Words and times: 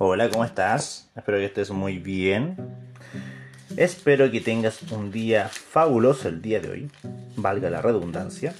Hola, 0.00 0.30
¿cómo 0.30 0.44
estás? 0.44 1.10
Espero 1.16 1.38
que 1.38 1.46
estés 1.46 1.72
muy 1.72 1.98
bien. 1.98 2.54
Espero 3.76 4.30
que 4.30 4.40
tengas 4.40 4.80
un 4.92 5.10
día 5.10 5.48
fabuloso 5.48 6.28
el 6.28 6.40
día 6.40 6.60
de 6.60 6.70
hoy, 6.70 6.90
valga 7.34 7.68
la 7.68 7.82
redundancia, 7.82 8.54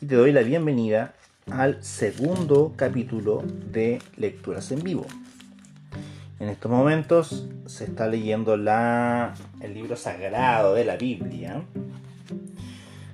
y 0.00 0.06
te 0.06 0.16
doy 0.16 0.32
la 0.32 0.42
bienvenida 0.42 1.14
al 1.48 1.84
segundo 1.84 2.72
capítulo 2.74 3.44
de 3.70 4.02
Lecturas 4.16 4.72
en 4.72 4.82
Vivo. 4.82 5.06
En 6.40 6.48
estos 6.48 6.68
momentos 6.68 7.46
se 7.66 7.84
está 7.84 8.08
leyendo 8.08 8.56
la, 8.56 9.34
el 9.60 9.74
libro 9.74 9.94
sagrado 9.94 10.74
de 10.74 10.84
la 10.84 10.96
Biblia, 10.96 11.62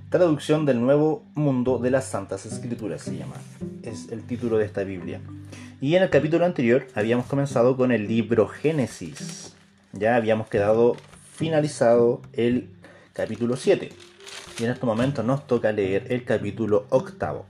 traducción 0.09 0.65
del 0.65 0.81
Nuevo 0.81 1.23
Mundo 1.35 1.77
de 1.77 1.91
las 1.91 2.07
Santas 2.07 2.47
Escrituras 2.47 3.03
se 3.03 3.19
llama, 3.19 3.37
es 3.83 4.11
el 4.11 4.23
título 4.23 4.57
de 4.57 4.65
esta 4.65 4.85
Biblia. 4.85 5.21
Y 5.81 5.95
en 5.95 6.03
el 6.03 6.11
capítulo 6.11 6.45
anterior 6.45 6.89
habíamos 6.97 7.27
comenzado 7.27 7.77
con 7.77 7.93
el 7.93 8.09
libro 8.09 8.49
Génesis. 8.49 9.55
Ya 9.93 10.17
habíamos 10.17 10.49
quedado 10.49 10.97
finalizado 11.33 12.21
el 12.33 12.71
capítulo 13.13 13.55
7. 13.55 13.91
Y 14.59 14.65
en 14.65 14.71
estos 14.71 14.89
momentos 14.89 15.25
nos 15.25 15.47
toca 15.47 15.71
leer 15.71 16.13
el 16.13 16.25
capítulo 16.25 16.87
octavo. 16.91 17.47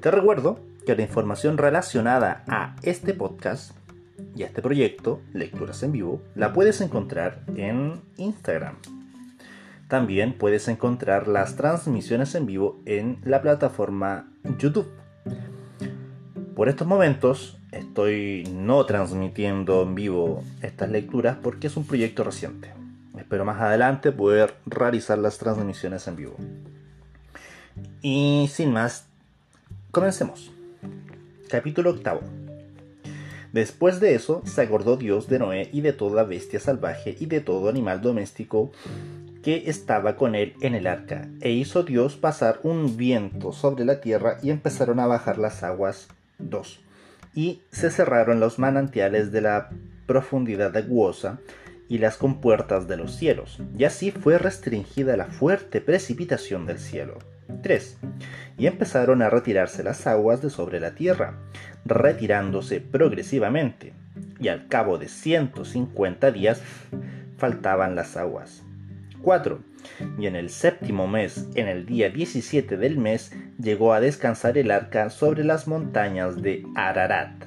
Te 0.00 0.12
recuerdo 0.12 0.60
que 0.86 0.94
la 0.94 1.02
información 1.02 1.58
relacionada 1.58 2.44
a 2.46 2.76
este 2.82 3.12
podcast 3.12 3.72
y 4.36 4.44
a 4.44 4.46
este 4.46 4.62
proyecto, 4.62 5.20
Lecturas 5.32 5.82
en 5.82 5.90
Vivo, 5.90 6.22
la 6.36 6.52
puedes 6.52 6.80
encontrar 6.80 7.40
en 7.56 8.02
Instagram. 8.18 8.76
También 9.88 10.34
puedes 10.38 10.68
encontrar 10.68 11.26
las 11.26 11.56
transmisiones 11.56 12.36
en 12.36 12.46
vivo 12.46 12.80
en 12.86 13.18
la 13.24 13.42
plataforma 13.42 14.28
YouTube. 14.58 15.01
Por 16.54 16.68
estos 16.68 16.86
momentos 16.86 17.56
estoy 17.70 18.44
no 18.52 18.84
transmitiendo 18.84 19.82
en 19.82 19.94
vivo 19.94 20.44
estas 20.60 20.90
lecturas 20.90 21.38
porque 21.42 21.68
es 21.68 21.78
un 21.78 21.86
proyecto 21.86 22.24
reciente. 22.24 22.74
Espero 23.16 23.46
más 23.46 23.58
adelante 23.58 24.12
poder 24.12 24.54
realizar 24.66 25.16
las 25.16 25.38
transmisiones 25.38 26.06
en 26.08 26.16
vivo. 26.16 26.36
Y 28.02 28.50
sin 28.52 28.70
más, 28.70 29.06
comencemos. 29.92 30.52
Capítulo 31.48 31.90
octavo. 31.90 32.20
Después 33.54 33.98
de 33.98 34.14
eso 34.14 34.42
se 34.44 34.60
acordó 34.60 34.98
Dios 34.98 35.28
de 35.28 35.38
Noé 35.38 35.70
y 35.72 35.80
de 35.80 35.94
toda 35.94 36.24
bestia 36.24 36.60
salvaje 36.60 37.16
y 37.18 37.26
de 37.26 37.40
todo 37.40 37.70
animal 37.70 38.02
doméstico 38.02 38.72
que 39.42 39.70
estaba 39.70 40.16
con 40.16 40.34
él 40.34 40.54
en 40.60 40.74
el 40.74 40.86
arca, 40.86 41.28
e 41.40 41.50
hizo 41.50 41.82
Dios 41.82 42.16
pasar 42.16 42.60
un 42.62 42.96
viento 42.96 43.52
sobre 43.52 43.84
la 43.84 44.00
tierra 44.00 44.38
y 44.42 44.50
empezaron 44.50 45.00
a 45.00 45.06
bajar 45.06 45.38
las 45.38 45.62
aguas 45.62 46.08
2. 46.38 46.80
Y 47.34 47.62
se 47.70 47.90
cerraron 47.90 48.40
los 48.40 48.58
manantiales 48.58 49.32
de 49.32 49.40
la 49.40 49.70
profundidad 50.06 50.76
aguosa 50.76 51.38
y 51.88 51.98
las 51.98 52.16
compuertas 52.16 52.88
de 52.88 52.96
los 52.96 53.14
cielos, 53.14 53.58
y 53.76 53.84
así 53.84 54.10
fue 54.10 54.38
restringida 54.38 55.16
la 55.16 55.26
fuerte 55.26 55.80
precipitación 55.80 56.66
del 56.66 56.78
cielo. 56.78 57.18
3. 57.62 57.98
Y 58.58 58.66
empezaron 58.66 59.22
a 59.22 59.30
retirarse 59.30 59.82
las 59.82 60.06
aguas 60.06 60.40
de 60.40 60.50
sobre 60.50 60.80
la 60.80 60.94
tierra, 60.94 61.34
retirándose 61.84 62.80
progresivamente, 62.80 63.92
y 64.40 64.48
al 64.48 64.68
cabo 64.68 64.98
de 64.98 65.08
150 65.08 66.30
días 66.30 66.62
faltaban 67.36 67.94
las 67.94 68.16
aguas. 68.16 68.62
4. 69.22 69.60
Y 70.18 70.26
en 70.26 70.36
el 70.36 70.50
séptimo 70.50 71.06
mes, 71.06 71.48
en 71.54 71.68
el 71.68 71.86
día 71.86 72.10
17 72.10 72.76
del 72.76 72.98
mes, 72.98 73.32
llegó 73.60 73.92
a 73.92 74.00
descansar 74.00 74.58
el 74.58 74.70
arca 74.70 75.10
sobre 75.10 75.44
las 75.44 75.66
montañas 75.66 76.42
de 76.42 76.64
Ararat. 76.74 77.44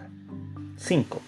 5. 0.77 1.21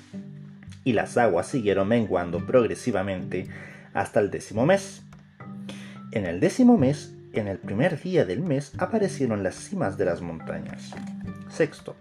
Y 0.83 0.93
las 0.93 1.17
aguas 1.17 1.47
siguieron 1.47 1.87
menguando 1.87 2.45
progresivamente 2.45 3.47
hasta 3.93 4.19
el 4.19 4.31
décimo 4.31 4.65
mes. 4.65 5.03
En 6.11 6.25
el 6.25 6.39
décimo 6.39 6.77
mes, 6.77 7.13
en 7.33 7.47
el 7.47 7.57
primer 7.57 8.01
día 8.01 8.25
del 8.25 8.41
mes, 8.41 8.71
aparecieron 8.77 9.43
las 9.43 9.55
cimas 9.55 9.97
de 9.97 10.05
las 10.05 10.21
montañas. 10.21 10.91
Sexto. 11.49 11.95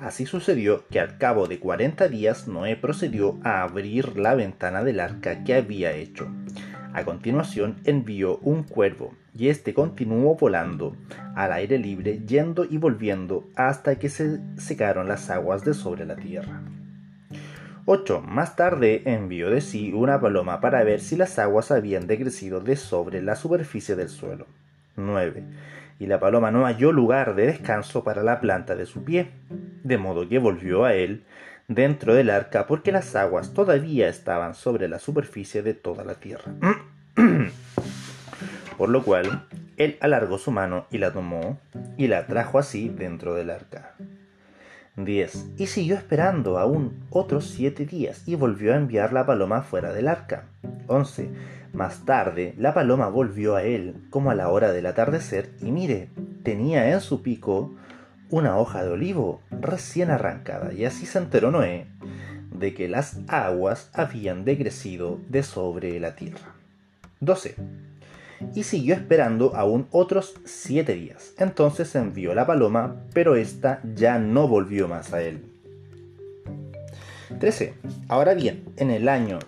Así 0.00 0.26
sucedió 0.26 0.86
que 0.88 1.00
al 1.00 1.18
cabo 1.18 1.46
de 1.46 1.58
cuarenta 1.60 2.08
días 2.08 2.48
Noé 2.48 2.76
procedió 2.76 3.38
a 3.44 3.62
abrir 3.62 4.16
la 4.16 4.34
ventana 4.34 4.82
del 4.82 5.00
arca 5.00 5.44
que 5.44 5.54
había 5.54 5.92
hecho 5.92 6.28
a 6.94 7.04
continuación 7.04 7.76
envió 7.84 8.38
un 8.38 8.62
cuervo, 8.62 9.14
y 9.36 9.48
éste 9.48 9.74
continuó 9.74 10.36
volando 10.36 10.96
al 11.34 11.52
aire 11.52 11.78
libre, 11.78 12.20
yendo 12.26 12.64
y 12.64 12.76
volviendo 12.78 13.48
hasta 13.56 13.96
que 13.96 14.08
se 14.08 14.40
secaron 14.56 15.08
las 15.08 15.30
aguas 15.30 15.64
de 15.64 15.74
sobre 15.74 16.04
la 16.04 16.16
tierra. 16.16 16.60
8. 17.84 18.20
Más 18.20 18.54
tarde 18.54 19.02
envió 19.06 19.50
de 19.50 19.60
sí 19.60 19.92
una 19.92 20.20
paloma 20.20 20.60
para 20.60 20.84
ver 20.84 21.00
si 21.00 21.16
las 21.16 21.38
aguas 21.38 21.72
habían 21.72 22.06
decrecido 22.06 22.60
de 22.60 22.76
sobre 22.76 23.22
la 23.22 23.34
superficie 23.34 23.96
del 23.96 24.08
suelo. 24.08 24.46
9. 24.96 25.42
Y 25.98 26.06
la 26.06 26.20
paloma 26.20 26.50
no 26.50 26.64
halló 26.64 26.92
lugar 26.92 27.34
de 27.34 27.46
descanso 27.46 28.04
para 28.04 28.22
la 28.22 28.40
planta 28.40 28.76
de 28.76 28.86
su 28.86 29.02
pie, 29.02 29.30
de 29.82 29.98
modo 29.98 30.28
que 30.28 30.38
volvió 30.38 30.84
a 30.84 30.94
él 30.94 31.24
dentro 31.74 32.14
del 32.14 32.30
arca 32.30 32.66
porque 32.66 32.92
las 32.92 33.14
aguas 33.16 33.52
todavía 33.54 34.08
estaban 34.08 34.54
sobre 34.54 34.88
la 34.88 34.98
superficie 34.98 35.62
de 35.62 35.74
toda 35.74 36.04
la 36.04 36.14
tierra. 36.14 36.52
Por 38.78 38.88
lo 38.88 39.02
cual, 39.02 39.46
él 39.76 39.96
alargó 40.00 40.38
su 40.38 40.50
mano 40.50 40.86
y 40.90 40.98
la 40.98 41.12
tomó 41.12 41.58
y 41.96 42.08
la 42.08 42.26
trajo 42.26 42.58
así 42.58 42.88
dentro 42.88 43.34
del 43.34 43.50
arca. 43.50 43.94
10. 44.96 45.52
Y 45.56 45.66
siguió 45.68 45.96
esperando 45.96 46.58
aún 46.58 47.04
otros 47.10 47.46
siete 47.46 47.86
días 47.86 48.22
y 48.26 48.34
volvió 48.34 48.74
a 48.74 48.76
enviar 48.76 49.12
la 49.12 49.24
paloma 49.24 49.62
fuera 49.62 49.92
del 49.92 50.08
arca. 50.08 50.44
11. 50.86 51.30
Más 51.72 52.04
tarde, 52.04 52.54
la 52.58 52.74
paloma 52.74 53.08
volvió 53.08 53.56
a 53.56 53.62
él 53.62 53.94
como 54.10 54.30
a 54.30 54.34
la 54.34 54.50
hora 54.50 54.72
del 54.72 54.84
atardecer 54.84 55.50
y 55.62 55.70
mire, 55.70 56.10
tenía 56.42 56.92
en 56.92 57.00
su 57.00 57.22
pico 57.22 57.74
una 58.32 58.58
hoja 58.58 58.82
de 58.82 58.90
olivo 58.90 59.42
recién 59.50 60.10
arrancada, 60.10 60.72
y 60.72 60.86
así 60.86 61.04
se 61.06 61.18
enteró 61.18 61.50
Noé 61.50 61.86
de 62.50 62.74
que 62.74 62.88
las 62.88 63.18
aguas 63.28 63.90
habían 63.92 64.44
decrecido 64.44 65.20
de 65.28 65.42
sobre 65.42 66.00
la 66.00 66.16
tierra. 66.16 66.54
12. 67.20 67.56
Y 68.54 68.62
siguió 68.64 68.94
esperando 68.94 69.54
aún 69.54 69.86
otros 69.90 70.34
siete 70.44 70.94
días. 70.94 71.34
Entonces 71.38 71.94
envió 71.94 72.34
la 72.34 72.46
paloma, 72.46 72.96
pero 73.12 73.36
ésta 73.36 73.80
ya 73.94 74.18
no 74.18 74.48
volvió 74.48 74.88
más 74.88 75.12
a 75.12 75.22
él. 75.22 75.44
13. 77.38 77.74
Ahora 78.08 78.34
bien, 78.34 78.64
en 78.76 78.90
el 78.90 79.08
año 79.08 79.38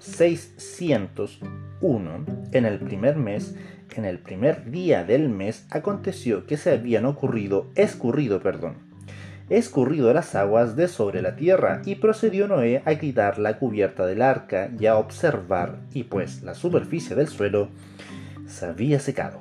601, 1.85 2.25
en 2.53 2.65
el 2.65 2.79
primer 2.79 3.17
mes, 3.17 3.55
en 3.95 4.07
el 4.07 4.19
primer 4.19 4.71
día 4.71 5.05
del 5.05 5.29
mes 5.29 5.67
aconteció 5.71 6.47
que 6.47 6.57
se 6.57 6.73
habían 6.73 7.05
ocurrido, 7.05 7.71
escurrido, 7.75 8.41
perdón, 8.41 8.77
escurrido 9.51 10.13
las 10.15 10.35
aguas 10.35 10.77
de 10.77 10.89
sobre 10.89 11.21
la 11.21 11.37
tierra, 11.37 11.83
y 11.85 11.97
procedió 11.97 12.49
Noé 12.49 12.83
a 12.87 12.95
quitar 12.95 13.39
la 13.39 13.59
cubierta 13.59 14.07
del 14.07 14.23
arca 14.23 14.71
y 14.81 14.87
a 14.87 14.97
observar, 14.97 15.81
y 15.93 16.05
pues 16.05 16.43
la 16.43 16.55
superficie 16.55 17.15
del 17.15 17.29
suelo 17.29 17.69
se 18.47 18.65
había 18.65 18.99
secado. 18.99 19.41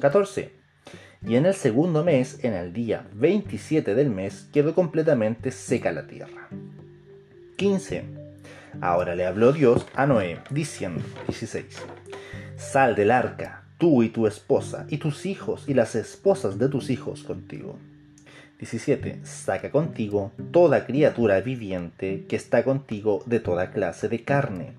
14. 0.00 0.52
Y 1.26 1.36
en 1.36 1.46
el 1.46 1.54
segundo 1.54 2.04
mes, 2.04 2.44
en 2.44 2.52
el 2.52 2.74
día 2.74 3.06
27 3.14 3.94
del 3.94 4.10
mes, 4.10 4.50
quedó 4.52 4.74
completamente 4.74 5.50
seca 5.50 5.90
la 5.92 6.06
tierra. 6.06 6.48
15. 7.56 8.23
Ahora 8.80 9.14
le 9.14 9.26
habló 9.26 9.52
Dios 9.52 9.86
a 9.94 10.06
Noé, 10.06 10.38
diciendo, 10.50 11.02
16. 11.26 11.64
Sal 12.56 12.94
del 12.94 13.10
arca, 13.10 13.64
tú 13.78 14.02
y 14.02 14.08
tu 14.08 14.26
esposa, 14.26 14.86
y 14.88 14.98
tus 14.98 15.26
hijos 15.26 15.64
y 15.68 15.74
las 15.74 15.94
esposas 15.94 16.58
de 16.58 16.68
tus 16.68 16.90
hijos 16.90 17.22
contigo. 17.22 17.78
17. 18.58 19.20
Saca 19.24 19.70
contigo 19.70 20.32
toda 20.52 20.86
criatura 20.86 21.40
viviente 21.40 22.24
que 22.28 22.36
está 22.36 22.62
contigo 22.62 23.22
de 23.26 23.40
toda 23.40 23.70
clase 23.72 24.08
de 24.08 24.22
carne, 24.22 24.72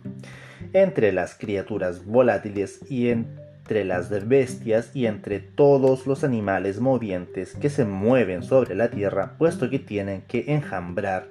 entre 0.74 1.12
las 1.12 1.36
criaturas 1.36 2.06
volátiles 2.06 2.80
y 2.90 3.10
entre 3.10 3.84
las 3.84 4.10
bestias 4.28 4.92
y 4.96 5.08
entre 5.08 5.40
todos 5.40 6.08
los 6.08 6.24
animales 6.24 6.80
movientes 6.80 7.56
que 7.56 7.70
se 7.70 7.86
mueven 7.86 8.44
sobre 8.44 8.76
la 8.76 8.90
tierra, 8.90 9.36
puesto 9.38 9.70
que 9.70 9.80
tienen 9.80 10.22
que 10.22 10.46
enjambrar 10.54 11.28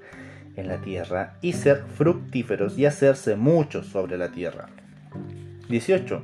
en 0.57 0.69
la 0.69 0.81
tierra 0.81 1.35
y 1.41 1.53
ser 1.53 1.85
fructíferos 1.97 2.79
y 2.79 2.87
hacerse 2.87 3.37
muchos 3.37 3.87
sobre 3.87 4.19
la 4.19 4.31
tierra. 4.31 4.69
18. 5.69 6.23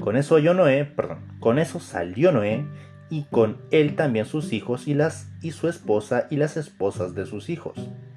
Con 0.00 0.16
eso 0.16 0.38
Noé, 0.38 0.84
perdón, 0.84 1.18
con 1.40 1.58
eso 1.58 1.80
salió 1.80 2.32
Noé 2.32 2.64
y 3.08 3.24
con 3.24 3.58
él 3.70 3.96
también 3.96 4.26
sus 4.26 4.52
hijos 4.52 4.88
y 4.88 4.96
y 5.42 5.52
su 5.52 5.68
esposa 5.68 6.26
y 6.30 6.36
las 6.36 6.56
esposas 6.56 7.14
de 7.14 7.26
sus 7.26 7.48
hijos. 7.48 7.74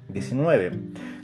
19. 0.08 0.72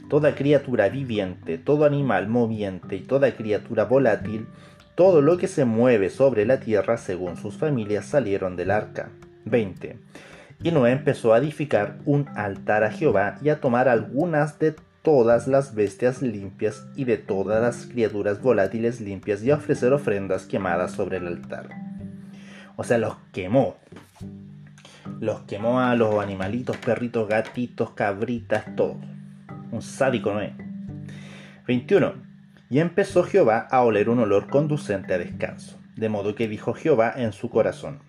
Toda 0.09 0.35
criatura 0.35 0.89
viviente, 0.89 1.57
todo 1.57 1.85
animal 1.85 2.27
moviente 2.27 2.95
y 2.95 3.01
toda 3.01 3.35
criatura 3.35 3.83
volátil, 3.85 4.47
todo 4.95 5.21
lo 5.21 5.37
que 5.37 5.47
se 5.47 5.65
mueve 5.65 6.09
sobre 6.09 6.45
la 6.45 6.59
tierra 6.59 6.97
según 6.97 7.37
sus 7.37 7.57
familias 7.57 8.05
salieron 8.05 8.55
del 8.55 8.71
arca. 8.71 9.09
20. 9.45 9.97
Y 10.63 10.71
Noé 10.71 10.91
empezó 10.91 11.33
a 11.33 11.37
edificar 11.37 11.99
un 12.05 12.27
altar 12.35 12.83
a 12.83 12.91
Jehová 12.91 13.35
y 13.43 13.49
a 13.49 13.61
tomar 13.61 13.87
algunas 13.87 14.57
de 14.57 14.75
todas 15.03 15.47
las 15.47 15.75
bestias 15.75 16.21
limpias 16.21 16.85
y 16.95 17.05
de 17.05 17.17
todas 17.17 17.61
las 17.61 17.85
criaturas 17.85 18.41
volátiles 18.41 18.99
limpias 18.99 19.43
y 19.43 19.51
a 19.51 19.55
ofrecer 19.55 19.93
ofrendas 19.93 20.45
quemadas 20.45 20.91
sobre 20.91 21.17
el 21.17 21.27
altar. 21.27 21.69
O 22.75 22.83
sea, 22.83 22.97
los 22.97 23.15
quemó. 23.31 23.77
Los 25.19 25.41
quemó 25.41 25.79
a 25.79 25.95
los 25.95 26.21
animalitos, 26.21 26.75
perritos, 26.77 27.27
gatitos, 27.29 27.91
cabritas, 27.91 28.75
todo. 28.75 28.97
Un 29.71 29.81
sádico 29.81 30.33
no 30.33 30.41
es. 30.41 30.53
21. 31.67 32.13
Y 32.69 32.79
empezó 32.79 33.23
Jehová 33.23 33.67
a 33.69 33.81
oler 33.83 34.09
un 34.09 34.19
olor 34.19 34.47
conducente 34.47 35.13
a 35.13 35.17
descanso. 35.17 35.79
De 35.95 36.09
modo 36.09 36.35
que 36.35 36.47
dijo 36.47 36.73
Jehová 36.73 37.13
en 37.15 37.31
su 37.31 37.49
corazón, 37.49 37.99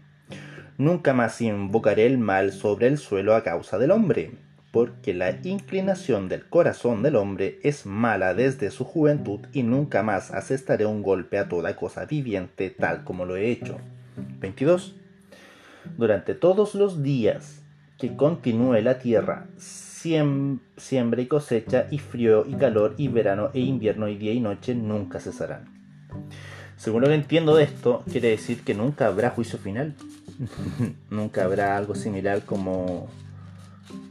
Nunca 0.79 1.13
más 1.13 1.41
invocaré 1.41 2.07
el 2.07 2.19
mal 2.19 2.53
sobre 2.53 2.87
el 2.87 2.99
suelo 2.99 3.35
a 3.35 3.43
causa 3.43 3.79
del 3.79 3.91
hombre, 3.91 4.31
porque 4.71 5.13
la 5.13 5.31
inclinación 5.43 6.29
del 6.29 6.49
corazón 6.49 7.03
del 7.03 7.17
hombre 7.17 7.59
es 7.65 7.85
mala 7.85 8.33
desde 8.33 8.71
su 8.71 8.85
juventud 8.85 9.41
y 9.53 9.65
nunca 9.65 10.05
más 10.05 10.31
asestaré 10.31 10.87
un 10.87 11.03
golpe 11.03 11.37
a 11.39 11.49
toda 11.49 11.75
cosa 11.75 12.05
viviente 12.05 12.71
tal 12.71 13.03
como 13.03 13.25
lo 13.25 13.37
he 13.37 13.51
hecho. 13.51 13.79
22. 14.39 14.95
Durante 15.97 16.35
todos 16.35 16.77
los 16.77 17.03
días 17.03 17.61
que 17.99 18.15
continúe 18.15 18.81
la 18.81 19.01
tierra, 19.01 19.49
siembra 19.57 21.21
y 21.21 21.27
cosecha, 21.27 21.89
y 21.91 21.99
frío 21.99 22.47
y 22.47 22.55
calor, 22.55 22.95
y 22.97 23.09
verano 23.09 23.51
e 23.53 23.59
invierno, 23.61 24.07
y 24.07 24.17
día 24.17 24.33
y 24.33 24.39
noche 24.39 24.77
nunca 24.77 25.19
cesarán. 25.19 25.65
Según 26.79 27.03
lo 27.03 27.09
que 27.09 27.15
entiendo 27.15 27.57
de 27.57 27.65
esto, 27.65 28.05
quiere 28.11 28.29
decir 28.31 28.63
que 28.63 28.73
nunca 28.73 29.09
habrá 29.09 29.31
juicio 29.31 29.59
final. 29.59 29.95
nunca 31.11 31.45
habrá 31.45 31.77
algo 31.77 31.97
similar 31.97 32.45
como 32.45 33.09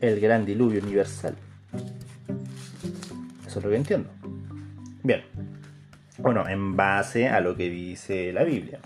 el 0.02 0.20
gran 0.20 0.46
diluvio 0.46 0.84
universal. 0.84 1.36
Eso 3.48 3.60
es 3.60 3.66
lo 3.66 3.72
que 3.72 3.78
entiendo. 3.78 4.10
Bien. 5.02 5.24
Bueno, 6.18 6.48
en 6.50 6.76
base 6.76 7.30
a 7.30 7.40
lo 7.40 7.56
que 7.56 7.70
dice 7.70 8.34
la 8.34 8.44
Biblia. 8.44 8.80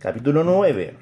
Capítulo 0.00 0.42
9. 0.42 0.96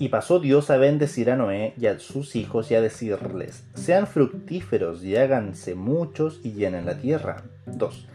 Y 0.00 0.08
pasó 0.08 0.40
Dios 0.40 0.70
a 0.70 0.78
bendecir 0.78 1.30
a 1.30 1.36
Noé 1.36 1.74
y 1.78 1.86
a 1.86 2.00
sus 2.00 2.34
hijos 2.34 2.72
y 2.72 2.74
a 2.74 2.80
decirles, 2.80 3.64
sean 3.74 4.08
fructíferos 4.08 5.04
y 5.04 5.16
háganse 5.16 5.76
muchos 5.76 6.40
y 6.42 6.54
llenen 6.54 6.86
la 6.86 6.98
tierra. 6.98 7.44
2. 7.66 8.08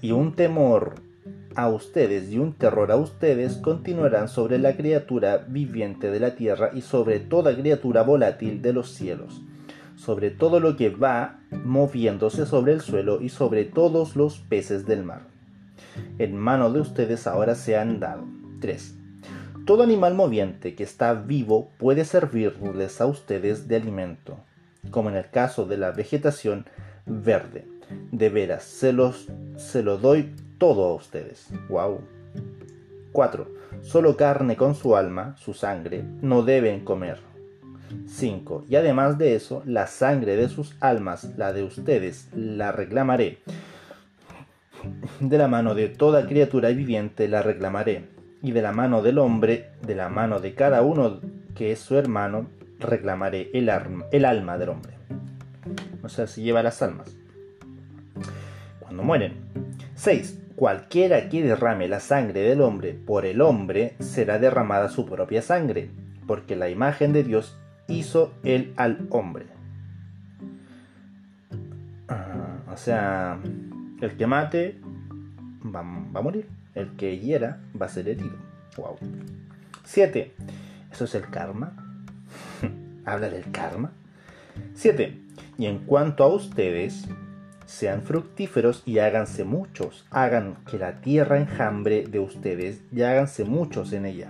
Y 0.00 0.12
un 0.12 0.34
temor 0.34 1.05
a 1.56 1.68
ustedes 1.68 2.30
y 2.30 2.38
un 2.38 2.52
terror 2.52 2.92
a 2.92 2.96
ustedes 2.96 3.56
continuarán 3.56 4.28
sobre 4.28 4.58
la 4.58 4.76
criatura 4.76 5.44
viviente 5.48 6.10
de 6.10 6.20
la 6.20 6.34
tierra 6.34 6.70
y 6.74 6.82
sobre 6.82 7.18
toda 7.18 7.56
criatura 7.56 8.02
volátil 8.02 8.62
de 8.62 8.72
los 8.72 8.90
cielos, 8.90 9.42
sobre 9.96 10.30
todo 10.30 10.60
lo 10.60 10.76
que 10.76 10.90
va 10.90 11.40
moviéndose 11.50 12.46
sobre 12.46 12.72
el 12.72 12.82
suelo 12.82 13.20
y 13.20 13.30
sobre 13.30 13.64
todos 13.64 14.16
los 14.16 14.38
peces 14.38 14.86
del 14.86 15.02
mar. 15.02 15.22
En 16.18 16.36
mano 16.36 16.70
de 16.70 16.80
ustedes 16.80 17.26
ahora 17.26 17.54
se 17.54 17.76
han 17.76 18.00
dado. 18.00 18.24
3 18.60 18.96
todo 19.66 19.82
animal 19.82 20.14
moviente 20.14 20.76
que 20.76 20.84
está 20.84 21.12
vivo 21.12 21.72
puede 21.76 22.04
servirles 22.04 23.00
a 23.00 23.06
ustedes 23.06 23.66
de 23.66 23.74
alimento, 23.74 24.38
como 24.92 25.10
en 25.10 25.16
el 25.16 25.28
caso 25.28 25.66
de 25.66 25.76
la 25.76 25.90
vegetación 25.90 26.66
verde. 27.04 27.66
De 28.12 28.28
veras, 28.28 28.62
se, 28.62 28.92
los, 28.92 29.26
se 29.56 29.82
lo 29.82 29.98
doy 29.98 30.32
todo 30.58 30.84
a 30.84 30.94
ustedes. 30.94 31.48
¡Wow! 31.68 32.00
4. 33.12 33.48
Solo 33.82 34.16
carne 34.16 34.56
con 34.56 34.74
su 34.74 34.96
alma, 34.96 35.36
su 35.38 35.54
sangre, 35.54 36.04
no 36.20 36.42
deben 36.42 36.84
comer. 36.84 37.20
5. 38.06 38.64
Y 38.68 38.76
además 38.76 39.18
de 39.18 39.34
eso, 39.34 39.62
la 39.64 39.86
sangre 39.86 40.36
de 40.36 40.48
sus 40.48 40.76
almas, 40.80 41.36
la 41.36 41.52
de 41.52 41.62
ustedes, 41.62 42.28
la 42.34 42.72
reclamaré. 42.72 43.38
De 45.20 45.38
la 45.38 45.48
mano 45.48 45.74
de 45.74 45.88
toda 45.88 46.26
criatura 46.26 46.68
viviente 46.70 47.28
la 47.28 47.42
reclamaré 47.42 48.08
y 48.42 48.52
de 48.52 48.62
la 48.62 48.72
mano 48.72 49.02
del 49.02 49.18
hombre, 49.18 49.70
de 49.82 49.94
la 49.94 50.08
mano 50.08 50.40
de 50.40 50.54
cada 50.54 50.82
uno 50.82 51.20
que 51.54 51.72
es 51.72 51.80
su 51.80 51.96
hermano, 51.96 52.46
reclamaré 52.78 53.50
el, 53.54 53.70
alma 53.70 54.58
del 54.58 54.68
hombre. 54.68 54.92
O 56.02 56.08
sea, 56.08 56.26
se 56.26 56.42
lleva 56.42 56.62
las 56.62 56.82
almas. 56.82 57.16
Cuando 58.78 59.02
mueren. 59.02 59.34
6. 59.94 60.45
Cualquiera 60.56 61.28
que 61.28 61.42
derrame 61.42 61.86
la 61.88 62.00
sangre 62.00 62.40
del 62.40 62.62
hombre 62.62 62.94
por 62.94 63.26
el 63.26 63.40
hombre, 63.40 63.94
será 64.00 64.38
derramada 64.38 64.88
su 64.88 65.06
propia 65.06 65.42
sangre, 65.42 65.90
porque 66.26 66.56
la 66.56 66.70
imagen 66.70 67.12
de 67.12 67.22
Dios 67.22 67.56
hizo 67.88 68.32
él 68.42 68.72
al 68.76 69.06
hombre. 69.10 69.46
Ah, 72.08 72.58
o 72.72 72.76
sea, 72.76 73.38
el 74.00 74.16
que 74.16 74.26
mate 74.26 74.80
va 75.64 75.80
a 75.80 76.22
morir 76.22 76.48
el 76.76 76.90
que 76.92 77.18
hiera 77.18 77.58
va 77.80 77.86
a 77.86 77.88
ser 77.88 78.08
herido. 78.08 78.36
Wow. 78.76 78.96
7. 79.84 80.32
Eso 80.92 81.04
es 81.04 81.14
el 81.16 81.28
karma. 81.28 81.72
Habla 83.04 83.30
del 83.30 83.50
karma. 83.50 83.92
7. 84.74 85.18
Y 85.58 85.66
en 85.66 85.78
cuanto 85.78 86.22
a 86.22 86.28
ustedes, 86.28 87.08
sean 87.66 88.02
fructíferos 88.02 88.82
y 88.86 88.98
háganse 88.98 89.44
muchos. 89.44 90.06
Hagan 90.10 90.56
que 90.70 90.78
la 90.78 91.00
tierra 91.00 91.38
enjambre 91.38 92.06
de 92.06 92.20
ustedes 92.20 92.80
y 92.92 93.02
háganse 93.02 93.44
muchos 93.44 93.92
en 93.92 94.06
ella. 94.06 94.28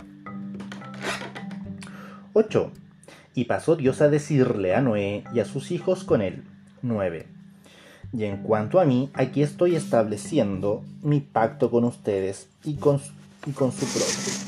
8. 2.32 2.72
Y 3.34 3.44
pasó 3.44 3.76
Dios 3.76 4.00
a 4.00 4.08
decirle 4.08 4.74
a 4.74 4.80
Noé 4.80 5.24
y 5.32 5.40
a 5.40 5.44
sus 5.44 5.70
hijos 5.70 6.04
con 6.04 6.22
él. 6.22 6.44
9. 6.82 7.26
Y 8.12 8.24
en 8.24 8.42
cuanto 8.42 8.80
a 8.80 8.84
mí, 8.84 9.10
aquí 9.14 9.42
estoy 9.42 9.76
estableciendo 9.76 10.84
mi 11.02 11.20
pacto 11.20 11.70
con 11.70 11.84
ustedes 11.84 12.48
y 12.64 12.76
con, 12.76 13.00
y 13.46 13.52
con 13.52 13.72
su 13.72 13.86
propio. 13.86 14.46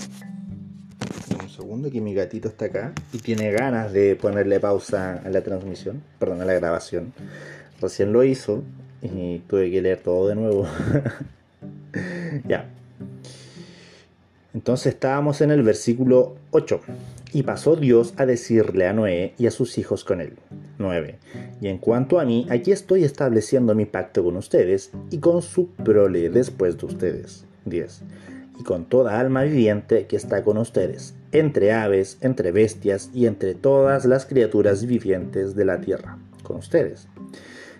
Un 1.42 1.50
segundo, 1.50 1.90
que 1.90 2.00
mi 2.00 2.14
gatito 2.14 2.48
está 2.48 2.66
acá 2.66 2.92
y 3.12 3.18
tiene 3.18 3.50
ganas 3.50 3.92
de 3.92 4.16
ponerle 4.16 4.60
pausa 4.60 5.20
a 5.24 5.28
la 5.28 5.42
transmisión, 5.42 6.02
perdón, 6.18 6.40
a 6.42 6.44
la 6.44 6.54
grabación. 6.54 7.12
Recién 7.80 8.12
lo 8.12 8.24
hizo 8.24 8.62
y 9.02 9.38
tuve 9.40 9.70
que 9.70 9.80
leer 9.80 10.00
todo 10.00 10.28
de 10.28 10.34
nuevo. 10.34 10.66
ya. 12.48 12.68
Entonces 14.54 14.94
estábamos 14.94 15.40
en 15.40 15.50
el 15.50 15.62
versículo 15.62 16.36
8. 16.50 16.80
Y 17.32 17.42
pasó 17.42 17.76
Dios 17.76 18.14
a 18.16 18.24
decirle 18.26 18.86
a 18.86 18.92
Noé 18.92 19.34
y 19.38 19.46
a 19.46 19.50
sus 19.50 19.78
hijos 19.78 20.02
con 20.02 20.20
él. 20.20 20.34
9. 20.78 21.18
Y 21.60 21.68
en 21.68 21.78
cuanto 21.78 22.18
a 22.18 22.24
mí, 22.24 22.46
aquí 22.50 22.72
estoy 22.72 23.04
estableciendo 23.04 23.74
mi 23.74 23.84
pacto 23.84 24.24
con 24.24 24.36
ustedes 24.36 24.90
y 25.10 25.18
con 25.18 25.42
su 25.42 25.68
prole 25.68 26.30
después 26.30 26.78
de 26.78 26.86
ustedes. 26.86 27.44
10. 27.66 28.02
Y 28.58 28.64
con 28.64 28.86
toda 28.86 29.20
alma 29.20 29.42
viviente 29.42 30.06
que 30.06 30.16
está 30.16 30.42
con 30.42 30.56
ustedes, 30.56 31.14
entre 31.32 31.72
aves, 31.72 32.18
entre 32.22 32.50
bestias 32.50 33.10
y 33.12 33.26
entre 33.26 33.54
todas 33.54 34.06
las 34.06 34.24
criaturas 34.26 34.86
vivientes 34.86 35.54
de 35.54 35.64
la 35.64 35.80
tierra, 35.80 36.18
con 36.42 36.56
ustedes. 36.56 37.06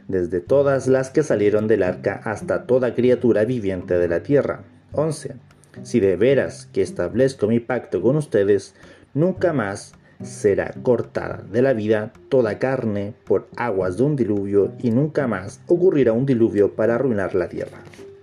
Desde 0.09 0.41
todas 0.41 0.88
las 0.88 1.11
que 1.11 1.23
salieron 1.23 1.69
del 1.69 1.83
arca 1.83 2.21
hasta 2.25 2.67
toda 2.67 2.95
criatura 2.95 3.45
viviente 3.45 3.99
de 3.99 4.09
la 4.09 4.23
tierra. 4.23 4.65
11. 4.93 5.37
Si 5.83 6.00
de 6.00 6.17
veras 6.17 6.67
que 6.73 6.83
establezco 6.83 7.47
mi 7.47 7.61
pacto 7.61 8.00
con 8.00 8.17
ustedes, 8.17 8.75
nunca 9.15 9.53
más 9.53 9.93
será 10.23 10.75
cortada 10.83 11.45
de 11.50 11.62
la 11.62 11.75
vida 11.75 12.12
toda 12.29 12.59
carne 12.59 13.15
por 13.25 13.49
aguas 13.57 13.97
de 13.99 14.03
un 14.03 14.17
diluvio 14.17 14.73
y 14.81 14.91
nunca 14.91 15.29
más 15.29 15.61
ocurrirá 15.69 16.12
un 16.12 16.27
diluvio 16.27 16.75
para 16.75 16.97
arruinar 16.97 17.35
la 17.35 17.49
tierra. 17.49 17.79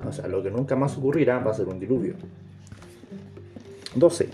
O 0.06 0.12
sea, 0.12 0.28
lo 0.28 0.44
que 0.44 0.52
nunca 0.52 0.76
más 0.76 0.98
ocurrirá 0.98 1.40
va 1.40 1.52
a 1.52 1.56
ser 1.56 1.68
un 1.68 1.80
diluvio. 1.80 2.16
12. 3.96 4.28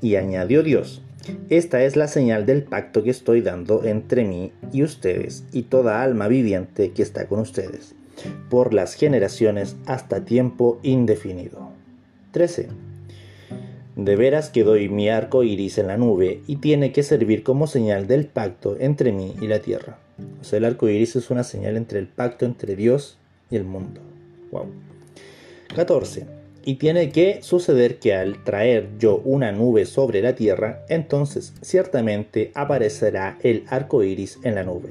Y 0.00 0.16
añadió 0.16 0.62
Dios, 0.62 1.02
esta 1.48 1.82
es 1.84 1.96
la 1.96 2.08
señal 2.08 2.46
del 2.46 2.62
pacto 2.62 3.02
que 3.02 3.10
estoy 3.10 3.40
dando 3.40 3.84
entre 3.84 4.24
mí 4.24 4.52
y 4.72 4.82
ustedes 4.82 5.44
y 5.52 5.62
toda 5.62 6.02
alma 6.02 6.28
viviente 6.28 6.92
que 6.92 7.02
está 7.02 7.26
con 7.26 7.40
ustedes, 7.40 7.94
por 8.50 8.74
las 8.74 8.94
generaciones 8.94 9.76
hasta 9.86 10.24
tiempo 10.24 10.80
indefinido. 10.82 11.70
13. 12.32 12.68
De 13.94 14.16
veras 14.16 14.50
que 14.50 14.64
doy 14.64 14.88
mi 14.88 15.10
arco 15.10 15.42
iris 15.42 15.78
en 15.78 15.88
la 15.88 15.98
nube 15.98 16.40
y 16.46 16.56
tiene 16.56 16.92
que 16.92 17.02
servir 17.02 17.42
como 17.42 17.66
señal 17.66 18.06
del 18.06 18.26
pacto 18.26 18.76
entre 18.80 19.12
mí 19.12 19.34
y 19.40 19.46
la 19.46 19.60
tierra. 19.60 19.98
O 20.40 20.44
sea, 20.44 20.58
el 20.58 20.64
arco 20.64 20.88
iris 20.88 21.14
es 21.16 21.30
una 21.30 21.44
señal 21.44 21.76
entre 21.76 21.98
el 21.98 22.08
pacto 22.08 22.46
entre 22.46 22.74
Dios 22.74 23.18
y 23.50 23.56
el 23.56 23.64
mundo. 23.64 24.00
Wow. 24.50 24.66
14. 25.74 26.41
Y 26.64 26.76
tiene 26.76 27.10
que 27.10 27.42
suceder 27.42 27.98
que 27.98 28.14
al 28.14 28.44
traer 28.44 28.90
yo 28.98 29.20
una 29.24 29.50
nube 29.52 29.84
sobre 29.84 30.22
la 30.22 30.34
tierra, 30.34 30.84
entonces 30.88 31.52
ciertamente 31.60 32.52
aparecerá 32.54 33.38
el 33.42 33.64
arco 33.68 34.02
iris 34.02 34.38
en 34.44 34.54
la 34.54 34.62
nube. 34.62 34.90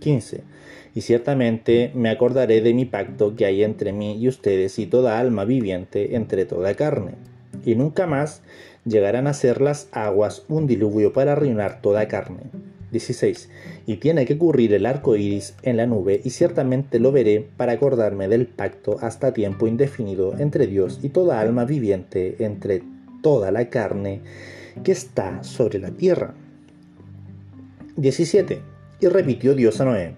15. 0.00 0.42
Y 0.94 1.02
ciertamente 1.02 1.90
me 1.94 2.08
acordaré 2.08 2.62
de 2.62 2.74
mi 2.74 2.86
pacto 2.86 3.36
que 3.36 3.44
hay 3.44 3.62
entre 3.62 3.92
mí 3.92 4.18
y 4.18 4.28
ustedes 4.28 4.78
y 4.78 4.86
toda 4.86 5.18
alma 5.18 5.44
viviente 5.44 6.16
entre 6.16 6.46
toda 6.46 6.74
carne 6.74 7.12
y 7.64 7.74
nunca 7.74 8.06
más 8.06 8.42
llegarán 8.84 9.26
a 9.26 9.34
ser 9.34 9.60
las 9.60 9.88
aguas 9.92 10.44
un 10.48 10.66
diluvio 10.66 11.12
para 11.12 11.32
arruinar 11.32 11.80
toda 11.82 12.08
carne. 12.08 12.40
16. 12.92 13.48
Y 13.90 13.96
tiene 13.96 14.24
que 14.24 14.34
ocurrir 14.34 14.72
el 14.72 14.86
arco 14.86 15.16
iris 15.16 15.56
en 15.64 15.76
la 15.76 15.84
nube, 15.84 16.20
y 16.22 16.30
ciertamente 16.30 17.00
lo 17.00 17.10
veré 17.10 17.44
para 17.56 17.72
acordarme 17.72 18.28
del 18.28 18.46
pacto 18.46 18.96
hasta 19.00 19.32
tiempo 19.32 19.66
indefinido 19.66 20.38
entre 20.38 20.68
Dios 20.68 21.00
y 21.02 21.08
toda 21.08 21.40
alma 21.40 21.64
viviente, 21.64 22.36
entre 22.38 22.84
toda 23.20 23.50
la 23.50 23.68
carne 23.68 24.20
que 24.84 24.92
está 24.92 25.42
sobre 25.42 25.80
la 25.80 25.90
tierra. 25.90 26.34
17. 27.96 28.60
Y 29.00 29.08
repitió 29.08 29.56
Dios 29.56 29.80
a 29.80 29.86
Noé: 29.86 30.14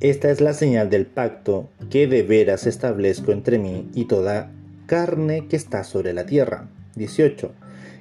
Esta 0.00 0.30
es 0.30 0.40
la 0.40 0.54
señal 0.54 0.88
del 0.88 1.04
pacto 1.04 1.68
que 1.90 2.06
de 2.06 2.22
veras 2.22 2.66
establezco 2.66 3.32
entre 3.32 3.58
mí 3.58 3.90
y 3.92 4.06
toda 4.06 4.50
carne 4.86 5.46
que 5.46 5.56
está 5.56 5.84
sobre 5.84 6.14
la 6.14 6.24
tierra. 6.24 6.70
18. 6.96 7.52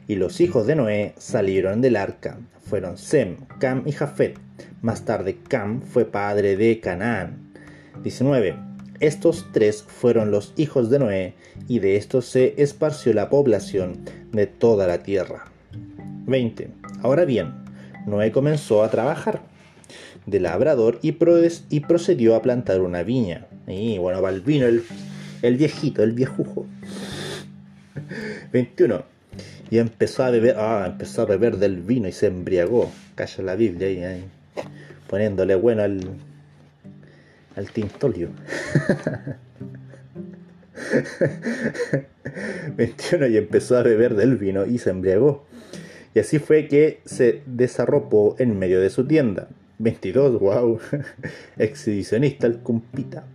Y 0.07 0.15
los 0.15 0.39
hijos 0.39 0.65
de 0.65 0.77
Noé 0.77 1.13
salieron 1.17 1.81
del 1.81 1.97
arca, 1.97 2.39
fueron 2.61 2.97
Sem, 2.97 3.35
Cam 3.59 3.83
y 3.85 3.91
Jafet. 3.91 4.39
Más 4.81 5.05
tarde 5.05 5.37
Cam 5.47 5.81
fue 5.81 6.05
padre 6.05 6.55
de 6.55 6.79
Canaán. 6.79 7.51
19. 8.03 8.55
Estos 8.99 9.47
tres 9.51 9.83
fueron 9.83 10.31
los 10.31 10.53
hijos 10.57 10.89
de 10.89 10.99
Noé, 10.99 11.35
y 11.67 11.79
de 11.79 11.97
estos 11.97 12.25
se 12.25 12.53
esparció 12.61 13.13
la 13.13 13.29
población 13.29 14.05
de 14.31 14.47
toda 14.47 14.87
la 14.87 15.03
tierra. 15.03 15.45
20. 16.25 16.69
Ahora 17.01 17.25
bien, 17.25 17.53
Noé 18.05 18.31
comenzó 18.31 18.83
a 18.83 18.89
trabajar 18.89 19.41
de 20.25 20.39
labrador 20.39 20.99
y, 21.01 21.11
procedió 21.11 22.35
a 22.35 22.41
plantar 22.41 22.81
una 22.81 23.03
viña. 23.03 23.47
Y 23.67 23.97
bueno, 23.97 24.21
va 24.21 24.29
el 24.29 24.41
vino, 24.41 24.65
el, 24.65 24.83
el 25.41 25.57
viejito, 25.57 26.03
el 26.03 26.13
viejujo. 26.13 26.65
21 28.51 29.17
y 29.69 29.79
empezó 29.79 30.23
a 30.23 30.29
beber, 30.29 30.55
ah, 30.57 30.85
empezó 30.87 31.23
a 31.23 31.25
beber 31.25 31.57
del 31.57 31.81
vino 31.81 32.07
y 32.07 32.11
se 32.11 32.27
embriagó. 32.27 32.91
Calla 33.15 33.43
la 33.43 33.55
Biblia 33.55 33.87
ahí, 33.87 34.23
poniéndole 35.07 35.55
bueno 35.55 35.83
al, 35.83 36.01
al 37.55 37.71
tintolio. 37.71 38.29
21 42.75 43.27
y 43.27 43.37
empezó 43.37 43.77
a 43.77 43.83
beber 43.83 44.15
del 44.15 44.37
vino 44.37 44.65
y 44.65 44.77
se 44.77 44.89
embriagó. 44.89 45.45
Y 46.13 46.19
así 46.19 46.39
fue 46.39 46.67
que 46.67 47.01
se 47.05 47.43
desarropó 47.45 48.35
en 48.39 48.57
medio 48.57 48.79
de 48.81 48.89
su 48.89 49.05
tienda. 49.05 49.49
22, 49.79 50.39
wow, 50.39 50.79
exhibicionista 51.57 52.47
el 52.47 52.57
cumpita. 52.59 53.25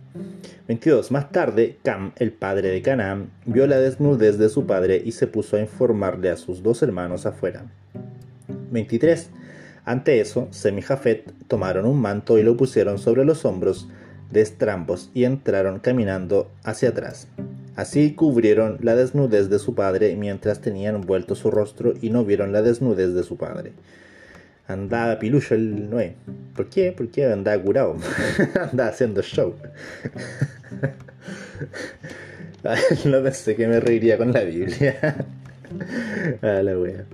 22. 0.67 1.11
Más 1.11 1.31
tarde, 1.31 1.77
Cam, 1.83 2.11
el 2.17 2.31
padre 2.31 2.69
de 2.69 2.81
Canaán, 2.81 3.29
vio 3.45 3.67
la 3.67 3.79
desnudez 3.79 4.37
de 4.37 4.49
su 4.49 4.65
padre 4.65 5.01
y 5.03 5.13
se 5.13 5.27
puso 5.27 5.57
a 5.57 5.61
informarle 5.61 6.29
a 6.29 6.37
sus 6.37 6.61
dos 6.61 6.83
hermanos 6.83 7.25
afuera. 7.25 7.65
23. 8.71 9.29
Ante 9.85 10.19
eso, 10.19 10.47
Sem 10.51 10.77
y 10.79 10.81
Jafet 10.81 11.31
tomaron 11.47 11.85
un 11.85 11.99
manto 11.99 12.37
y 12.37 12.43
lo 12.43 12.55
pusieron 12.55 12.97
sobre 12.97 13.25
los 13.25 13.45
hombros 13.45 13.89
de 14.31 14.41
estrambos 14.41 15.11
y 15.13 15.25
entraron 15.25 15.79
caminando 15.79 16.51
hacia 16.63 16.89
atrás. 16.89 17.27
Así 17.75 18.13
cubrieron 18.13 18.77
la 18.81 18.95
desnudez 18.95 19.49
de 19.49 19.59
su 19.59 19.75
padre 19.75 20.15
mientras 20.15 20.61
tenían 20.61 21.01
vuelto 21.01 21.35
su 21.35 21.51
rostro 21.51 21.93
y 22.01 22.09
no 22.09 22.23
vieron 22.23 22.51
la 22.51 22.61
desnudez 22.61 23.13
de 23.13 23.23
su 23.23 23.37
padre 23.37 23.73
andaba 24.67 25.19
pilucho 25.19 25.55
el 25.55 25.89
Noé. 25.89 26.15
¿Por 26.55 26.69
qué? 26.69 26.93
Porque 26.95 27.25
andaba 27.25 27.61
curado. 27.61 27.97
andaba 28.71 28.89
haciendo 28.89 29.21
show. 29.21 29.55
no 33.05 33.23
pensé 33.23 33.55
que 33.55 33.67
me 33.67 33.79
reiría 33.79 34.17
con 34.17 34.33
la 34.33 34.41
Biblia. 34.41 34.95
ah, 36.41 36.61
la 36.63 36.77
wea. 36.77 37.05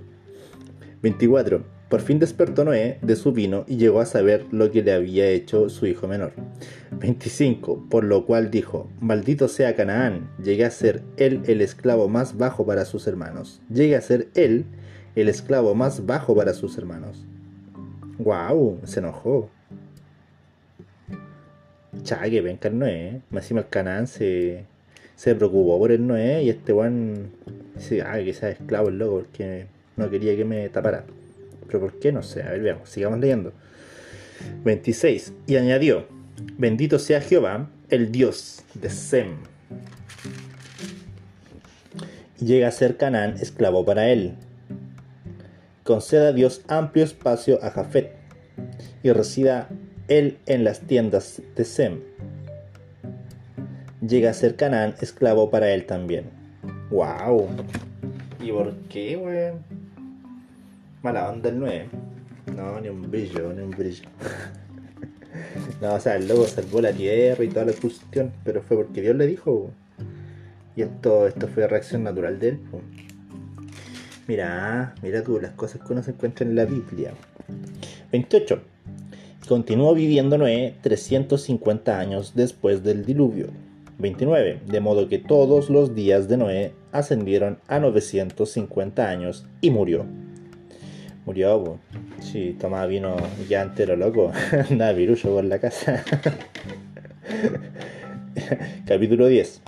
24. 1.02 1.79
Por 1.90 2.02
fin 2.02 2.20
despertó 2.20 2.64
Noé 2.64 2.98
de 3.02 3.16
su 3.16 3.32
vino 3.32 3.64
y 3.66 3.76
llegó 3.76 4.00
a 4.00 4.06
saber 4.06 4.46
lo 4.52 4.70
que 4.70 4.80
le 4.80 4.92
había 4.92 5.28
hecho 5.28 5.68
su 5.68 5.86
hijo 5.86 6.06
menor. 6.06 6.30
25. 6.92 7.88
Por 7.90 8.04
lo 8.04 8.26
cual 8.26 8.52
dijo, 8.52 8.88
maldito 9.00 9.48
sea 9.48 9.74
Canaán, 9.74 10.30
llegué 10.40 10.64
a 10.64 10.70
ser 10.70 11.02
él 11.16 11.42
el 11.48 11.60
esclavo 11.60 12.08
más 12.08 12.38
bajo 12.38 12.64
para 12.64 12.84
sus 12.84 13.08
hermanos. 13.08 13.60
Llegué 13.68 13.96
a 13.96 14.00
ser 14.02 14.28
él 14.34 14.66
el 15.16 15.28
esclavo 15.28 15.74
más 15.74 16.06
bajo 16.06 16.36
para 16.36 16.54
sus 16.54 16.78
hermanos. 16.78 17.26
Wow, 18.18 18.78
se 18.84 19.00
enojó. 19.00 19.50
Chague, 22.04 22.40
venga 22.40 22.68
el 22.68 22.78
Noé. 22.78 23.20
Más 23.30 23.42
encima 23.42 23.62
el 23.62 23.68
Canán 23.68 24.06
se, 24.06 24.64
se 25.16 25.34
preocupó 25.34 25.76
por 25.80 25.90
el 25.90 26.06
Noé 26.06 26.44
y 26.44 26.50
este 26.50 26.72
weón 26.72 27.32
dice, 27.74 28.02
ah, 28.02 28.22
que 28.22 28.32
sea 28.32 28.50
esclavo 28.50 28.90
el 28.90 28.98
loco 28.98 29.22
porque 29.22 29.66
no 29.96 30.08
quería 30.08 30.36
que 30.36 30.44
me 30.44 30.68
tapara. 30.68 31.04
Pero 31.70 31.80
¿por 31.80 31.98
qué? 31.98 32.12
No 32.12 32.22
sé. 32.22 32.42
A 32.42 32.50
ver, 32.50 32.60
veamos, 32.60 32.88
sigamos 32.88 33.18
leyendo. 33.18 33.52
26. 34.64 35.32
Y 35.46 35.56
añadió, 35.56 36.06
bendito 36.58 36.98
sea 36.98 37.20
Jehová, 37.20 37.70
el 37.88 38.10
Dios 38.10 38.62
de 38.74 38.90
Sem. 38.90 39.36
Llega 42.40 42.68
a 42.68 42.72
ser 42.72 42.96
Canaán 42.96 43.36
esclavo 43.40 43.84
para 43.84 44.08
él 44.08 44.36
conceda 45.90 46.32
Dios 46.32 46.62
amplio 46.68 47.02
espacio 47.02 47.58
a 47.64 47.70
Jafet 47.70 48.12
y 49.02 49.10
resida 49.10 49.68
él 50.06 50.38
en 50.46 50.62
las 50.62 50.82
tiendas 50.82 51.42
de 51.56 51.64
Sem. 51.64 51.98
Llega 54.00 54.30
a 54.30 54.34
ser 54.34 54.54
Canaán 54.54 54.94
esclavo 55.00 55.50
para 55.50 55.72
él 55.72 55.86
también. 55.86 56.26
¡Wow! 56.90 57.48
¿Y 58.40 58.52
por 58.52 58.72
qué, 58.88 59.16
weón? 59.16 59.79
Mala 61.02 61.30
onda 61.30 61.48
el 61.48 61.58
9. 61.58 61.88
No, 62.54 62.78
ni 62.78 62.88
un 62.88 63.10
brillo, 63.10 63.52
ni 63.54 63.62
un 63.62 63.70
brillo. 63.70 64.04
no, 65.80 65.94
o 65.94 66.00
sea, 66.00 66.16
el 66.16 66.28
lobo 66.28 66.46
salvó 66.46 66.82
la 66.82 66.92
tierra 66.92 67.42
y 67.42 67.48
toda 67.48 67.64
la 67.64 67.72
cuestión, 67.72 68.32
pero 68.44 68.60
fue 68.60 68.76
porque 68.76 69.00
Dios 69.00 69.16
le 69.16 69.26
dijo. 69.26 69.70
Y 70.76 70.82
esto, 70.82 71.26
esto 71.26 71.48
fue 71.48 71.66
reacción 71.66 72.04
natural 72.04 72.38
de 72.38 72.48
él. 72.50 72.60
Mira, 74.28 74.94
mira 75.02 75.24
tú, 75.24 75.40
las 75.40 75.52
cosas 75.52 75.80
que 75.80 75.92
uno 75.92 76.02
se 76.02 76.10
encuentra 76.10 76.46
en 76.46 76.54
la 76.54 76.66
Biblia. 76.66 77.12
28. 78.12 78.60
Continuó 79.48 79.94
viviendo 79.94 80.36
Noé 80.36 80.76
350 80.82 81.98
años 81.98 82.34
después 82.34 82.84
del 82.84 83.06
diluvio. 83.06 83.46
29. 83.98 84.60
De 84.66 84.80
modo 84.80 85.08
que 85.08 85.18
todos 85.18 85.70
los 85.70 85.94
días 85.94 86.28
de 86.28 86.36
Noé 86.36 86.72
ascendieron 86.92 87.58
a 87.68 87.80
950 87.80 89.08
años 89.08 89.46
y 89.60 89.70
murió. 89.70 90.04
Murió, 91.26 91.78
Si 92.20 92.52
tomaba 92.52 92.86
vino 92.86 93.16
ya 93.48 93.62
entero 93.62 93.96
loco. 93.96 94.32
Andaba 94.70 94.92
virullo 94.92 95.34
por 95.34 95.44
la 95.44 95.58
casa. 95.58 96.04
Capítulo 98.86 99.26
10. 99.26 99.60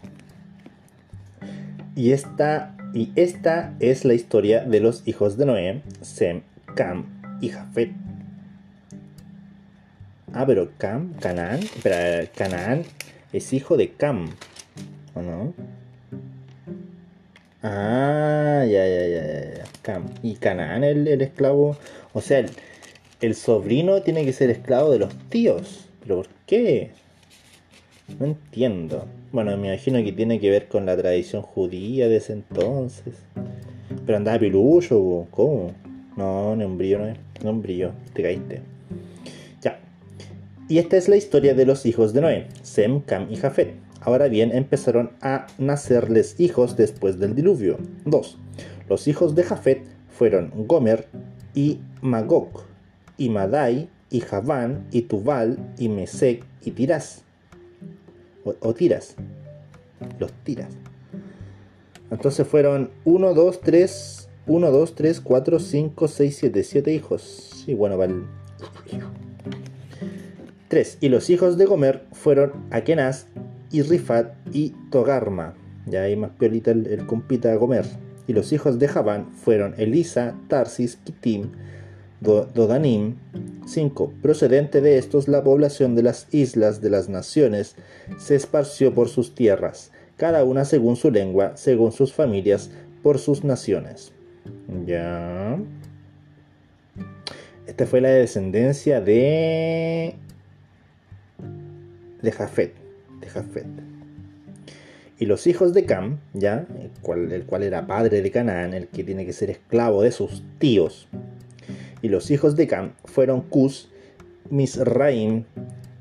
Y 1.95 2.13
esta 2.13 2.75
y 2.95 3.11
esta 3.17 3.75
es 3.81 4.05
la 4.05 4.13
historia 4.13 4.65
de 4.65 4.81
los 4.81 5.09
hijos 5.09 5.39
de 5.39 5.47
Noé, 5.47 5.83
Sem, 6.03 6.43
Cam 6.75 7.07
y 7.41 7.49
Jafet. 7.49 7.91
Ah, 10.35 10.45
pero 10.47 10.73
Cam, 10.77 11.15
Canaán, 11.15 11.61
pero 11.83 12.29
Canaán 12.37 12.83
es 13.33 13.53
hijo 13.55 13.79
de 13.79 13.93
Cam, 13.93 14.29
¿o 15.15 15.23
no? 15.23 15.55
Ah, 17.63 18.65
ya, 18.69 18.87
ya, 18.87 19.07
ya, 19.07 19.55
ya, 19.57 19.65
Cam. 19.83 20.07
Y 20.23 20.35
Canaán, 20.35 20.83
el, 20.83 21.07
el 21.07 21.23
esclavo, 21.23 21.77
o 22.13 22.21
sea, 22.21 22.41
el, 22.41 22.51
el 23.21 23.35
sobrino 23.37 24.03
tiene 24.03 24.25
que 24.25 24.33
ser 24.33 24.51
esclavo 24.51 24.91
de 24.91 24.99
los 24.99 25.15
tíos. 25.29 25.89
¿Pero 26.01 26.17
por 26.17 26.29
qué? 26.47 26.91
No 28.19 28.27
entiendo. 28.27 29.07
Bueno, 29.31 29.57
me 29.57 29.69
imagino 29.69 30.03
que 30.03 30.13
tiene 30.13 30.41
que 30.41 30.51
ver 30.51 30.69
con 30.69 30.87
la 30.87 30.97
tradición 30.97 31.43
judía 31.43 32.09
de 32.09 32.17
ese 32.17 32.33
entonces. 32.33 33.15
Pero 34.05 34.19
andaba 34.19 34.39
pilucho, 34.39 35.27
¿cómo? 35.31 35.73
No, 36.17 36.57
ni 36.57 36.65
un 36.65 36.77
brillo, 36.77 36.99
no, 36.99 37.15
no 37.45 37.51
un 37.51 37.63
brillo, 37.63 37.93
te 38.13 38.23
caíste. 38.23 38.61
Ya. 39.63 39.79
Y 40.69 40.79
esta 40.79 40.97
es 40.97 41.09
la 41.09 41.17
historia 41.17 41.55
de 41.55 41.65
los 41.65 41.87
hijos 41.87 42.13
de 42.13 42.21
Noé, 42.21 42.47
Sem, 42.63 43.01
Cam 43.01 43.29
y 43.31 43.37
Jafet. 43.37 43.82
Ahora 44.05 44.29
bien, 44.29 44.55
empezaron 44.55 45.13
a 45.21 45.47
nacerles 45.59 46.39
hijos 46.39 46.77
después 46.77 47.19
del 47.19 47.35
diluvio. 47.35 47.79
2. 48.05 48.39
Los 48.89 49.09
hijos 49.09 49.35
de 49.35 49.45
Jafet 49.45 49.85
fueron 50.09 50.53
Gomer 50.67 51.07
y 51.55 51.81
Magog, 52.01 52.65
y 53.17 53.31
Madai, 53.31 53.89
y 54.11 54.21
Javán, 54.21 54.87
y 54.91 55.03
Tubal, 55.03 55.73
y 55.79 55.89
Mesec, 55.89 56.45
y 56.63 56.73
Tirás 56.73 57.23
o, 58.45 58.75
tiras. 58.75 59.15
Los 60.19 60.33
tiras. 60.45 60.73
Entonces 62.11 62.47
fueron 62.47 62.91
1, 63.05 63.35
2, 63.35 63.61
3, 63.61 64.29
1, 64.47 64.71
2, 64.71 64.95
3, 64.95 65.21
4, 65.21 65.59
5, 65.59 66.09
6, 66.09 66.37
7, 66.39 66.65
7 66.65 66.93
hijos. 66.93 67.65
Y 67.67 67.75
bueno, 67.75 67.97
va 67.97 68.07
el... 68.07 68.25
3. 70.69 70.99
Y 71.01 71.09
los 71.09 71.31
hijos 71.31 71.57
de 71.57 71.67
Gomer 71.67 72.05
fueron 72.13 72.53
Akenaz 72.71 73.27
y 73.73 73.83
Rifat 73.83 74.35
y 74.53 74.75
Togarma. 74.91 75.55
Ya 75.87 76.03
hay 76.03 76.15
más 76.15 76.31
piolita 76.39 76.71
el, 76.71 77.07
compita 77.07 77.55
Gomer. 77.57 77.87
Y 78.29 78.35
los 78.35 78.53
hijos 78.53 78.79
de 78.79 78.87
Javán 78.87 79.33
fueron 79.33 79.75
Elisa, 79.79 80.37
Tarsis, 80.49 80.97
Kitim, 80.97 81.51
Dodanim. 82.21 83.17
5. 83.67 84.13
Procedente 84.23 84.81
de 84.81 84.99
estos, 84.99 85.29
la 85.29 85.43
población 85.43 85.95
de 85.97 86.03
las 86.03 86.33
islas 86.33 86.81
de 86.81 86.91
las 86.91 87.09
naciones 87.09 87.77
se 88.19 88.35
esparció 88.35 88.95
por 88.95 89.09
sus 89.09 89.35
tierras, 89.35 89.93
cada 90.17 90.45
una 90.45 90.65
según 90.65 90.97
su 90.97 91.11
lengua, 91.11 91.57
según 91.57 91.93
sus 91.93 92.13
familias, 92.13 92.71
por 93.03 93.19
sus 93.19 93.45
naciones. 93.45 94.13
Ya. 94.87 95.59
Esta 97.67 97.87
fue 97.87 98.01
la 98.01 98.11
descendencia 98.11 99.01
de. 99.01 100.15
de 102.21 102.33
Jafet. 102.33 102.82
Y 105.19 105.27
los 105.27 105.47
hijos 105.47 105.73
de 105.73 105.85
Cam, 105.85 106.19
ya, 106.33 106.67
el 106.81 107.45
cual, 107.45 107.63
era 107.63 107.87
padre 107.87 108.23
de 108.23 108.31
Canaán, 108.31 108.75
el 108.75 108.89
que 108.89 109.05
tiene 109.05 109.25
que 109.25 109.33
ser 109.33 109.51
esclavo 109.51 110.03
de 110.03 110.11
sus 110.11 110.43
tíos. 110.59 111.09
Y 112.03 112.09
los 112.09 112.31
hijos 112.31 112.57
de 112.57 112.67
Cam 112.67 112.93
fueron 113.05 113.43
Cus, 113.43 113.89
Misraim, 114.51 115.45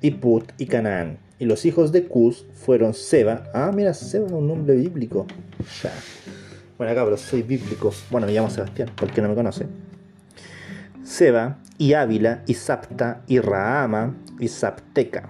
y 0.01 0.11
Put 0.11 0.51
y 0.57 0.65
Canaán. 0.65 1.19
Y 1.37 1.45
los 1.45 1.65
hijos 1.65 1.91
de 1.91 2.05
Cus 2.05 2.47
fueron 2.53 2.93
Seba. 2.93 3.43
Ah, 3.53 3.71
mira, 3.73 3.93
Seba 3.93 4.25
es 4.27 4.31
un 4.31 4.47
nombre 4.47 4.75
bíblico. 4.75 5.27
Ya. 5.83 5.93
Bueno, 6.77 6.93
pero 6.95 7.17
soy 7.17 7.43
bíblico. 7.43 7.93
Bueno, 8.09 8.25
me 8.25 8.33
llamo 8.33 8.49
Sebastián, 8.49 8.89
porque 8.95 9.21
no 9.21 9.29
me 9.29 9.35
conoce. 9.35 9.67
Seba, 11.03 11.59
y 11.77 11.93
Ávila, 11.93 12.41
y 12.47 12.55
Sapta, 12.55 13.21
y 13.27 13.39
Rahama, 13.39 14.15
y 14.39 14.47
Sapteca. 14.47 15.29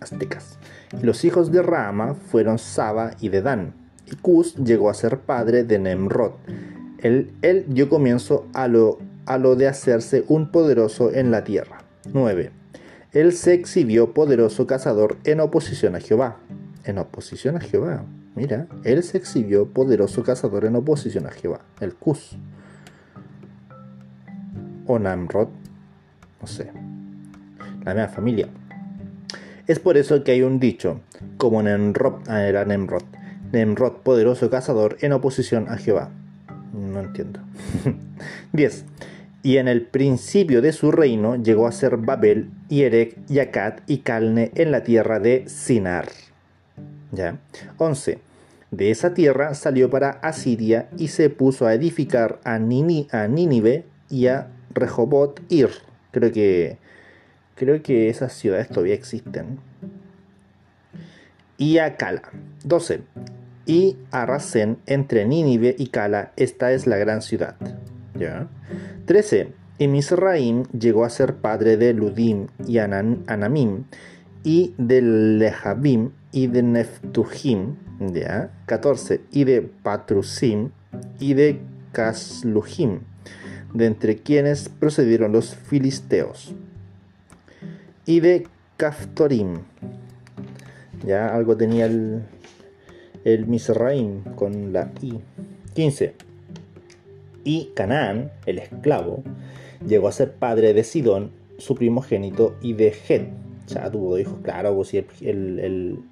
Aztecas. 0.00 0.59
Los 1.02 1.24
hijos 1.24 1.52
de 1.52 1.62
Rahama 1.62 2.14
fueron 2.14 2.58
Saba 2.58 3.12
y 3.20 3.28
Dedán. 3.28 3.74
Y 4.10 4.16
Cus 4.16 4.56
llegó 4.56 4.90
a 4.90 4.94
ser 4.94 5.20
padre 5.20 5.62
de 5.62 5.78
Nemrod. 5.78 6.32
Él, 6.98 7.32
dio 7.68 7.88
comienzo 7.88 8.46
a 8.52 8.66
lo, 8.66 8.98
a 9.24 9.38
lo 9.38 9.54
de 9.54 9.68
hacerse 9.68 10.24
un 10.28 10.50
poderoso 10.50 11.12
en 11.12 11.30
la 11.30 11.44
tierra. 11.44 11.78
9. 12.12 12.50
Él 13.12 13.32
se 13.32 13.54
exhibió 13.54 14.12
poderoso 14.12 14.66
cazador 14.66 15.16
en 15.24 15.40
oposición 15.40 15.94
a 15.94 16.00
Jehová. 16.00 16.38
En 16.84 16.98
oposición 16.98 17.56
a 17.56 17.60
Jehová. 17.60 18.04
Mira, 18.34 18.66
él 18.84 19.02
se 19.02 19.18
exhibió 19.18 19.66
poderoso 19.66 20.22
cazador 20.22 20.64
en 20.64 20.76
oposición 20.76 21.26
a 21.26 21.30
Jehová, 21.30 21.60
el 21.80 21.94
Cus. 21.94 22.36
O 24.86 24.98
Namrod, 24.98 25.48
no 26.40 26.46
sé. 26.46 26.70
La 27.84 27.94
misma 27.94 28.08
familia. 28.08 28.48
Es 29.70 29.78
por 29.78 29.96
eso 29.96 30.24
que 30.24 30.32
hay 30.32 30.42
un 30.42 30.58
dicho, 30.58 31.00
como 31.36 31.62
Nemrod, 31.62 32.28
ah, 32.28 32.42
era 32.42 32.64
Nemrod. 32.64 33.04
Nemrod, 33.52 33.98
poderoso 34.02 34.50
cazador 34.50 34.96
en 35.00 35.12
oposición 35.12 35.68
a 35.68 35.76
Jehová. 35.76 36.10
No 36.72 36.98
entiendo. 36.98 37.38
10. 38.52 38.84
Y 39.44 39.58
en 39.58 39.68
el 39.68 39.82
principio 39.82 40.60
de 40.60 40.72
su 40.72 40.90
reino 40.90 41.36
llegó 41.36 41.68
a 41.68 41.72
ser 41.72 41.98
Babel, 41.98 42.50
y 42.68 42.82
Erech, 42.82 43.16
y 43.86 43.98
Calne 43.98 44.50
en 44.56 44.72
la 44.72 44.82
tierra 44.82 45.20
de 45.20 45.44
Sinar. 45.46 46.08
¿Ya? 47.12 47.38
11. 47.78 48.18
De 48.72 48.90
esa 48.90 49.14
tierra 49.14 49.54
salió 49.54 49.88
para 49.88 50.10
Asiria 50.10 50.88
y 50.98 51.06
se 51.06 51.30
puso 51.30 51.68
a 51.68 51.74
edificar 51.74 52.40
a, 52.42 52.54
a 52.54 52.58
Nínive 52.58 53.84
y 54.10 54.26
a 54.26 54.48
Rehobot 54.74 55.40
Ir. 55.48 55.70
Creo 56.10 56.32
que, 56.32 56.78
creo 57.60 57.82
que 57.82 58.08
esas 58.08 58.32
ciudades 58.32 58.68
todavía 58.68 58.94
existen. 58.94 59.58
Y 61.58 61.76
a 61.76 61.98
Cala. 61.98 62.22
12. 62.64 63.02
Y 63.66 63.98
a 64.10 64.24
Racén 64.24 64.78
entre 64.86 65.26
Nínive 65.26 65.76
y 65.78 65.88
Cala. 65.88 66.32
Esta 66.36 66.72
es 66.72 66.86
la 66.86 66.96
gran 66.96 67.20
ciudad. 67.20 67.56
¿Ya? 68.18 68.48
13. 69.04 69.52
Y 69.76 69.88
Misraim 69.88 70.62
llegó 70.72 71.04
a 71.04 71.10
ser 71.10 71.34
padre 71.36 71.76
de 71.76 71.92
Ludim 71.92 72.46
y 72.66 72.78
Anamim 72.78 73.84
y 74.42 74.74
de 74.78 75.02
Lehabim 75.02 76.12
y 76.32 76.46
de 76.46 76.62
Neftuhim, 76.62 77.76
¿ya? 78.14 78.52
14, 78.64 79.20
y 79.32 79.44
de 79.44 79.60
Patrusim 79.60 80.70
y 81.18 81.34
de 81.34 81.60
Casluhim, 81.92 83.00
de 83.74 83.84
entre 83.84 84.16
quienes 84.16 84.70
procedieron 84.70 85.32
los 85.32 85.54
filisteos, 85.54 86.54
y 88.06 88.20
de 88.20 88.46
Caftorim, 88.76 89.58
ya 91.06 91.34
algo 91.34 91.56
tenía 91.56 91.86
el, 91.86 92.22
el 93.24 93.46
Misraim 93.46 94.22
con 94.36 94.72
la 94.72 94.90
I. 95.02 95.20
15. 95.74 96.14
Y 97.44 97.70
Canaán, 97.74 98.32
el 98.46 98.58
esclavo, 98.58 99.22
llegó 99.86 100.08
a 100.08 100.12
ser 100.12 100.32
padre 100.32 100.74
de 100.74 100.84
Sidón, 100.84 101.30
su 101.58 101.74
primogénito, 101.74 102.56
y 102.60 102.72
de 102.74 102.94
Het, 103.08 103.28
ya 103.66 103.90
tuvo 103.90 104.18
hijos, 104.18 104.38
claro, 104.42 104.74
pues 104.74 104.88
si 104.88 104.98
el, 105.26 106.02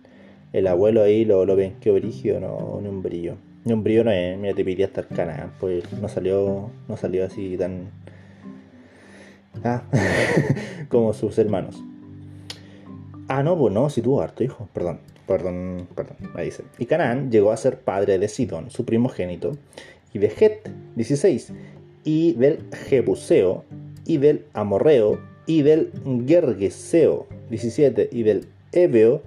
el 0.53 0.67
abuelo 0.67 1.03
ahí 1.03 1.25
lo, 1.25 1.45
lo 1.45 1.57
ven 1.57 1.75
que 1.81 1.91
brillo, 1.91 2.41
no, 2.41 2.79
ni 2.81 2.89
un 2.89 3.03
brillo. 3.03 3.37
Ni 3.65 3.73
un 3.73 3.83
brillo 3.83 4.05
no 4.05 4.11
es, 4.11 4.39
mira, 4.39 4.55
te 4.55 4.65
pediría 4.65 4.87
estar 4.87 5.07
cana, 5.07 5.53
pues 5.61 5.85
no 6.01 6.09
salió, 6.09 6.71
no 6.89 6.97
salió 6.97 7.25
así 7.27 7.57
tan. 7.57 7.91
Ah, 9.65 9.83
como 10.89 11.13
sus 11.13 11.39
hermanos. 11.39 11.83
Ah, 13.29 13.43
no, 13.43 13.59
pues 13.59 13.75
no, 13.75 13.91
si 13.91 14.01
tuvo 14.01 14.23
harto 14.23 14.43
hijo, 14.43 14.69
perdón, 14.73 15.01
perdón, 15.27 15.87
perdón, 15.95 16.17
ahí 16.35 16.47
dice. 16.47 16.65
Y 16.79 16.87
Canaán 16.87 17.31
llegó 17.31 17.53
a 17.53 17.57
ser 17.57 17.81
padre 17.81 18.19
de 18.19 18.29
Sidón, 18.29 18.71
su 18.71 18.85
primogénito, 18.85 19.57
y 20.13 20.19
de 20.19 20.29
Het, 20.29 20.71
16, 20.97 21.53
y 22.05 22.33
del 22.35 22.65
Jebuseo, 22.89 23.65
y 24.07 24.17
del 24.17 24.47
Amorreo, 24.55 25.21
y 25.47 25.63
del 25.63 25.91
Gergeseo, 26.27 27.27
17, 27.51 28.09
y 28.13 28.23
del 28.23 28.49
Ebeo, 28.73 29.23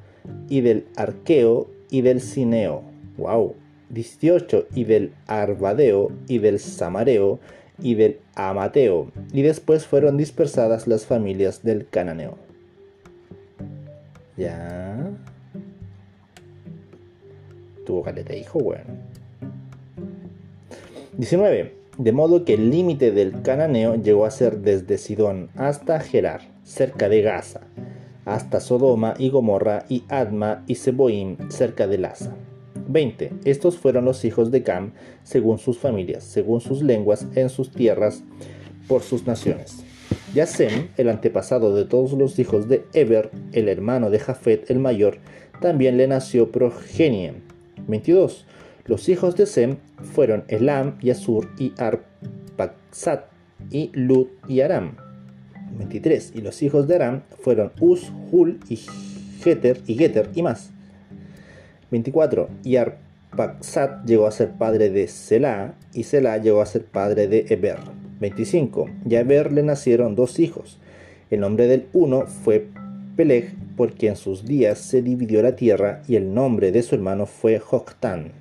y 0.50 0.62
del 0.62 0.86
arqueo 0.96 1.70
y 1.90 2.02
del 2.02 2.22
cineo. 2.22 2.84
Wow. 3.18 3.56
18 3.90 4.68
y 4.74 4.86
del 4.86 5.14
arbadeo 5.28 6.12
y 6.28 6.40
del 6.40 6.60
samareo 6.60 7.40
y 7.80 7.96
del 7.96 8.20
amateo. 8.36 9.12
Y 9.32 9.42
después 9.42 9.86
fueron 9.86 10.18
dispersadas 10.18 10.88
las 10.88 11.06
familias 11.06 11.64
del 11.64 11.88
cananeo. 11.88 12.38
Ya. 14.38 15.12
Tuvo 17.86 18.04
caleta 18.04 18.36
hijo, 18.36 18.60
bueno. 18.60 18.86
19. 21.18 21.76
De 21.98 22.12
modo 22.12 22.46
que 22.46 22.54
el 22.54 22.72
límite 22.72 23.12
del 23.12 23.42
cananeo 23.42 23.96
llegó 23.96 24.26
a 24.26 24.32
ser 24.32 24.60
desde 24.60 24.98
Sidón 24.98 25.50
hasta 25.56 26.00
Gerar, 26.00 26.42
cerca 26.64 27.10
de 27.10 27.22
Gaza 27.22 27.62
hasta 28.26 28.60
Sodoma 28.60 29.16
y 29.18 29.30
Gomorra 29.30 29.86
y 29.90 30.04
Adma 30.10 30.64
y 30.68 30.76
Seboim 30.76 31.38
cerca 31.50 31.88
de 31.88 31.98
Laza. 31.98 32.36
20. 32.92 33.32
Estos 33.46 33.78
fueron 33.78 34.06
los 34.06 34.26
hijos 34.26 34.52
de 34.52 34.64
Cam 34.64 34.94
según 35.24 35.58
sus 35.58 35.78
familias, 35.78 36.24
según 36.24 36.62
sus 36.62 36.82
lenguas, 36.84 37.28
en 37.36 37.50
sus 37.50 37.72
tierras, 37.72 38.24
por 38.88 39.02
sus 39.02 39.26
naciones. 39.26 39.84
Yasem, 40.34 40.90
el 40.98 41.10
antepasado 41.10 41.76
de 41.76 41.86
todos 41.86 42.14
los 42.14 42.40
hijos 42.40 42.68
de 42.68 42.86
Eber, 42.94 43.32
el 43.54 43.68
hermano 43.68 44.10
de 44.10 44.20
Jafet 44.20 44.70
el 44.70 44.80
mayor, 44.80 45.18
también 45.60 45.98
le 45.98 46.08
nació 46.08 46.52
progenie. 46.52 47.34
22. 47.88 48.46
Los 48.86 49.10
hijos 49.10 49.36
de 49.36 49.46
Sem 49.46 49.78
fueron 50.14 50.44
Elam 50.48 50.98
y 51.02 51.12
Asur 51.12 51.50
y 51.58 51.74
Arpaxat 51.78 53.26
y 53.70 53.92
Lut 53.94 54.30
y 54.48 54.62
Aram. 54.62 54.98
23. 55.78 56.34
Y 56.36 56.42
los 56.42 56.62
hijos 56.64 56.88
de 56.88 56.96
Aram 56.96 57.22
fueron 57.42 57.72
Uz, 57.80 58.12
Hul 58.32 58.60
y 58.70 58.80
Geter 59.42 59.82
y 59.86 59.96
Geter 59.96 60.30
y 60.34 60.42
más. 60.42 60.72
24. 61.92 62.50
Y 62.64 62.78
Arpaxat 62.78 64.06
llegó 64.06 64.28
a 64.28 64.32
ser 64.32 64.52
padre 64.52 64.90
de 64.90 65.08
Selah 65.08 65.76
y 65.94 66.04
Selah 66.04 66.38
llegó 66.38 66.62
a 66.62 66.66
ser 66.66 66.86
padre 66.86 67.28
de 67.28 67.46
Eber. 67.50 67.78
25. 68.20 68.90
Y 69.10 69.16
a 69.16 69.22
Eber 69.22 69.52
le 69.52 69.64
nacieron 69.64 70.16
dos 70.16 70.40
hijos. 70.40 70.80
El 71.30 71.42
nombre 71.42 71.68
del 71.68 71.88
uno 71.94 72.26
fue 72.26 72.68
Peleg, 73.16 73.54
porque 73.76 74.08
en 74.08 74.16
sus 74.16 74.46
días 74.46 74.80
se 74.80 75.02
dividió 75.02 75.42
la 75.42 75.56
tierra, 75.56 76.02
y 76.08 76.16
el 76.16 76.34
nombre 76.34 76.72
de 76.72 76.82
su 76.84 76.96
hermano 76.96 77.26
fue 77.26 77.60
Joctán. 77.60 78.32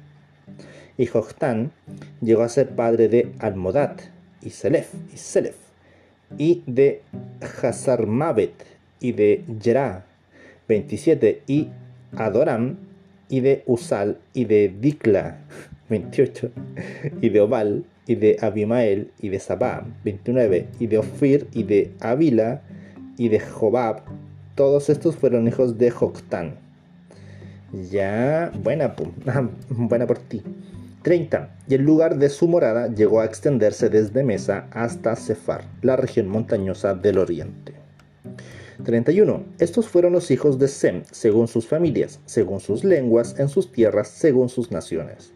Y 0.96 1.06
Joctán 1.06 1.72
llegó 2.20 2.42
a 2.42 2.48
ser 2.48 2.70
padre 2.70 3.08
de 3.08 3.32
Almodat 3.38 4.00
y 4.42 4.50
Selef 4.50 4.92
y 5.14 5.16
Selef 5.16 5.56
y 6.38 6.62
de 6.66 7.02
Hazarmavet 7.62 8.52
y 9.00 9.12
de 9.12 9.44
Yerá 9.60 10.04
27 10.68 11.42
y 11.46 11.68
Adoram 12.16 12.76
y 13.30 13.40
de 13.40 13.62
Usal 13.66 14.18
y 14.34 14.44
de 14.44 14.74
Dikla 14.80 15.38
28 15.88 16.50
y 17.22 17.28
de 17.30 17.40
Obal 17.40 17.84
y 18.06 18.16
de 18.16 18.36
Abimael 18.42 19.10
y 19.20 19.30
de 19.30 19.40
Sabá 19.40 19.86
29 20.04 20.66
y 20.78 20.86
de 20.86 20.98
Ofir 20.98 21.46
y 21.52 21.62
de 21.62 21.92
Avila 22.00 22.60
y 23.16 23.28
de 23.28 23.40
Jobab 23.40 24.02
todos 24.54 24.90
estos 24.90 25.16
fueron 25.16 25.48
hijos 25.48 25.78
de 25.78 25.90
Joctán 25.90 26.56
ya 27.90 28.52
buena 28.62 28.94
buena 29.70 30.06
por 30.06 30.18
ti 30.18 30.42
30. 31.02 31.48
Y 31.66 31.74
el 31.74 31.82
lugar 31.82 32.18
de 32.18 32.28
su 32.28 32.46
morada 32.46 32.88
llegó 32.88 33.20
a 33.20 33.24
extenderse 33.24 33.88
desde 33.88 34.22
Mesa 34.22 34.66
hasta 34.70 35.16
Cefar, 35.16 35.64
la 35.82 35.96
región 35.96 36.28
montañosa 36.28 36.94
del 36.94 37.18
oriente. 37.18 37.79
31. 38.82 39.44
Estos 39.58 39.88
fueron 39.88 40.12
los 40.12 40.30
hijos 40.30 40.58
de 40.58 40.68
Sem, 40.68 41.02
según 41.10 41.48
sus 41.48 41.66
familias, 41.66 42.20
según 42.26 42.60
sus 42.60 42.84
lenguas, 42.84 43.38
en 43.38 43.48
sus 43.48 43.70
tierras, 43.72 44.08
según 44.08 44.48
sus 44.48 44.70
naciones. 44.70 45.32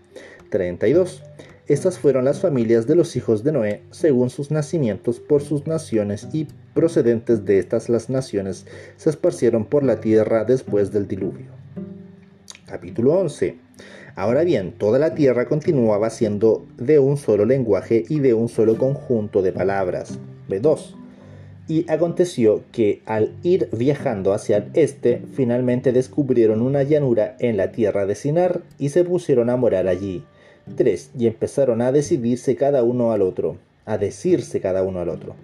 32. 0.51 1.23
Estas 1.67 1.99
fueron 1.99 2.25
las 2.25 2.41
familias 2.41 2.87
de 2.87 2.95
los 2.95 3.17
hijos 3.17 3.43
de 3.43 3.53
Noé, 3.53 3.83
según 3.91 4.29
sus 4.29 4.51
nacimientos, 4.51 5.19
por 5.19 5.43
sus 5.43 5.67
naciones, 5.67 6.29
y 6.33 6.47
procedentes 6.75 7.45
de 7.45 7.59
estas 7.59 7.89
las 7.89 8.11
naciones 8.11 8.67
se 8.97 9.11
esparcieron 9.11 9.65
por 9.65 9.83
la 9.83 10.01
tierra 10.01 10.45
después 10.45 10.93
del 10.93 11.09
diluvio. 11.09 11.47
Capítulo 12.67 13.15
11. 13.15 13.57
Ahora 14.17 14.45
bien, 14.45 14.73
toda 14.79 14.99
la 14.99 15.15
tierra 15.15 15.47
continuaba 15.47 16.11
siendo 16.11 16.67
de 16.77 16.99
un 16.99 17.17
solo 17.17 17.45
lenguaje 17.45 18.05
y 18.09 18.21
de 18.21 18.35
un 18.35 18.49
solo 18.49 18.77
conjunto 18.77 19.43
de 19.43 19.53
palabras. 19.53 20.19
B2. 20.49 21.04
Y 21.67 21.91
aconteció 21.91 22.63
que 22.73 23.01
al 23.07 23.33
ir 23.43 23.69
viajando 23.73 24.35
hacia 24.35 24.59
el 24.59 24.71
este, 24.75 25.23
finalmente 25.33 25.93
descubrieron 25.93 26.61
una 26.61 26.83
llanura 26.83 27.37
en 27.39 27.57
la 27.57 27.73
tierra 27.73 28.05
de 28.05 28.15
Sinar 28.15 28.61
y 28.79 28.91
se 28.91 29.05
pusieron 29.05 29.49
a 29.49 29.57
morar 29.57 29.89
allí. 29.89 30.25
3. 30.77 31.13
Y 31.19 31.27
empezaron 31.27 31.81
a 31.81 31.93
decidirse 31.93 32.57
cada 32.57 32.83
uno 32.83 33.13
al 33.13 33.23
otro, 33.23 33.57
a 33.87 33.97
decirse 33.99 34.61
cada 34.61 34.83
uno 34.83 35.01
al 35.01 35.09
otro. 35.09 35.37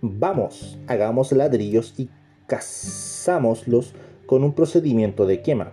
Vamos, 0.00 0.78
hagamos 0.86 1.32
ladrillos 1.32 1.94
y 1.98 2.08
cazámoslos 2.46 3.92
con 4.26 4.44
un 4.44 4.54
procedimiento 4.54 5.26
de 5.26 5.42
quema 5.42 5.72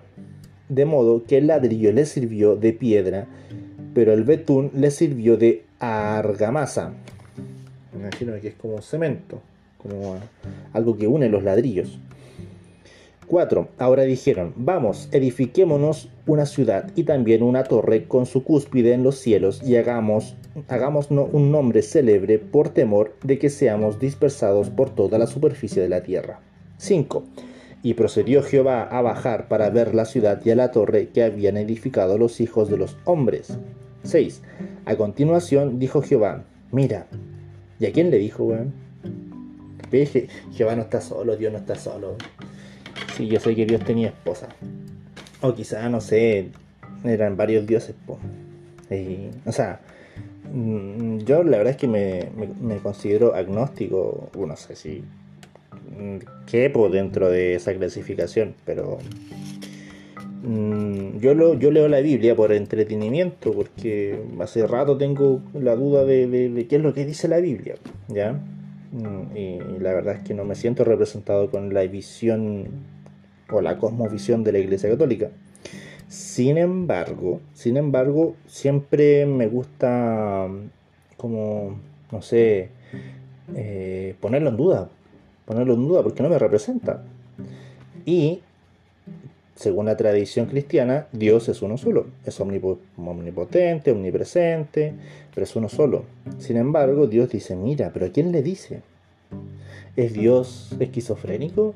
de 0.69 0.85
modo 0.85 1.23
que 1.25 1.37
el 1.37 1.47
ladrillo 1.47 1.91
le 1.91 2.05
sirvió 2.05 2.55
de 2.55 2.73
piedra, 2.73 3.27
pero 3.93 4.13
el 4.13 4.23
betún 4.23 4.71
le 4.73 4.91
sirvió 4.91 5.37
de 5.37 5.65
argamasa. 5.79 6.93
Me 7.93 8.01
imagino 8.01 8.33
que 8.41 8.49
es 8.49 8.55
como 8.55 8.81
cemento, 8.81 9.41
como 9.83 10.15
algo 10.71 10.97
que 10.97 11.07
une 11.07 11.29
los 11.29 11.43
ladrillos. 11.43 11.99
4. 13.27 13.67
Ahora 13.77 14.03
dijeron, 14.03 14.53
vamos, 14.55 15.09
edifiquémonos 15.11 16.09
una 16.27 16.45
ciudad 16.45 16.91
y 16.95 17.03
también 17.03 17.43
una 17.43 17.63
torre 17.63 18.05
con 18.05 18.25
su 18.25 18.43
cúspide 18.43 18.93
en 18.93 19.03
los 19.03 19.17
cielos 19.17 19.61
y 19.63 19.75
hagamos, 19.75 20.35
un 21.09 21.51
nombre 21.51 21.81
célebre 21.81 22.39
por 22.39 22.69
temor 22.69 23.15
de 23.23 23.39
que 23.39 23.49
seamos 23.49 23.99
dispersados 23.99 24.69
por 24.69 24.89
toda 24.89 25.17
la 25.17 25.27
superficie 25.27 25.81
de 25.81 25.89
la 25.89 26.03
tierra. 26.03 26.41
5. 26.77 27.23
Y 27.81 27.95
procedió 27.95 28.43
Jehová 28.43 28.83
a 28.83 29.01
bajar 29.01 29.47
para 29.47 29.69
ver 29.69 29.95
la 29.95 30.05
ciudad 30.05 30.41
y 30.45 30.51
a 30.51 30.55
la 30.55 30.71
torre 30.71 31.09
que 31.09 31.23
habían 31.23 31.57
edificado 31.57 32.17
los 32.17 32.39
hijos 32.39 32.69
de 32.69 32.77
los 32.77 32.97
hombres. 33.05 33.57
6. 34.03 34.41
A 34.85 34.95
continuación 34.95 35.79
dijo 35.79 36.01
Jehová, 36.01 36.43
mira. 36.71 37.07
¿Y 37.79 37.85
a 37.85 37.91
quién 37.91 38.11
le 38.11 38.17
dijo? 38.19 38.55
Jehová 40.53 40.75
no 40.75 40.83
está 40.83 41.01
solo, 41.01 41.35
Dios 41.35 41.51
no 41.51 41.59
está 41.59 41.75
solo. 41.75 42.15
Sí, 43.15 43.27
yo 43.27 43.39
sé 43.39 43.55
que 43.55 43.65
Dios 43.65 43.83
tenía 43.83 44.07
esposa. 44.09 44.49
O 45.41 45.53
quizá, 45.53 45.87
no 45.89 46.01
sé, 46.01 46.49
eran 47.03 47.37
varios 47.37 47.65
dioses. 47.67 47.95
Po. 48.05 48.19
o 49.45 49.51
sea, 49.51 49.79
mm, 50.51 51.19
yo 51.19 51.43
la 51.43 51.57
verdad 51.57 51.71
es 51.71 51.77
que 51.77 51.87
me, 51.87 52.29
me 52.61 52.77
considero 52.77 53.35
agnóstico. 53.35 54.29
Bueno, 54.33 54.53
no 54.53 54.57
sé 54.57 54.75
si 54.75 55.03
quepo 56.45 56.89
dentro 56.89 57.29
de 57.29 57.55
esa 57.55 57.73
clasificación, 57.73 58.55
pero 58.65 58.99
mm, 60.43 61.17
yo, 61.19 61.33
lo, 61.33 61.53
yo 61.55 61.71
leo 61.71 61.87
la 61.87 61.99
Biblia 61.99 62.35
por 62.35 62.51
entretenimiento, 62.51 63.51
porque 63.51 64.19
hace 64.39 64.65
rato 64.67 64.97
tengo 64.97 65.41
la 65.53 65.75
duda 65.75 66.05
de, 66.05 66.65
qué 66.69 66.75
es 66.77 66.81
lo 66.81 66.93
que 66.93 67.05
dice 67.05 67.27
la 67.27 67.39
Biblia, 67.39 67.75
¿ya? 68.07 68.39
Mm, 68.93 69.35
y, 69.35 69.59
la 69.79 69.91
verdad 69.93 70.15
es 70.15 70.21
que 70.21 70.35
no 70.35 70.45
me 70.45 70.55
siento 70.55 70.83
representado 70.83 71.49
con 71.49 71.73
la 71.73 71.81
visión 71.81 72.67
o 73.49 73.59
la 73.59 73.77
cosmovisión 73.77 74.43
de 74.43 74.51
la 74.51 74.59
Iglesia 74.59 74.89
Católica. 74.89 75.29
Sin 76.07 76.57
embargo, 76.59 77.41
sin 77.53 77.77
embargo, 77.77 78.35
siempre 78.45 79.25
me 79.25 79.47
gusta 79.47 80.47
como, 81.17 81.79
no 82.11 82.21
sé, 82.21 82.69
eh, 83.55 84.15
ponerlo 84.19 84.49
en 84.49 84.57
duda, 84.57 84.89
ponerlo 85.45 85.73
en 85.73 85.87
duda 85.87 86.03
porque 86.03 86.21
no 86.21 86.29
me 86.29 86.37
representa. 86.37 87.03
Y, 88.05 88.41
según 89.55 89.85
la 89.85 89.97
tradición 89.97 90.47
cristiana, 90.47 91.07
Dios 91.11 91.47
es 91.49 91.61
uno 91.61 91.77
solo. 91.77 92.07
Es 92.25 92.39
omnipotente, 92.39 93.91
omnipresente, 93.91 94.93
pero 95.33 95.43
es 95.43 95.55
uno 95.55 95.69
solo. 95.69 96.05
Sin 96.39 96.57
embargo, 96.57 97.07
Dios 97.07 97.29
dice, 97.29 97.55
mira, 97.55 97.91
pero 97.93 98.07
¿a 98.07 98.09
quién 98.09 98.31
le 98.31 98.41
dice? 98.41 98.81
¿Es 99.95 100.13
Dios 100.13 100.75
esquizofrénico? 100.79 101.75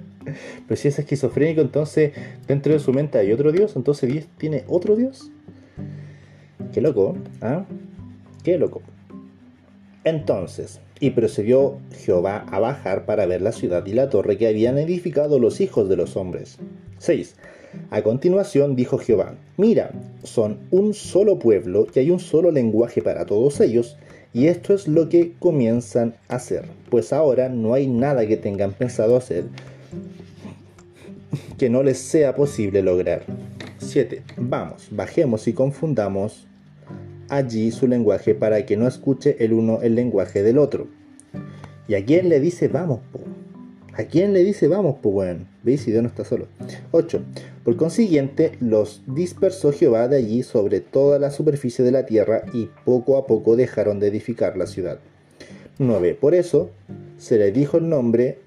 pero 0.68 0.76
si 0.76 0.88
es 0.88 0.98
esquizofrénico, 0.98 1.62
entonces 1.62 2.12
dentro 2.46 2.72
de 2.74 2.78
su 2.78 2.92
mente 2.92 3.18
hay 3.18 3.32
otro 3.32 3.52
Dios, 3.52 3.74
entonces 3.76 4.12
Dios 4.12 4.26
tiene 4.36 4.64
otro 4.68 4.94
Dios. 4.94 5.30
Qué 6.72 6.82
loco, 6.82 7.16
¿ah? 7.40 7.64
Qué 8.44 8.58
loco. 8.58 8.82
Entonces, 10.04 10.80
y 11.00 11.10
procedió 11.10 11.78
Jehová 11.92 12.46
a 12.50 12.58
bajar 12.58 13.06
para 13.06 13.26
ver 13.26 13.42
la 13.42 13.52
ciudad 13.52 13.84
y 13.86 13.92
la 13.92 14.10
torre 14.10 14.36
que 14.36 14.48
habían 14.48 14.78
edificado 14.78 15.38
los 15.38 15.60
hijos 15.60 15.88
de 15.88 15.96
los 15.96 16.16
hombres. 16.16 16.58
6. 16.98 17.34
A 17.90 18.02
continuación 18.02 18.76
dijo 18.76 18.98
Jehová, 18.98 19.34
mira, 19.56 19.90
son 20.22 20.58
un 20.70 20.94
solo 20.94 21.38
pueblo 21.38 21.86
y 21.94 21.98
hay 22.00 22.10
un 22.10 22.20
solo 22.20 22.50
lenguaje 22.50 23.02
para 23.02 23.26
todos 23.26 23.60
ellos, 23.60 23.96
y 24.32 24.46
esto 24.46 24.74
es 24.74 24.88
lo 24.88 25.08
que 25.08 25.32
comienzan 25.38 26.14
a 26.28 26.36
hacer, 26.36 26.64
pues 26.90 27.12
ahora 27.12 27.48
no 27.48 27.74
hay 27.74 27.86
nada 27.86 28.26
que 28.26 28.36
tengan 28.36 28.72
pensado 28.72 29.16
hacer 29.16 29.44
que 31.58 31.68
no 31.68 31.82
les 31.82 31.98
sea 31.98 32.34
posible 32.34 32.82
lograr. 32.82 33.22
7. 33.78 34.22
Vamos, 34.36 34.88
bajemos 34.90 35.46
y 35.48 35.52
confundamos 35.52 36.47
allí 37.28 37.70
su 37.70 37.86
lenguaje 37.86 38.34
para 38.34 38.64
que 38.66 38.76
no 38.76 38.86
escuche 38.86 39.36
el 39.40 39.52
uno 39.52 39.80
el 39.82 39.94
lenguaje 39.94 40.42
del 40.42 40.58
otro. 40.58 40.88
¿Y 41.86 41.94
a 41.94 42.04
quién 42.04 42.28
le 42.28 42.40
dice 42.40 42.68
vamos, 42.68 43.00
po? 43.12 43.20
¿A 43.94 44.04
quién 44.04 44.32
le 44.32 44.44
dice 44.44 44.68
vamos, 44.68 44.96
po? 45.00 45.24
¿Veis? 45.62 45.84
Dios 45.86 46.02
no 46.02 46.08
está 46.08 46.24
solo. 46.24 46.46
8. 46.92 47.20
Por 47.64 47.76
consiguiente, 47.76 48.52
los 48.60 49.02
dispersó 49.06 49.72
Jehová 49.72 50.06
de 50.08 50.16
allí 50.16 50.42
sobre 50.42 50.80
toda 50.80 51.18
la 51.18 51.30
superficie 51.30 51.84
de 51.84 51.90
la 51.90 52.06
tierra 52.06 52.42
y 52.52 52.70
poco 52.84 53.16
a 53.16 53.26
poco 53.26 53.56
dejaron 53.56 53.98
de 53.98 54.06
edificar 54.06 54.56
la 54.56 54.66
ciudad. 54.66 55.00
9. 55.78 56.14
Por 56.14 56.34
eso 56.34 56.70
se 57.18 57.38
le 57.38 57.50
dijo 57.52 57.78
el 57.78 57.88
nombre 57.88 58.38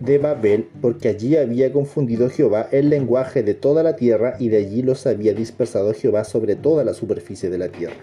de 0.00 0.18
Babel, 0.18 0.68
porque 0.80 1.08
allí 1.08 1.36
había 1.36 1.72
confundido 1.72 2.30
Jehová 2.30 2.68
el 2.70 2.88
lenguaje 2.88 3.42
de 3.42 3.54
toda 3.54 3.82
la 3.82 3.96
tierra 3.96 4.36
y 4.38 4.48
de 4.48 4.58
allí 4.58 4.82
los 4.82 5.06
había 5.06 5.34
dispersado 5.34 5.92
Jehová 5.92 6.24
sobre 6.24 6.56
toda 6.56 6.84
la 6.84 6.94
superficie 6.94 7.50
de 7.50 7.58
la 7.58 7.68
tierra. 7.68 7.96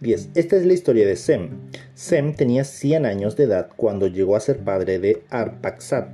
10. 0.00 0.30
Esta 0.34 0.56
es 0.56 0.64
la 0.64 0.72
historia 0.72 1.06
de 1.06 1.16
Sem. 1.16 1.50
Sem 1.94 2.34
tenía 2.34 2.64
100 2.64 3.04
años 3.04 3.36
de 3.36 3.44
edad 3.44 3.68
cuando 3.76 4.06
llegó 4.06 4.36
a 4.36 4.40
ser 4.40 4.58
padre 4.58 4.98
de 4.98 5.22
Arpaxad. 5.28 6.06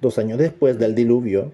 Dos 0.00 0.18
años 0.18 0.38
después 0.38 0.78
del 0.78 0.94
diluvio, 0.94 1.52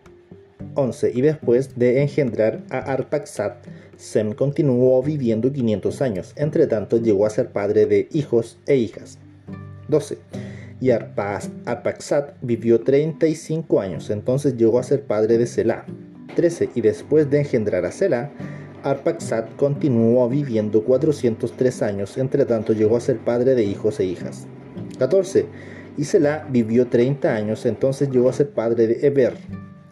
11. 0.74 1.12
Y 1.14 1.22
después 1.22 1.76
de 1.76 2.02
engendrar 2.02 2.60
a 2.70 2.78
Arpaxad, 2.78 3.54
Sem 3.96 4.32
continuó 4.32 5.02
viviendo 5.02 5.52
500 5.52 6.02
años. 6.02 6.32
Entre 6.36 6.68
tanto, 6.68 6.98
llegó 6.98 7.26
a 7.26 7.30
ser 7.30 7.48
padre 7.48 7.86
de 7.86 8.08
hijos 8.12 8.58
e 8.66 8.76
hijas. 8.76 9.18
12 9.88 10.18
y 10.80 10.90
Arpaxad 10.90 12.34
vivió 12.40 12.80
35 12.80 13.80
años, 13.80 14.10
entonces 14.10 14.56
llegó 14.56 14.78
a 14.78 14.84
ser 14.84 15.02
padre 15.02 15.38
de 15.38 15.46
Selah. 15.46 15.84
13. 16.36 16.70
Y 16.74 16.82
después 16.82 17.28
de 17.30 17.40
engendrar 17.40 17.84
a 17.84 17.90
Selah, 17.90 18.30
Arpaxad 18.84 19.46
continuó 19.56 20.28
viviendo 20.28 20.84
403 20.84 21.82
años, 21.82 22.16
entre 22.16 22.44
tanto 22.44 22.72
llegó 22.72 22.96
a 22.96 23.00
ser 23.00 23.18
padre 23.18 23.56
de 23.56 23.64
hijos 23.64 23.98
e 23.98 24.04
hijas. 24.04 24.46
14. 24.98 25.46
Y 25.96 26.04
Selah 26.04 26.46
vivió 26.48 26.86
30 26.86 27.34
años, 27.34 27.66
entonces 27.66 28.10
llegó 28.10 28.28
a 28.28 28.32
ser 28.32 28.50
padre 28.50 28.86
de 28.86 29.06
Eber. 29.06 29.34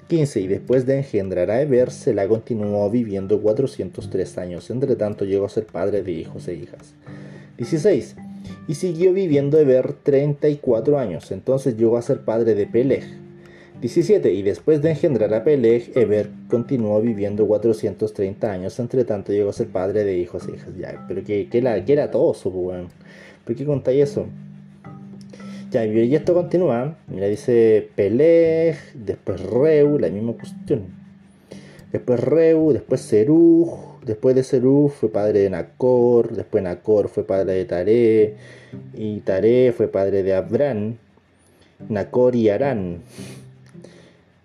15. 0.07 0.41
Y 0.41 0.47
después 0.47 0.87
de 0.87 0.99
engendrar 0.99 1.51
a 1.51 1.61
Eber, 1.61 1.91
Selah 1.91 2.29
continuó 2.29 2.89
viviendo 2.91 3.43
403 3.43 4.39
años, 4.39 4.71
entre 4.71 4.95
tanto 4.95 5.25
llegó 5.25 5.47
a 5.47 5.49
ser 5.49 5.67
padre 5.67 6.05
de 6.05 6.13
hijos 6.13 6.47
e 6.47 6.55
hijas. 6.55 6.95
16 7.57 8.15
y 8.69 8.75
siguió 8.75 9.13
viviendo 9.13 9.59
Eber 9.59 9.93
34 9.93 10.99
años, 10.99 11.31
entonces 11.31 11.77
llegó 11.77 11.97
a 11.97 12.03
ser 12.03 12.21
padre 12.21 12.55
de 12.55 12.67
Peleg. 12.67 13.05
17. 13.81 14.33
Y 14.33 14.43
después 14.43 14.81
de 14.81 14.91
engendrar 14.91 15.33
a 15.35 15.45
Peleg, 15.45 15.93
Eber 15.95 16.31
continuó 16.49 17.01
viviendo 17.01 17.47
430 17.47 18.51
años, 18.51 18.79
entre 18.81 19.05
tanto 19.05 19.33
llegó 19.33 19.51
a 19.51 19.53
ser 19.53 19.69
padre 19.69 20.05
de 20.05 20.17
hijos 20.19 20.49
e 20.49 20.57
hijas. 20.57 20.71
Ya, 20.79 21.05
pero 21.07 21.23
que, 21.23 21.49
que, 21.49 21.59
era 21.59 22.11
todo 22.11 22.33
eso, 22.33 22.51
pues, 22.51 22.87
¿Por 23.45 23.55
qué 23.55 23.65
contáis 23.65 24.11
eso? 24.11 24.27
Ya, 25.71 25.85
y 25.85 26.15
esto 26.15 26.33
continúa. 26.33 26.97
Mira, 27.07 27.27
dice 27.27 27.89
Peleg, 27.95 28.77
después 28.95 29.41
Reu, 29.43 29.99
la 29.99 30.09
misma 30.09 30.33
cuestión. 30.33 30.85
después 31.93 32.21
Reu, 32.21 32.73
después 32.73 33.01
Serug, 33.03 33.96
después 34.07 34.37
de 34.37 34.45
Serug 34.45 34.91
fue 34.91 35.11
padre 35.11 35.41
de 35.41 35.51
Nacor, 35.51 36.35
después 36.35 36.63
Nacor 36.63 37.09
fue 37.09 37.27
padre 37.27 37.55
de 37.55 37.65
Taré, 37.65 38.35
y 38.95 39.21
Taré 39.21 39.73
fue 39.77 39.89
padre 39.89 40.23
de 40.23 40.35
Abrán, 40.35 40.99
Nacor 41.89 42.37
y 42.37 42.49
Arán. 42.49 43.03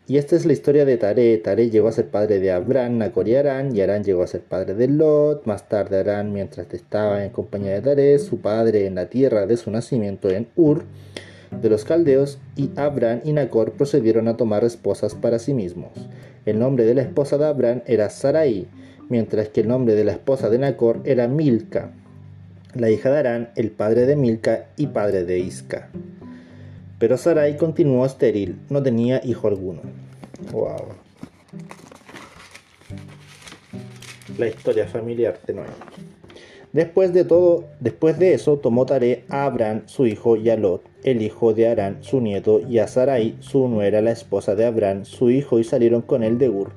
Y 0.07 0.17
esta 0.17 0.35
es 0.35 0.45
la 0.45 0.51
historia 0.51 0.83
de 0.83 0.97
Taré. 0.97 1.37
Taré 1.37 1.69
llegó 1.69 1.87
a 1.87 1.93
ser 1.93 2.07
padre 2.07 2.39
de 2.39 2.51
Abraham, 2.51 2.97
Nacor 2.97 3.29
y 3.29 3.35
Arán, 3.35 3.73
y 3.73 3.79
Arán 3.79 4.03
llegó 4.03 4.23
a 4.23 4.27
ser 4.27 4.41
padre 4.41 4.73
de 4.73 4.89
Lot. 4.89 5.45
Más 5.45 5.69
tarde 5.69 5.99
Arán, 5.99 6.33
mientras 6.33 6.67
estaba 6.73 7.23
en 7.23 7.29
compañía 7.29 7.75
de 7.75 7.81
Taré, 7.81 8.19
su 8.19 8.41
padre 8.41 8.87
en 8.87 8.95
la 8.95 9.05
tierra 9.05 9.45
de 9.45 9.55
su 9.55 9.71
nacimiento 9.71 10.29
en 10.29 10.47
Ur, 10.57 10.83
de 11.61 11.69
los 11.69 11.85
caldeos, 11.85 12.39
y 12.57 12.71
Abraham 12.75 13.21
y 13.23 13.31
Nacor 13.31 13.71
procedieron 13.71 14.27
a 14.27 14.35
tomar 14.35 14.65
esposas 14.65 15.15
para 15.15 15.39
sí 15.39 15.53
mismos. 15.53 15.91
El 16.45 16.59
nombre 16.59 16.83
de 16.83 16.95
la 16.95 17.03
esposa 17.03 17.37
de 17.37 17.45
Abraham 17.45 17.81
era 17.85 18.09
Sarai, 18.09 18.67
mientras 19.11 19.49
que 19.49 19.59
el 19.59 19.67
nombre 19.67 19.93
de 19.93 20.05
la 20.05 20.13
esposa 20.13 20.49
de 20.49 20.57
Nacor 20.57 21.01
era 21.03 21.27
Milca, 21.27 21.91
la 22.73 22.89
hija 22.89 23.11
de 23.11 23.19
Arán, 23.19 23.49
el 23.57 23.69
padre 23.69 24.05
de 24.05 24.15
Milca 24.15 24.69
y 24.77 24.87
padre 24.87 25.25
de 25.25 25.37
Isca. 25.37 25.89
Pero 26.97 27.17
Sarai 27.17 27.57
continuó 27.57 28.05
estéril, 28.05 28.57
no 28.69 28.81
tenía 28.81 29.19
hijo 29.25 29.49
alguno. 29.49 29.81
Wow. 30.53 30.93
La 34.37 34.47
historia 34.47 34.87
familiar 34.87 35.37
de 35.45 35.53
Noé. 35.55 35.65
Después 36.73 37.11
de 37.11 37.25
todo, 37.25 37.65
después 37.81 38.17
de 38.17 38.33
eso, 38.33 38.57
tomó 38.57 38.85
Taré 38.85 39.25
a 39.27 39.43
Abraham, 39.43 39.81
su 39.87 40.07
hijo, 40.07 40.37
y 40.37 40.49
a 40.49 40.55
Lot, 40.55 40.81
el 41.03 41.21
hijo 41.21 41.53
de 41.53 41.67
Arán, 41.67 41.97
su 41.99 42.21
nieto, 42.21 42.61
y 42.61 42.79
a 42.79 42.87
Sarai, 42.87 43.35
su 43.41 43.67
nuera, 43.67 44.01
la 44.01 44.11
esposa 44.11 44.55
de 44.55 44.65
Abraham, 44.65 45.03
su 45.03 45.29
hijo, 45.29 45.59
y 45.59 45.65
salieron 45.65 46.01
con 46.01 46.23
él 46.23 46.37
de 46.37 46.47
Ur, 46.47 46.71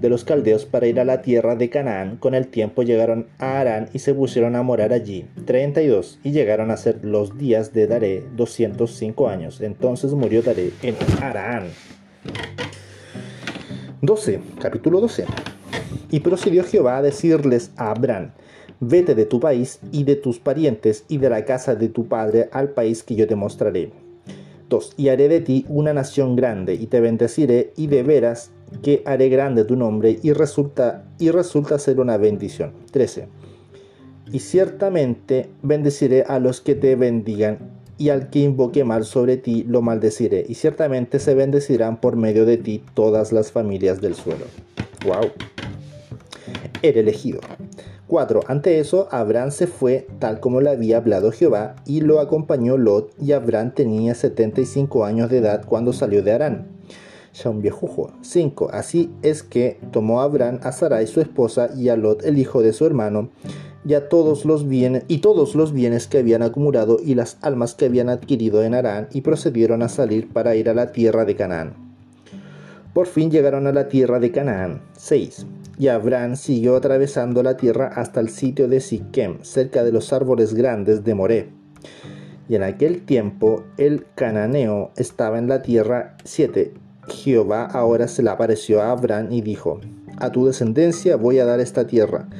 de 0.00 0.08
los 0.08 0.24
caldeos, 0.24 0.64
para 0.64 0.88
ir 0.88 0.98
a 0.98 1.04
la 1.04 1.22
tierra 1.22 1.54
de 1.54 1.70
Canaán. 1.70 2.16
Con 2.16 2.34
el 2.34 2.48
tiempo 2.48 2.82
llegaron 2.82 3.28
a 3.38 3.60
Arán 3.60 3.88
y 3.92 4.00
se 4.00 4.14
pusieron 4.14 4.56
a 4.56 4.64
morar 4.64 4.92
allí. 4.92 5.26
32. 5.44 6.18
Y 6.24 6.32
llegaron 6.32 6.72
a 6.72 6.76
ser 6.76 7.04
los 7.04 7.38
días 7.38 7.72
de 7.72 7.86
Daré 7.86 8.24
205 8.36 9.28
años. 9.28 9.60
Entonces 9.60 10.12
murió 10.12 10.42
Daré 10.42 10.72
en 10.82 10.96
Arán. 11.22 11.68
12. 14.02 14.40
Capítulo 14.60 15.00
12. 15.00 15.24
Y 16.10 16.20
procedió 16.20 16.64
Jehová 16.64 16.98
a 16.98 17.02
decirles 17.02 17.70
a 17.76 17.90
Abraham, 17.90 18.32
Vete 18.80 19.14
de 19.14 19.24
tu 19.24 19.40
país 19.40 19.78
y 19.90 20.04
de 20.04 20.16
tus 20.16 20.38
parientes 20.38 21.04
y 21.08 21.18
de 21.18 21.30
la 21.30 21.44
casa 21.44 21.74
de 21.74 21.88
tu 21.88 22.08
padre 22.08 22.48
al 22.52 22.70
país 22.70 23.02
que 23.02 23.14
yo 23.14 23.26
te 23.26 23.34
mostraré. 23.34 23.90
2. 24.68 24.94
Y 24.96 25.08
haré 25.08 25.28
de 25.28 25.40
ti 25.40 25.64
una 25.68 25.94
nación 25.94 26.36
grande 26.36 26.74
y 26.74 26.86
te 26.86 27.00
bendeciré 27.00 27.72
y 27.76 27.86
de 27.86 28.02
veras 28.02 28.50
que 28.82 29.02
haré 29.06 29.28
grande 29.28 29.64
tu 29.64 29.76
nombre 29.76 30.18
y 30.22 30.32
resulta, 30.32 31.04
y 31.18 31.30
resulta 31.30 31.78
ser 31.78 32.00
una 32.00 32.16
bendición. 32.16 32.72
13. 32.90 33.28
Y 34.32 34.40
ciertamente 34.40 35.48
bendeciré 35.62 36.24
a 36.24 36.38
los 36.38 36.60
que 36.60 36.74
te 36.74 36.96
bendigan 36.96 37.58
y 37.98 38.10
al 38.10 38.28
que 38.28 38.40
invoque 38.40 38.84
mal 38.84 39.04
sobre 39.04 39.36
ti 39.36 39.64
lo 39.66 39.80
maldeciré 39.80 40.44
y 40.46 40.54
ciertamente 40.54 41.18
se 41.18 41.34
bendecirán 41.34 41.98
por 41.98 42.16
medio 42.16 42.44
de 42.44 42.58
ti 42.58 42.82
todas 42.94 43.32
las 43.32 43.52
familias 43.52 44.00
del 44.00 44.14
suelo. 44.14 44.44
Wow. 45.06 45.30
El 46.82 46.98
elegido. 46.98 47.40
4. 48.08 48.40
Ante 48.46 48.78
eso, 48.78 49.08
Abraham 49.10 49.50
se 49.50 49.66
fue 49.66 50.06
tal 50.18 50.40
como 50.40 50.60
le 50.60 50.70
había 50.70 50.98
hablado 50.98 51.32
Jehová, 51.32 51.76
y 51.84 52.00
lo 52.00 52.20
acompañó 52.20 52.76
Lot, 52.76 53.12
y 53.20 53.32
Abraham 53.32 53.72
tenía 53.74 54.14
75 54.14 55.04
años 55.04 55.30
de 55.30 55.38
edad 55.38 55.64
cuando 55.66 55.92
salió 55.92 56.22
de 56.22 56.32
Arán. 56.32 56.68
Ya 57.34 57.50
un 57.50 57.60
viejujo. 57.60 58.12
5. 58.22 58.70
Así 58.72 59.10
es 59.22 59.42
que 59.42 59.78
tomó 59.90 60.20
Abraham 60.20 60.60
a 60.62 60.72
Sarai 60.72 61.06
su 61.06 61.20
esposa 61.20 61.68
y 61.76 61.88
a 61.88 61.96
Lot 61.96 62.24
el 62.24 62.38
hijo 62.38 62.62
de 62.62 62.72
su 62.72 62.86
hermano, 62.86 63.30
y 63.84 63.94
a 63.94 64.08
todos 64.08 64.44
los 64.44 64.68
bienes 64.68 65.04
y 65.06 65.18
todos 65.18 65.54
los 65.54 65.72
bienes 65.72 66.06
que 66.06 66.18
habían 66.18 66.42
acumulado 66.42 66.98
y 67.04 67.14
las 67.14 67.38
almas 67.42 67.74
que 67.74 67.84
habían 67.84 68.08
adquirido 68.08 68.62
en 68.62 68.74
Arán, 68.74 69.08
y 69.12 69.20
procedieron 69.20 69.82
a 69.82 69.88
salir 69.88 70.32
para 70.32 70.54
ir 70.54 70.70
a 70.70 70.74
la 70.74 70.92
tierra 70.92 71.24
de 71.24 71.36
Canaán. 71.36 71.85
Por 72.96 73.08
fin 73.08 73.30
llegaron 73.30 73.66
a 73.66 73.72
la 73.72 73.88
tierra 73.88 74.20
de 74.20 74.32
Canaán. 74.32 74.80
6. 74.96 75.44
Y 75.78 75.88
Abraham 75.88 76.34
siguió 76.34 76.76
atravesando 76.76 77.42
la 77.42 77.58
tierra 77.58 77.88
hasta 77.88 78.20
el 78.20 78.30
sitio 78.30 78.68
de 78.68 78.80
Siquem, 78.80 79.42
cerca 79.42 79.84
de 79.84 79.92
los 79.92 80.14
árboles 80.14 80.54
grandes 80.54 81.04
de 81.04 81.14
Moré. 81.14 81.50
Y 82.48 82.54
en 82.54 82.62
aquel 82.62 83.02
tiempo 83.04 83.64
el 83.76 84.06
cananeo 84.14 84.92
estaba 84.96 85.36
en 85.36 85.46
la 85.46 85.60
tierra 85.60 86.16
7. 86.24 86.72
Jehová 87.08 87.66
ahora 87.66 88.08
se 88.08 88.22
le 88.22 88.30
apareció 88.30 88.80
a 88.80 88.92
Abraham 88.92 89.30
y 89.30 89.42
dijo, 89.42 89.78
A 90.16 90.32
tu 90.32 90.46
descendencia 90.46 91.16
voy 91.16 91.38
a 91.38 91.44
dar 91.44 91.60
esta 91.60 91.86
tierra. 91.86 92.30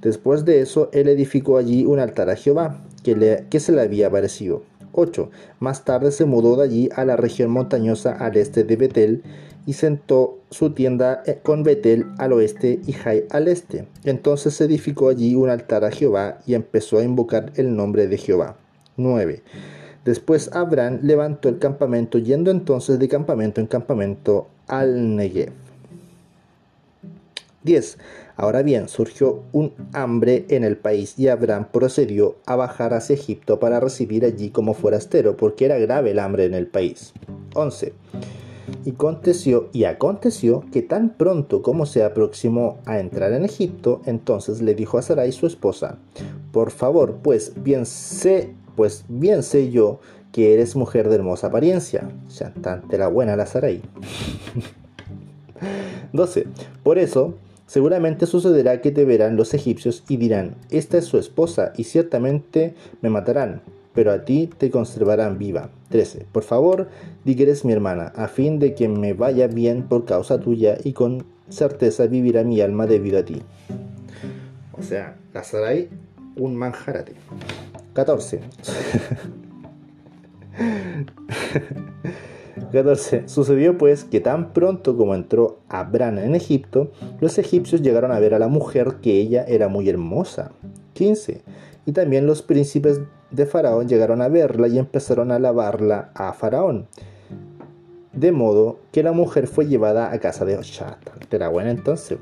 Después 0.00 0.46
de 0.46 0.62
eso, 0.62 0.88
él 0.94 1.08
edificó 1.08 1.58
allí 1.58 1.84
un 1.84 1.98
altar 1.98 2.30
a 2.30 2.36
Jehová, 2.36 2.78
que, 3.02 3.44
que 3.50 3.60
se 3.60 3.72
le 3.72 3.82
había 3.82 4.06
aparecido. 4.06 4.62
8. 4.96 5.30
Más 5.60 5.84
tarde 5.84 6.10
se 6.10 6.24
mudó 6.24 6.56
de 6.56 6.64
allí 6.64 6.88
a 6.96 7.04
la 7.04 7.16
región 7.16 7.50
montañosa 7.50 8.12
al 8.12 8.36
este 8.36 8.64
de 8.64 8.76
Betel, 8.76 9.22
y 9.66 9.72
sentó 9.72 10.38
su 10.50 10.70
tienda 10.70 11.22
eh, 11.26 11.40
con 11.42 11.64
Betel 11.64 12.06
al 12.18 12.32
oeste 12.32 12.80
y 12.86 12.92
Jai 12.92 13.24
al 13.30 13.48
este. 13.48 13.86
Entonces 14.04 14.60
edificó 14.60 15.08
allí 15.08 15.34
un 15.34 15.50
altar 15.50 15.84
a 15.84 15.90
Jehová 15.90 16.38
y 16.46 16.54
empezó 16.54 16.98
a 16.98 17.02
invocar 17.02 17.52
el 17.56 17.74
nombre 17.74 18.06
de 18.06 18.16
Jehová. 18.16 18.56
9. 18.96 19.42
Después 20.04 20.50
Abraham 20.52 21.00
levantó 21.02 21.48
el 21.48 21.58
campamento, 21.58 22.18
yendo 22.18 22.52
entonces 22.52 23.00
de 23.00 23.08
campamento 23.08 23.60
en 23.60 23.66
campamento 23.66 24.46
al 24.68 25.16
Negev. 25.16 25.52
10. 27.64 27.98
Ahora 28.36 28.62
bien, 28.62 28.88
surgió 28.88 29.44
un 29.52 29.72
hambre 29.94 30.44
en 30.50 30.62
el 30.62 30.76
país 30.76 31.18
y 31.18 31.28
Abraham 31.28 31.68
procedió 31.72 32.36
a 32.44 32.54
bajar 32.54 32.92
hacia 32.92 33.14
Egipto 33.14 33.58
para 33.58 33.80
recibir 33.80 34.26
allí 34.26 34.50
como 34.50 34.74
forastero, 34.74 35.38
porque 35.38 35.64
era 35.64 35.78
grave 35.78 36.10
el 36.10 36.18
hambre 36.18 36.44
en 36.44 36.52
el 36.52 36.66
país. 36.66 37.14
11. 37.54 37.94
Y 38.84 38.90
aconteció, 38.90 39.70
y 39.72 39.84
aconteció 39.84 40.64
que 40.70 40.82
tan 40.82 41.10
pronto 41.10 41.62
como 41.62 41.86
se 41.86 42.04
aproximó 42.04 42.78
a 42.84 42.98
entrar 42.98 43.32
en 43.32 43.44
Egipto, 43.44 44.02
entonces 44.04 44.60
le 44.60 44.74
dijo 44.74 44.98
a 44.98 45.02
Sarai 45.02 45.32
su 45.32 45.46
esposa, 45.46 45.96
por 46.52 46.70
favor, 46.70 47.20
pues 47.22 47.52
bien 47.56 47.86
sé, 47.86 48.52
pues 48.74 49.04
bien 49.08 49.42
sé 49.42 49.70
yo 49.70 50.00
que 50.30 50.52
eres 50.52 50.76
mujer 50.76 51.08
de 51.08 51.14
hermosa 51.14 51.46
apariencia. 51.46 52.10
Chantante 52.28 52.98
la 52.98 53.08
buena 53.08 53.36
la 53.36 53.46
Sarai. 53.46 53.80
12. 56.12 56.46
Por 56.82 56.98
eso, 56.98 57.34
seguramente 57.66 58.26
sucederá 58.26 58.80
que 58.80 58.90
te 58.90 59.04
verán 59.04 59.36
los 59.36 59.54
egipcios 59.54 60.04
y 60.08 60.16
dirán, 60.16 60.54
esta 60.70 60.98
es 60.98 61.04
su 61.04 61.18
esposa, 61.18 61.72
y 61.76 61.84
ciertamente 61.84 62.74
me 63.02 63.10
matarán, 63.10 63.62
pero 63.94 64.12
a 64.12 64.24
ti 64.24 64.48
te 64.58 64.70
conservarán 64.70 65.38
viva. 65.38 65.70
13. 65.90 66.26
Por 66.30 66.42
favor, 66.42 66.88
di 67.24 67.36
que 67.36 67.44
eres 67.44 67.64
mi 67.64 67.72
hermana, 67.72 68.12
a 68.14 68.28
fin 68.28 68.58
de 68.58 68.74
que 68.74 68.88
me 68.88 69.12
vaya 69.12 69.46
bien 69.46 69.84
por 69.84 70.04
causa 70.04 70.38
tuya 70.38 70.78
y 70.82 70.92
con 70.92 71.24
certeza 71.48 72.06
vivirá 72.06 72.44
mi 72.44 72.60
alma 72.60 72.86
debido 72.86 73.18
a 73.18 73.24
ti. 73.24 73.42
O 74.72 74.82
sea, 74.82 75.16
la 75.32 75.42
Sarai, 75.42 75.88
un 76.36 76.56
manjarate. 76.56 77.14
14. 77.94 78.40
14. 82.72 83.28
Sucedió 83.28 83.76
pues 83.78 84.04
que 84.04 84.20
tan 84.20 84.52
pronto 84.52 84.96
como 84.96 85.14
entró 85.14 85.58
Abraham 85.68 86.18
en 86.18 86.34
Egipto, 86.34 86.90
los 87.20 87.38
egipcios 87.38 87.82
llegaron 87.82 88.12
a 88.12 88.18
ver 88.18 88.34
a 88.34 88.38
la 88.38 88.48
mujer 88.48 88.96
que 89.02 89.20
ella 89.20 89.44
era 89.46 89.68
muy 89.68 89.88
hermosa. 89.88 90.52
15. 90.94 91.42
Y 91.84 91.92
también 91.92 92.26
los 92.26 92.42
príncipes 92.42 93.00
de 93.30 93.46
Faraón 93.46 93.88
llegaron 93.88 94.22
a 94.22 94.28
verla 94.28 94.68
y 94.68 94.78
empezaron 94.78 95.30
a 95.30 95.36
alabarla 95.36 96.10
a 96.14 96.32
Faraón. 96.32 96.88
De 98.12 98.32
modo 98.32 98.78
que 98.92 99.02
la 99.02 99.12
mujer 99.12 99.46
fue 99.46 99.66
llevada 99.66 100.10
a 100.10 100.18
casa 100.18 100.44
de 100.44 100.56
Oshat. 100.56 100.98
Era 101.30 101.48
buena 101.48 101.70
entonces. 101.70 102.18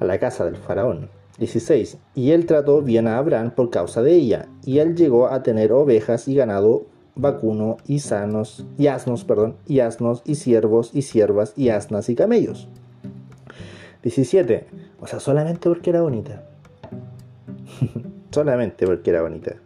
A 0.00 0.04
la 0.04 0.18
casa 0.18 0.44
del 0.44 0.56
Faraón. 0.56 1.08
16. 1.38 1.98
Y 2.14 2.30
él 2.32 2.46
trató 2.46 2.82
bien 2.82 3.06
a 3.06 3.18
Abraham 3.18 3.52
por 3.54 3.70
causa 3.70 4.02
de 4.02 4.12
ella. 4.12 4.48
Y 4.64 4.78
él 4.78 4.96
llegó 4.96 5.28
a 5.28 5.42
tener 5.42 5.72
ovejas 5.72 6.28
y 6.28 6.34
ganado 6.34 6.86
vacuno 7.16 7.76
y 7.86 8.00
sanos 8.00 8.66
y 8.78 8.88
asnos, 8.88 9.24
perdón, 9.24 9.56
y 9.66 9.80
asnos 9.80 10.22
y 10.24 10.34
siervos 10.36 10.90
y 10.92 11.02
siervas 11.02 11.52
y 11.56 11.68
asnas 11.68 12.08
y 12.08 12.14
camellos. 12.14 12.68
17. 14.02 14.66
O 15.00 15.06
sea, 15.06 15.20
solamente 15.20 15.68
porque 15.68 15.90
era 15.90 16.02
bonita. 16.02 16.44
solamente 18.30 18.86
porque 18.86 19.10
era 19.10 19.22
bonita. 19.22 19.56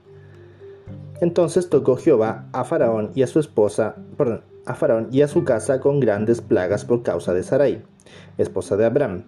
Entonces 1.21 1.69
tocó 1.69 1.97
Jehová 1.97 2.47
a 2.53 2.65
Faraón 2.65 3.11
y 3.15 3.23
a 3.23 3.27
su 3.27 3.41
esposa, 3.41 3.97
perdón, 4.17 4.43
a 4.67 4.75
Faraón 4.75 5.09
y 5.11 5.23
a 5.23 5.29
su 5.29 5.45
casa 5.45 5.81
con 5.81 5.99
grandes 5.99 6.41
plagas 6.41 6.85
por 6.85 7.03
causa 7.03 7.35
de 7.35 7.43
Sarai, 7.43 7.83
esposa 8.37 8.77
de 8.77 8.85
Abraham. 8.85 9.25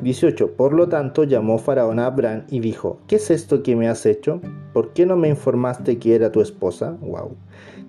18. 0.00 0.52
Por 0.56 0.72
lo 0.72 0.88
tanto 0.88 1.24
llamó 1.24 1.58
Faraón 1.58 1.98
a 1.98 2.06
Abraham 2.06 2.44
y 2.48 2.60
dijo, 2.60 3.00
¿qué 3.06 3.16
es 3.16 3.30
esto 3.30 3.62
que 3.62 3.76
me 3.76 3.88
has 3.88 4.06
hecho? 4.06 4.40
¿Por 4.72 4.92
qué 4.92 5.06
no 5.06 5.16
me 5.16 5.28
informaste 5.28 5.98
que 5.98 6.14
era 6.14 6.32
tu 6.32 6.40
esposa? 6.40 6.96
Wow. 7.00 7.36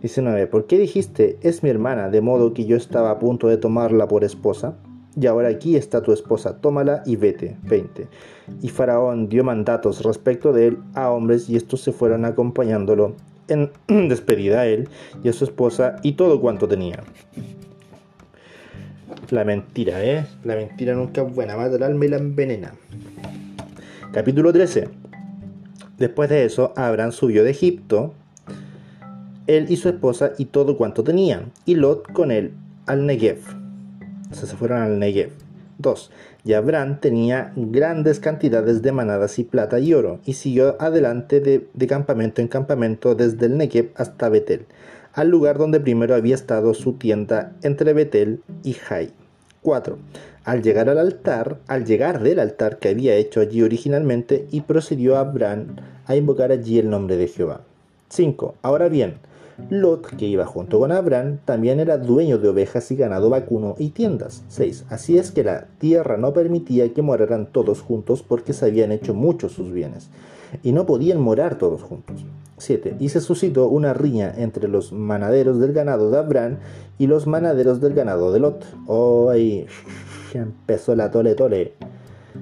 19. 0.01 0.47
¿Por 0.47 0.67
qué 0.67 0.77
dijiste, 0.77 1.37
es 1.41 1.63
mi 1.63 1.69
hermana, 1.69 2.09
de 2.09 2.21
modo 2.21 2.53
que 2.53 2.65
yo 2.65 2.77
estaba 2.77 3.11
a 3.11 3.19
punto 3.19 3.47
de 3.47 3.57
tomarla 3.57 4.07
por 4.07 4.23
esposa? 4.23 4.77
y 5.19 5.27
ahora 5.27 5.49
aquí 5.49 5.75
está 5.75 6.01
tu 6.01 6.13
esposa, 6.13 6.57
tómala 6.61 7.03
y 7.05 7.15
vete. 7.15 7.57
20. 7.63 8.07
Y 8.61 8.69
Faraón 8.69 9.27
dio 9.27 9.43
mandatos 9.43 10.03
respecto 10.03 10.53
de 10.53 10.67
él 10.67 10.77
a 10.93 11.09
hombres 11.11 11.49
y 11.49 11.55
estos 11.55 11.81
se 11.81 11.91
fueron 11.91 12.25
acompañándolo 12.25 13.15
en 13.47 13.71
despedida 14.09 14.61
a 14.61 14.67
él 14.67 14.87
y 15.23 15.29
a 15.29 15.33
su 15.33 15.43
esposa 15.43 15.97
y 16.03 16.13
todo 16.13 16.39
cuanto 16.39 16.67
tenía. 16.67 17.03
La 19.29 19.43
mentira, 19.43 20.03
¿eh? 20.03 20.25
La 20.43 20.55
mentira 20.55 20.95
nunca 20.95 21.21
es 21.21 21.35
buena, 21.35 21.57
mata 21.57 21.75
el 21.75 21.83
alma 21.83 22.05
y 22.05 22.07
la 22.07 22.17
envenena. 22.17 22.73
Capítulo 24.11 24.53
13. 24.53 24.87
Después 25.97 26.29
de 26.29 26.45
eso, 26.45 26.73
Abraham 26.77 27.11
subió 27.11 27.43
de 27.43 27.51
Egipto, 27.51 28.13
él 29.49 29.65
y 29.69 29.77
su 29.77 29.89
esposa 29.89 30.33
y 30.37 30.45
todo 30.45 30.77
cuanto 30.77 31.03
tenía, 31.03 31.43
y 31.65 31.75
Lot 31.75 32.11
con 32.13 32.31
él 32.31 32.53
al 32.85 33.05
Negev. 33.05 33.39
O 34.31 34.35
sea, 34.35 34.47
se 34.47 34.55
fueron 34.55 34.81
al 34.81 34.99
Negev. 34.99 35.31
2. 35.79 36.11
Y 36.45 36.53
Abraham 36.53 36.99
tenía 36.99 37.51
grandes 37.55 38.19
cantidades 38.19 38.81
de 38.81 38.91
manadas 38.91 39.39
y 39.39 39.43
plata 39.43 39.79
y 39.79 39.93
oro, 39.93 40.19
y 40.25 40.33
siguió 40.33 40.79
adelante 40.79 41.39
de, 41.39 41.67
de 41.73 41.87
campamento 41.87 42.41
en 42.41 42.47
campamento 42.47 43.15
desde 43.15 43.47
el 43.47 43.57
Negev 43.57 43.91
hasta 43.95 44.29
Betel, 44.29 44.65
al 45.13 45.29
lugar 45.29 45.57
donde 45.57 45.79
primero 45.79 46.15
había 46.15 46.35
estado 46.35 46.73
su 46.73 46.93
tienda 46.93 47.53
entre 47.63 47.93
Betel 47.93 48.41
y 48.63 48.73
Jai. 48.73 49.11
4. 49.61 49.97
Al 50.43 50.61
llegar 50.61 50.89
al 50.89 50.99
altar, 50.99 51.57
al 51.67 51.85
llegar 51.85 52.21
del 52.21 52.39
altar 52.39 52.77
que 52.77 52.89
había 52.89 53.15
hecho 53.15 53.39
allí 53.39 53.61
originalmente, 53.61 54.47
y 54.51 54.61
procedió 54.61 55.17
Abraham 55.17 55.77
a 56.05 56.15
invocar 56.15 56.51
allí 56.51 56.77
el 56.77 56.89
nombre 56.89 57.17
de 57.17 57.27
Jehová. 57.27 57.61
5. 58.09 58.55
Ahora 58.61 58.89
bien, 58.89 59.15
Lot, 59.69 60.15
que 60.15 60.25
iba 60.25 60.45
junto 60.45 60.79
con 60.79 60.91
Abraham, 60.91 61.39
también 61.45 61.79
era 61.79 61.97
dueño 61.97 62.37
de 62.37 62.49
ovejas 62.49 62.89
y 62.91 62.95
ganado 62.95 63.29
vacuno 63.29 63.75
y 63.77 63.89
tiendas. 63.89 64.43
6. 64.47 64.85
Así 64.89 65.17
es 65.17 65.31
que 65.31 65.43
la 65.43 65.67
tierra 65.77 66.17
no 66.17 66.33
permitía 66.33 66.93
que 66.93 67.01
moraran 67.01 67.51
todos 67.51 67.81
juntos 67.81 68.23
porque 68.23 68.53
se 68.53 68.65
habían 68.65 68.91
hecho 68.91 69.13
muchos 69.13 69.51
sus 69.51 69.71
bienes, 69.71 70.09
y 70.63 70.71
no 70.71 70.85
podían 70.85 71.19
morar 71.21 71.57
todos 71.57 71.83
juntos. 71.83 72.25
7. 72.57 72.97
Y 72.99 73.09
se 73.09 73.21
suscitó 73.21 73.67
una 73.67 73.93
riña 73.93 74.33
entre 74.35 74.67
los 74.67 74.91
manaderos 74.91 75.59
del 75.59 75.73
ganado 75.73 76.11
de 76.11 76.17
Abraham 76.17 76.57
y 76.97 77.07
los 77.07 77.27
manaderos 77.27 77.79
del 77.79 77.93
ganado 77.93 78.31
de 78.31 78.39
Lot. 78.39 78.65
Oh, 78.85 79.29
ahí 79.29 79.65
empezó 80.33 80.95
la 80.95 81.11
tole 81.11 81.35
tole. 81.35 81.73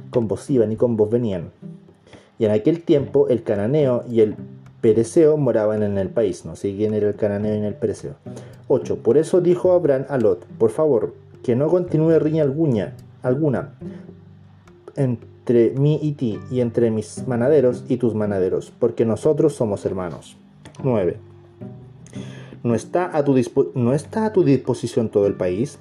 Con 0.09 0.27
vos 0.27 0.49
iban 0.49 0.71
y 0.71 0.75
con 0.75 0.97
vos 0.97 1.09
venían. 1.09 1.51
Y 2.39 2.45
en 2.45 2.51
aquel 2.51 2.81
tiempo 2.83 3.27
el 3.29 3.43
cananeo 3.43 4.03
y 4.09 4.21
el 4.21 4.35
pereceo 4.81 5.37
moraban 5.37 5.83
en 5.83 5.97
el 5.97 6.09
país. 6.09 6.45
No 6.45 6.55
sé 6.55 6.75
quién 6.75 6.93
era 6.93 7.07
el 7.07 7.15
cananeo 7.15 7.55
y 7.55 7.65
el 7.65 7.75
pereceo. 7.75 8.15
8. 8.67 8.97
Por 8.97 9.17
eso 9.17 9.41
dijo 9.41 9.71
Abraham 9.71 10.05
a 10.09 10.17
Lot, 10.17 10.45
por 10.57 10.71
favor, 10.71 11.13
que 11.43 11.55
no 11.55 11.67
continúe 11.67 12.19
riña 12.19 12.43
alguna, 12.43 12.93
alguna 13.21 13.73
entre 14.95 15.71
mí 15.71 15.99
y 16.01 16.13
ti, 16.13 16.39
y 16.51 16.59
entre 16.59 16.91
mis 16.91 17.27
manaderos 17.27 17.85
y 17.87 17.97
tus 17.97 18.15
manaderos, 18.15 18.73
porque 18.77 19.05
nosotros 19.05 19.55
somos 19.55 19.85
hermanos. 19.85 20.35
9. 20.83 21.17
¿No 22.63 22.75
está 22.75 23.15
a 23.15 23.23
tu, 23.23 23.35
¿no 23.75 23.93
está 23.93 24.25
a 24.25 24.33
tu 24.33 24.43
disposición 24.43 25.09
todo 25.09 25.27
el 25.27 25.35
país? 25.35 25.79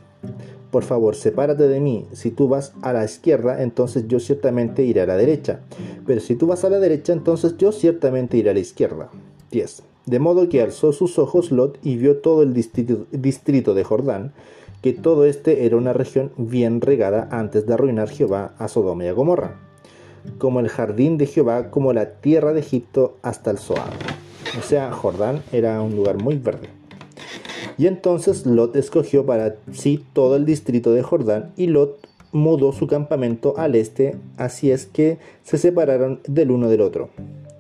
Por 0.77 0.85
favor, 0.85 1.17
sepárate 1.17 1.69
de 1.69 1.81
mí. 1.81 2.05
Si 2.13 2.31
tú 2.31 2.49
vas 2.49 2.75
a 2.83 2.93
la 2.93 3.03
izquierda, 3.03 3.63
entonces 3.63 4.09
yo 4.09 4.21
ciertamente 4.21 4.83
iré 4.83 5.01
a 5.01 5.07
la 5.07 5.17
derecha. 5.17 5.61
Pero 6.07 6.21
si 6.21 6.37
tú 6.37 6.49
vas 6.49 6.67
a 6.67 6.69
la 6.69 6.79
derecha, 6.79 7.15
entonces 7.15 7.57
yo 7.57 7.73
ciertamente 7.73 8.37
iré 8.37 8.51
a 8.51 8.53
la 8.53 8.61
izquierda. 8.61 9.09
10. 9.53 9.83
De 10.05 10.19
modo 10.19 10.51
que 10.51 10.61
alzó 10.61 10.93
sus 10.93 11.19
ojos 11.19 11.51
Lot 11.51 11.79
y 11.83 11.97
vio 11.97 12.19
todo 12.19 12.43
el 12.43 12.53
distrito, 12.53 13.75
de 13.75 13.85
Jordán, 13.85 14.35
que 14.83 14.93
todo 14.93 15.25
este 15.25 15.65
era 15.65 15.79
una 15.79 15.95
región 15.95 16.31
bien 16.37 16.83
regada 16.83 17.27
antes 17.31 17.67
de 17.67 17.73
arruinar 17.73 18.11
Jehová 18.11 18.55
a 18.59 18.69
Sodoma 18.69 19.05
y 19.05 19.09
a 19.09 19.13
Gomorra, 19.13 19.59
como 20.37 20.61
el 20.61 20.69
jardín 20.69 21.17
de 21.17 21.25
Jehová, 21.25 21.71
como 21.71 21.95
la 21.95 22.21
tierra 22.21 22.53
de 22.53 22.61
Egipto 22.61 23.17
hasta 23.23 23.51
el 23.51 23.57
Zoar. 23.57 23.95
O 24.59 24.63
sea, 24.63 24.93
Jordán 24.93 25.43
era 25.53 25.81
un 25.81 25.97
lugar 25.97 26.23
muy 26.23 26.37
verde. 26.37 26.69
Y 27.79 27.87
entonces 27.87 28.47
Lot 28.47 28.77
escogió 28.77 29.27
para 29.27 29.57
sí 29.73 30.05
todo 30.13 30.37
el 30.37 30.47
distrito 30.47 30.93
de 30.93 31.03
Jordán 31.03 31.53
y 31.57 31.67
Lot 31.67 31.99
mudó 32.33 32.73
su 32.73 32.87
campamento 32.87 33.55
al 33.57 33.75
este, 33.75 34.17
así 34.37 34.71
es 34.71 34.87
que 34.87 35.19
se 35.43 35.59
separaron 35.59 36.21
del 36.27 36.51
uno 36.51 36.69
del 36.69 36.81
otro. 36.81 37.11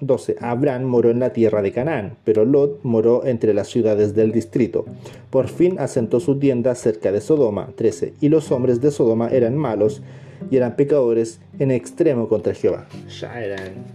12. 0.00 0.36
Abraham 0.40 0.84
moró 0.84 1.10
en 1.10 1.20
la 1.20 1.32
tierra 1.32 1.62
de 1.62 1.72
Canaán, 1.72 2.16
pero 2.24 2.44
Lot 2.44 2.80
moró 2.82 3.24
entre 3.24 3.54
las 3.54 3.68
ciudades 3.68 4.14
del 4.14 4.32
distrito. 4.32 4.84
Por 5.30 5.48
fin 5.48 5.78
asentó 5.78 6.20
su 6.20 6.38
tienda 6.38 6.74
cerca 6.74 7.12
de 7.12 7.20
Sodoma. 7.20 7.70
13. 7.76 8.14
Y 8.20 8.28
los 8.28 8.52
hombres 8.52 8.80
de 8.82 8.90
Sodoma 8.90 9.28
eran 9.28 9.56
malos 9.56 10.02
y 10.50 10.56
eran 10.56 10.76
pecadores 10.76 11.40
en 11.58 11.70
extremo 11.70 12.28
contra 12.28 12.54
Jehová. 12.54 12.86
Ya 13.20 13.42
eran, 13.42 13.86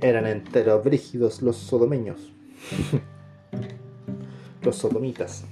eran 0.00 0.26
enteros 0.26 0.82
brígidos 0.82 1.42
los 1.42 1.56
sodomeños. 1.56 2.32
Los 4.62 4.76
sodomitas. 4.76 5.44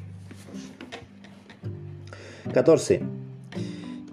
14. 2.53 3.01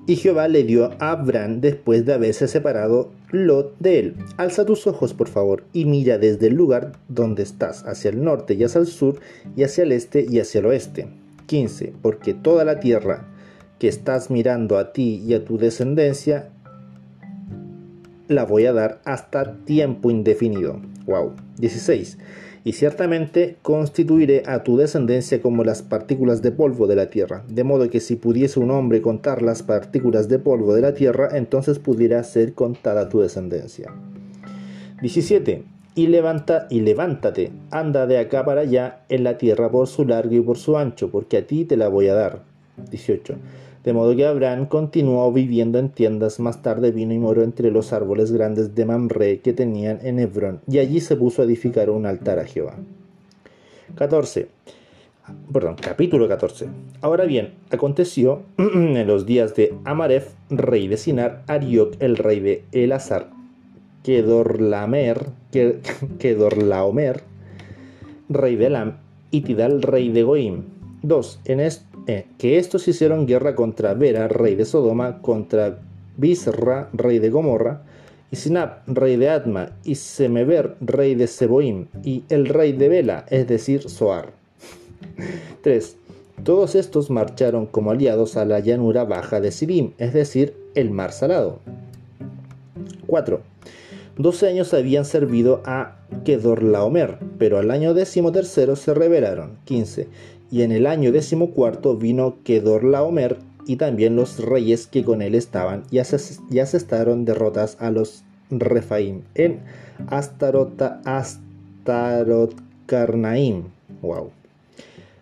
Y 0.08 0.18
Jehová 0.18 0.48
le 0.48 0.64
dio 0.64 0.92
a 1.00 1.12
Abraham 1.12 1.62
después 1.62 2.06
de 2.06 2.14
haberse 2.14 2.48
separado 2.48 3.12
Lot 3.32 3.76
de 3.80 4.00
él. 4.00 4.16
Alza 4.38 4.66
tus 4.66 4.86
ojos, 4.86 5.14
por 5.14 5.28
favor, 5.28 5.64
y 5.74 5.86
mira 5.86 6.20
desde 6.20 6.48
el 6.48 6.54
lugar 6.54 6.92
donde 7.08 7.42
estás, 7.44 7.84
hacia 7.86 8.12
el 8.12 8.24
norte 8.24 8.54
y 8.54 8.64
hacia 8.64 8.82
el 8.82 8.88
sur, 8.88 9.20
y 9.56 9.64
hacia 9.64 9.84
el 9.84 9.92
este 9.92 10.26
y 10.30 10.40
hacia 10.40 10.60
el 10.60 10.68
oeste. 10.68 11.08
15. 11.48 11.94
Porque 12.02 12.34
toda 12.34 12.66
la 12.66 12.80
tierra 12.80 13.28
que 13.80 13.88
estás 13.88 14.30
mirando 14.30 14.78
a 14.78 14.94
ti 14.94 15.24
y 15.26 15.34
a 15.34 15.44
tu 15.44 15.58
descendencia, 15.58 16.50
la 18.28 18.46
voy 18.46 18.66
a 18.66 18.74
dar 18.74 19.02
hasta 19.06 19.58
tiempo 19.66 20.12
indefinido. 20.12 20.82
Wow. 21.08 21.34
16 21.58 22.18
y 22.66 22.74
ciertamente 22.74 23.58
constituiré 23.62 24.42
a 24.48 24.64
tu 24.64 24.76
descendencia 24.76 25.40
como 25.40 25.64
las 25.64 25.84
partículas 25.84 26.42
de 26.42 26.52
polvo 26.52 26.88
de 26.88 26.96
la 26.96 27.12
tierra, 27.12 27.46
de 27.48 27.64
modo 27.64 27.92
que 27.92 28.00
si 28.00 28.16
pudiese 28.16 28.60
un 28.60 28.72
hombre 28.72 29.04
contar 29.04 29.44
las 29.44 29.62
partículas 29.62 30.28
de 30.30 30.40
polvo 30.40 30.74
de 30.74 30.82
la 30.82 30.96
tierra, 30.96 31.30
entonces 31.38 31.78
pudiera 31.78 32.22
ser 32.24 32.54
contada 32.54 33.08
tu 33.08 33.22
descendencia. 33.22 33.94
17. 35.00 35.64
Y 35.94 36.08
levanta 36.08 36.66
y 36.72 36.82
levántate, 36.82 37.52
anda 37.70 38.08
de 38.08 38.18
acá 38.18 38.44
para 38.44 38.62
allá 38.62 39.04
en 39.10 39.24
la 39.24 39.38
tierra 39.38 39.70
por 39.70 39.88
su 39.88 40.04
largo 40.04 40.34
y 40.34 40.42
por 40.42 40.58
su 40.58 40.76
ancho, 40.76 41.12
porque 41.12 41.38
a 41.38 41.48
ti 41.48 41.66
te 41.66 41.78
la 41.78 41.88
voy 41.88 42.08
a 42.08 42.16
dar. 42.16 42.42
18. 42.90 43.36
De 43.86 43.94
modo 43.94 44.16
que 44.16 44.26
Abraham 44.26 44.66
continuó 44.66 45.32
viviendo 45.32 45.78
en 45.78 45.90
tiendas, 45.90 46.40
más 46.40 46.64
tarde 46.64 46.92
vino 46.92 47.14
y 47.14 47.20
moró 47.20 47.44
entre 47.44 47.70
los 47.70 47.94
árboles 47.94 48.32
grandes 48.32 48.74
de 48.74 48.84
Mamre 48.84 49.42
que 49.42 49.54
tenían 49.54 50.00
en 50.02 50.18
Hebrón, 50.18 50.60
y 50.68 50.80
allí 50.80 51.00
se 51.00 51.16
puso 51.16 51.44
a 51.44 51.46
edificar 51.46 51.92
un 51.92 52.08
altar 52.08 52.40
a 52.40 52.46
Jehová. 52.46 52.78
14. 53.94 54.48
Perdón, 55.54 55.76
capítulo 55.80 56.28
14. 56.28 56.68
Ahora 57.02 57.26
bien, 57.26 57.54
aconteció 57.70 58.42
en 58.58 59.06
los 59.06 59.28
días 59.28 59.56
de 59.56 59.76
Amaref, 59.84 60.34
rey 60.50 60.88
de 60.88 60.98
Sinar, 60.98 61.44
Arioc, 61.46 61.94
el 62.00 62.18
rey 62.18 62.40
de 62.40 62.64
Elazar, 62.72 63.30
Kedorlamer, 64.04 65.28
Kedorlaomer, 66.20 67.22
rey 68.30 68.56
de 68.56 68.66
Elam, 68.66 68.98
y 69.30 69.42
Tidal, 69.42 69.84
rey 69.84 70.10
de 70.10 70.24
Goim. 70.24 70.64
2. 71.04 71.42
En, 71.46 71.60
esto 71.60 71.95
eh, 72.08 72.28
que 72.38 72.58
estos 72.58 72.88
hicieron 72.88 73.26
guerra 73.26 73.56
contra 73.56 73.94
Vera, 73.96 74.28
rey 74.28 74.56
de 74.56 74.66
Sodoma, 74.66 75.22
contra 75.22 75.80
Bisra, 76.18 76.90
rey 76.94 77.20
de 77.20 77.30
Gomorra, 77.30 77.82
y 78.32 78.36
Sinab, 78.36 78.82
rey 78.88 79.16
de 79.18 79.30
Adma, 79.30 79.72
y 79.84 79.96
Semeber, 79.96 80.76
rey 80.82 81.16
de 81.16 81.28
Seboim, 81.28 81.88
y 82.04 82.24
el 82.30 82.48
rey 82.48 82.74
de 82.74 82.90
Bela, 82.90 83.26
es 83.30 83.48
decir, 83.48 83.90
Soar. 83.90 84.34
3. 85.62 85.98
Todos 86.44 86.76
estos 86.76 87.10
marcharon 87.10 87.66
como 87.66 87.92
aliados 87.92 88.38
a 88.38 88.46
la 88.46 88.60
llanura 88.60 89.04
baja 89.04 89.42
de 89.42 89.52
Sidim, 89.52 89.94
es 89.98 90.14
decir, 90.14 90.56
el 90.76 90.92
mar 90.92 91.12
salado. 91.12 91.60
4. 93.08 93.42
Doce 94.18 94.48
años 94.48 94.74
habían 94.74 95.06
servido 95.06 95.62
a 95.66 95.98
Kedorlaomer, 96.24 97.18
pero 97.38 97.58
al 97.58 97.72
año 97.72 97.94
décimo 97.94 98.32
tercero 98.32 98.76
se 98.76 98.94
rebelaron. 98.94 99.58
15 99.66 100.08
y 100.52 100.62
en 100.62 100.72
el 100.72 100.88
año 100.88 101.12
decimocuarto 101.12 101.98
vino 101.98 102.38
Kedorlaomer 102.44 103.38
y 103.66 103.78
también 103.78 104.16
los 104.16 104.40
reyes 104.40 104.88
que 104.88 105.04
con 105.04 105.22
él 105.22 105.36
estaban 105.36 105.84
y, 105.92 106.00
asestaron 106.00 107.26
derrotas 107.26 107.78
a 107.80 107.92
los 107.92 108.24
Refaim 108.52 109.22
en 109.34 109.60
Astarot, 110.08 110.80
Astarot 111.06 112.56
Karnaim. 112.86 113.64
Wow. 114.02 114.32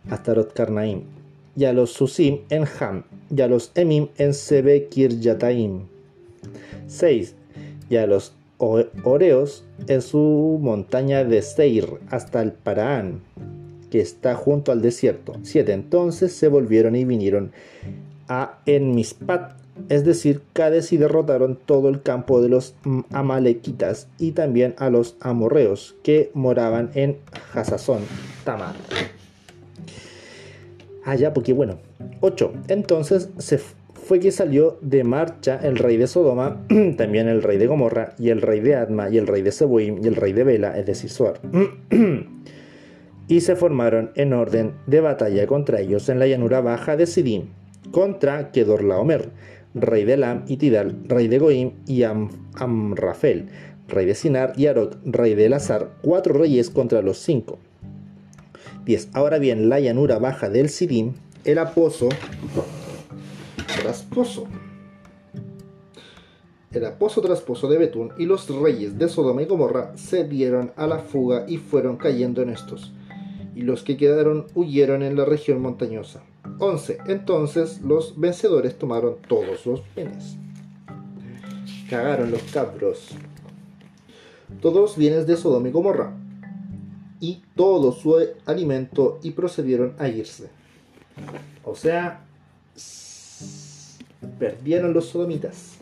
Astarot 0.10 0.54
Karnaim. 0.54 1.04
Y 1.56 1.66
a 1.66 1.74
los 1.74 1.94
Susim 1.94 2.40
en 2.50 2.66
Ham. 2.80 3.04
Y 3.36 3.42
a 3.42 3.48
los 3.48 3.72
Emim 3.76 4.08
en 4.18 4.34
Sebe 4.34 4.88
Kirjataim. 4.88 5.84
6. 6.88 7.36
Y 7.90 7.96
a 7.96 8.08
los 8.08 8.34
Oreos 8.58 9.64
en 9.88 10.02
su 10.02 10.60
montaña 10.62 11.24
de 11.24 11.42
Seir 11.42 11.88
hasta 12.10 12.42
el 12.42 12.52
Paraán 12.52 13.22
que 13.94 14.02
está 14.02 14.34
junto 14.34 14.72
al 14.72 14.82
desierto. 14.82 15.36
Siete. 15.44 15.72
Entonces 15.72 16.34
se 16.34 16.48
volvieron 16.48 16.96
y 16.96 17.06
vinieron 17.06 17.52
a 18.28 18.58
Enmispat 18.66 19.52
es 19.88 20.04
decir, 20.04 20.42
Cades 20.54 20.92
y 20.94 20.98
derrotaron 20.98 21.60
todo 21.64 21.90
el 21.90 22.02
campo 22.02 22.42
de 22.42 22.50
los 22.50 22.74
amalequitas 23.12 24.08
y 24.18 24.32
también 24.32 24.74
a 24.80 24.90
los 24.90 25.16
amorreos 25.20 25.96
que 26.02 26.32
moraban 26.34 26.90
en 26.96 27.18
Hasazón 27.54 28.02
Tamar. 28.44 28.74
Allá, 31.06 31.36
porque 31.36 31.54
bueno. 31.54 31.78
8. 32.22 32.52
Entonces 32.70 33.30
se 33.38 33.60
fue 33.60 34.20
que 34.20 34.32
salió 34.32 34.80
de 34.82 35.04
marcha 35.04 35.60
el 35.62 35.78
rey 35.78 35.98
de 35.98 36.08
Sodoma, 36.08 36.66
también 36.98 37.28
el 37.28 37.44
rey 37.44 37.60
de 37.60 37.68
Gomorra, 37.68 38.16
y 38.18 38.30
el 38.30 38.42
rey 38.42 38.60
de 38.60 38.76
Adma, 38.76 39.10
y 39.10 39.20
el 39.20 39.28
rey 39.28 39.44
de 39.44 39.52
Seboim, 39.52 40.04
y 40.04 40.08
el 40.08 40.16
rey 40.16 40.34
de 40.34 40.44
Bela, 40.44 40.80
es 40.80 40.88
decir, 40.88 41.12
Suar. 41.12 41.40
y 43.28 43.42
se 43.42 43.56
formaron 43.56 44.12
en 44.16 44.34
orden 44.34 44.74
de 44.88 45.02
batalla 45.02 45.48
contra 45.48 45.80
ellos 45.80 46.10
en 46.10 46.20
la 46.20 46.28
llanura 46.28 46.62
baja 46.62 46.98
de 46.98 47.06
Sidim, 47.06 47.48
contra 47.92 48.52
Kedorlaomer, 48.52 49.30
rey 49.74 50.04
de 50.04 50.14
Elam 50.14 50.44
y 50.48 50.58
Tidal, 50.58 50.98
rey 51.08 51.28
de 51.28 51.40
Goim 51.40 51.72
y 51.88 52.04
Amrafel, 52.04 53.50
rey 53.88 54.06
de 54.06 54.16
Sinar 54.16 54.54
y 54.58 54.68
Arok, 54.68 54.98
rey 55.06 55.36
de 55.36 55.46
Elazar, 55.46 55.90
cuatro 56.02 56.34
reyes 56.34 56.70
contra 56.70 57.02
los 57.02 57.18
cinco. 57.18 57.60
10. 58.86 59.10
Ahora 59.14 59.40
bien, 59.40 59.70
la 59.70 59.80
llanura 59.80 60.20
baja 60.20 60.50
del 60.50 60.70
Sidim 60.70 61.14
era 61.46 61.74
pozo 61.74 62.10
tras 63.82 64.04
pozo. 64.04 64.46
Era 66.72 66.98
pozo 66.98 67.22
tras 67.22 67.42
pozo 67.42 67.70
de 67.70 67.78
Betún, 67.78 68.12
y 68.18 68.26
los 68.26 68.50
reyes 68.50 68.98
de 68.98 69.08
Sodoma 69.08 69.44
y 69.44 69.46
Gomorra 69.46 69.96
se 69.96 70.24
dieron 70.24 70.72
a 70.76 70.88
la 70.88 71.00
fuga 71.00 71.46
y 71.48 71.58
fueron 71.58 71.98
cayendo 71.98 72.42
en 72.42 72.50
estos. 72.50 72.92
Y 73.56 73.62
los 73.62 73.84
que 73.84 73.98
quedaron 73.98 74.48
huyeron 74.56 75.04
en 75.04 75.16
la 75.16 75.26
región 75.26 75.62
montañosa. 75.62 76.24
11. 76.60 77.00
Entonces 77.08 77.82
los 77.82 78.20
vencedores 78.20 78.78
tomaron 78.78 79.18
todos 79.28 79.66
los 79.66 79.82
bienes. 79.96 80.36
Cagaron 81.90 82.32
los 82.32 82.42
cabros. 82.44 83.10
Todos 84.62 84.76
los 84.76 84.98
bienes 84.98 85.28
de 85.28 85.38
Sodoma 85.38 85.68
y 85.68 85.72
Gomorra. 85.72 86.14
Y 87.20 87.44
todo 87.56 87.92
su 87.92 88.18
alimento 88.46 89.20
y 89.24 89.32
procedieron 89.32 89.94
a 89.98 90.08
irse. 90.08 90.50
O 91.64 91.76
sea, 91.76 92.26
perdieron 94.40 94.94
los 94.94 95.06
sodomitas. 95.06 95.78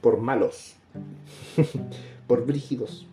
Por 0.00 0.18
malos. 0.18 0.74
por 2.26 2.44
brígidos. 2.44 3.06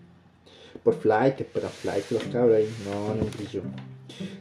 Por 0.83 0.95
flight, 0.95 1.41
pero 1.53 1.69
flight 1.69 2.09
los 2.11 2.23
cabros 2.25 2.57
ahí. 2.57 2.69
No, 2.85 3.13
no 3.15 3.25
brillo. 3.37 3.61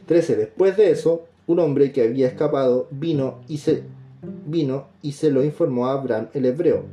13. 0.05 0.35
Después 0.35 0.77
de 0.77 0.91
eso, 0.91 1.25
un 1.47 1.59
hombre 1.59 1.91
que 1.91 2.03
había 2.03 2.27
escapado 2.27 2.87
vino 2.91 3.39
y 3.47 3.57
se 3.57 3.83
vino 4.45 4.87
y 5.01 5.13
se 5.13 5.31
lo 5.31 5.43
informó 5.43 5.87
a 5.87 5.93
Abraham 5.93 6.27
el 6.33 6.45
hebreo. 6.45 6.85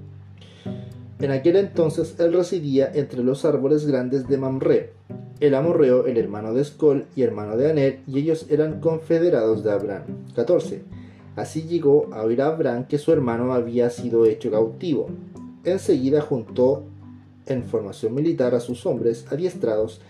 En 1.20 1.30
aquel 1.32 1.56
entonces 1.56 2.14
él 2.18 2.32
residía 2.32 2.90
entre 2.94 3.24
los 3.24 3.44
árboles 3.44 3.86
grandes 3.86 4.28
de 4.28 4.38
Mamre, 4.38 4.92
el 5.40 5.54
amorreo, 5.54 6.06
el 6.06 6.16
hermano 6.16 6.54
de 6.54 6.62
Escol 6.62 7.06
y 7.16 7.22
hermano 7.22 7.56
de 7.56 7.70
Aner, 7.70 8.00
y 8.06 8.20
ellos 8.20 8.46
eran 8.50 8.80
confederados 8.80 9.64
de 9.64 9.72
Abraham. 9.72 10.04
14. 10.34 10.82
Así 11.36 11.62
llegó 11.62 12.08
a 12.12 12.22
oír 12.22 12.42
a 12.42 12.48
Abraham 12.48 12.86
que 12.86 12.98
su 12.98 13.12
hermano 13.12 13.52
había 13.52 13.90
sido 13.90 14.26
hecho 14.26 14.50
cautivo. 14.50 15.08
Enseguida 15.64 16.20
juntó 16.20 16.84
en 17.48 17.64
formación 17.64 18.14
militar 18.14 18.54
a 18.54 18.60
sus 18.60 18.86
hombres 18.86 19.26
adiestrados 19.30 20.00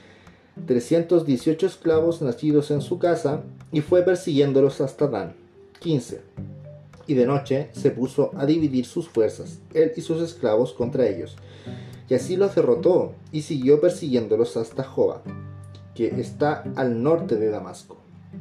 318 0.66 1.66
esclavos 1.66 2.22
nacidos 2.22 2.70
en 2.70 2.80
su 2.80 2.98
casa 2.98 3.42
y 3.72 3.80
fue 3.80 4.02
persiguiéndolos 4.02 4.80
hasta 4.80 5.06
Dan. 5.06 5.34
15. 5.80 6.20
Y 7.06 7.14
de 7.14 7.26
noche 7.26 7.68
se 7.72 7.90
puso 7.90 8.32
a 8.36 8.44
dividir 8.44 8.84
sus 8.84 9.08
fuerzas, 9.08 9.60
él 9.72 9.92
y 9.96 10.00
sus 10.00 10.20
esclavos 10.20 10.72
contra 10.72 11.06
ellos. 11.06 11.36
Y 12.08 12.14
así 12.14 12.36
los 12.36 12.54
derrotó 12.54 13.14
y 13.32 13.42
siguió 13.42 13.80
persiguiéndolos 13.80 14.56
hasta 14.56 14.84
Joba, 14.84 15.22
que 15.94 16.08
está 16.20 16.64
al 16.76 17.02
norte 17.02 17.36
de 17.36 17.50
Damasco. 17.50 17.96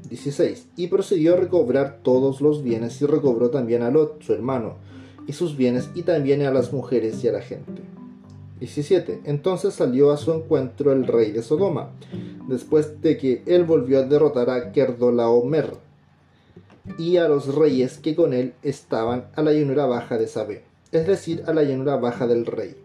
16. 0.09 0.67
Y 0.75 0.87
procedió 0.87 1.35
a 1.35 1.37
recobrar 1.37 1.99
todos 2.01 2.41
los 2.41 2.63
bienes 2.63 3.01
y 3.01 3.05
recobró 3.05 3.49
también 3.49 3.83
a 3.83 3.91
Lot, 3.91 4.21
su 4.21 4.33
hermano, 4.33 4.75
y 5.27 5.33
sus 5.33 5.55
bienes 5.57 5.89
y 5.95 6.03
también 6.03 6.41
a 6.43 6.51
las 6.51 6.73
mujeres 6.73 7.23
y 7.23 7.27
a 7.27 7.33
la 7.33 7.41
gente. 7.41 7.81
17. 8.59 9.21
Entonces 9.25 9.73
salió 9.73 10.11
a 10.11 10.17
su 10.17 10.33
encuentro 10.33 10.91
el 10.91 11.05
rey 11.05 11.31
de 11.31 11.43
Sodoma, 11.43 11.91
después 12.47 13.01
de 13.01 13.17
que 13.17 13.43
él 13.45 13.63
volvió 13.63 13.99
a 13.99 14.03
derrotar 14.03 14.49
a 14.49 14.71
Kerdolaomer 14.71 15.73
y 16.97 17.17
a 17.17 17.27
los 17.27 17.53
reyes 17.53 17.97
que 17.97 18.15
con 18.15 18.33
él 18.33 18.53
estaban 18.63 19.27
a 19.35 19.41
la 19.41 19.53
llanura 19.53 19.85
baja 19.85 20.17
de 20.17 20.27
Sabé, 20.27 20.63
es 20.91 21.05
decir, 21.05 21.43
a 21.45 21.53
la 21.53 21.63
llanura 21.63 21.97
baja 21.97 22.27
del 22.27 22.45
rey. 22.45 22.75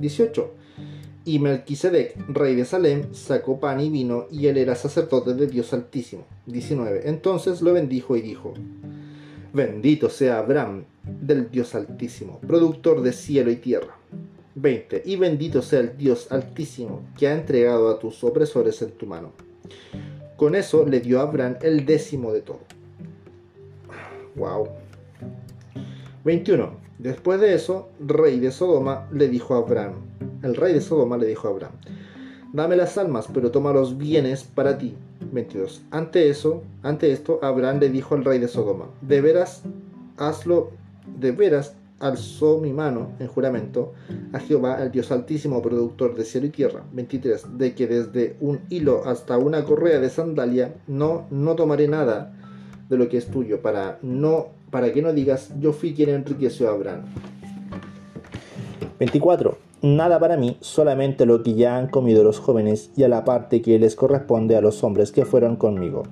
18. 0.00 0.54
Y 1.24 1.40
Melquisedec, 1.40 2.16
rey 2.28 2.54
de 2.54 2.64
Salem, 2.64 3.12
sacó 3.12 3.60
pan 3.60 3.80
y 3.80 3.90
vino, 3.90 4.26
y 4.30 4.46
él 4.46 4.56
era 4.56 4.74
sacerdote 4.74 5.34
de 5.34 5.46
Dios 5.46 5.74
Altísimo. 5.74 6.24
19. 6.46 7.02
Entonces 7.04 7.60
lo 7.60 7.74
bendijo 7.74 8.16
y 8.16 8.22
dijo, 8.22 8.54
Bendito 9.52 10.08
sea 10.08 10.38
Abraham, 10.38 10.84
del 11.04 11.50
Dios 11.50 11.74
Altísimo, 11.74 12.40
productor 12.40 13.02
de 13.02 13.12
cielo 13.12 13.50
y 13.50 13.56
tierra 13.56 13.97
20. 14.54 15.02
Y 15.04 15.16
bendito 15.16 15.62
sea 15.62 15.80
el 15.80 15.96
Dios 15.96 16.30
altísimo 16.30 17.02
que 17.16 17.28
ha 17.28 17.34
entregado 17.34 17.88
a 17.90 17.98
tus 17.98 18.22
opresores 18.24 18.80
en 18.82 18.90
tu 18.92 19.06
mano. 19.06 19.32
Con 20.36 20.54
eso 20.54 20.86
le 20.86 21.00
dio 21.00 21.20
a 21.20 21.22
Abraham 21.22 21.56
el 21.62 21.84
décimo 21.84 22.32
de 22.32 22.42
todo. 22.42 22.60
Wow. 24.36 24.68
21. 26.24 26.70
Después 26.98 27.40
de 27.40 27.54
eso, 27.54 27.88
rey 28.00 28.40
de 28.40 28.50
Sodoma 28.50 29.08
le 29.12 29.28
dijo 29.28 29.54
a 29.54 29.58
Abraham, 29.58 29.94
el 30.42 30.56
rey 30.56 30.74
de 30.74 30.80
Sodoma 30.80 31.16
le 31.16 31.26
dijo 31.26 31.48
a 31.48 31.50
Abraham, 31.52 31.74
dame 32.52 32.76
las 32.76 32.98
almas, 32.98 33.28
pero 33.32 33.50
toma 33.50 33.72
los 33.72 33.98
bienes 33.98 34.44
para 34.44 34.78
ti. 34.78 34.94
22. 35.32 35.82
Ante 35.90 36.28
eso, 36.28 36.62
ante 36.82 37.12
esto, 37.12 37.38
Abraham 37.42 37.78
le 37.80 37.90
dijo 37.90 38.14
al 38.14 38.24
rey 38.24 38.38
de 38.38 38.48
Sodoma, 38.48 38.86
de 39.00 39.20
veras, 39.20 39.62
hazlo, 40.16 40.70
de 41.18 41.32
veras, 41.32 41.74
alzó 42.00 42.58
mi 42.58 42.72
mano 42.72 43.12
en 43.18 43.26
juramento 43.26 43.92
a 44.32 44.38
Jehová, 44.38 44.82
el 44.82 44.90
Dios 44.90 45.10
altísimo, 45.10 45.62
productor 45.62 46.14
de 46.14 46.24
cielo 46.24 46.46
y 46.46 46.50
tierra. 46.50 46.84
23. 46.92 47.58
De 47.58 47.74
que 47.74 47.86
desde 47.86 48.36
un 48.40 48.60
hilo 48.68 49.02
hasta 49.04 49.38
una 49.38 49.64
correa 49.64 49.98
de 49.98 50.10
sandalia 50.10 50.74
no, 50.86 51.26
no 51.30 51.56
tomaré 51.56 51.88
nada 51.88 52.34
de 52.88 52.96
lo 52.96 53.08
que 53.08 53.18
es 53.18 53.26
tuyo, 53.26 53.60
para, 53.60 53.98
no, 54.02 54.48
para 54.70 54.92
que 54.92 55.02
no 55.02 55.12
digas, 55.12 55.52
yo 55.60 55.72
fui 55.72 55.94
quien 55.94 56.10
enriqueció 56.10 56.68
a 56.68 56.72
Abraham. 56.72 57.02
24. 58.98 59.58
Nada 59.82 60.18
para 60.18 60.36
mí, 60.36 60.56
solamente 60.60 61.24
lo 61.24 61.42
que 61.42 61.54
ya 61.54 61.76
han 61.76 61.86
comido 61.88 62.24
los 62.24 62.40
jóvenes 62.40 62.90
y 62.96 63.04
a 63.04 63.08
la 63.08 63.24
parte 63.24 63.62
que 63.62 63.78
les 63.78 63.94
corresponde 63.94 64.56
a 64.56 64.60
los 64.60 64.82
hombres 64.82 65.12
que 65.12 65.24
fueron 65.24 65.54
conmigo. 65.56 66.02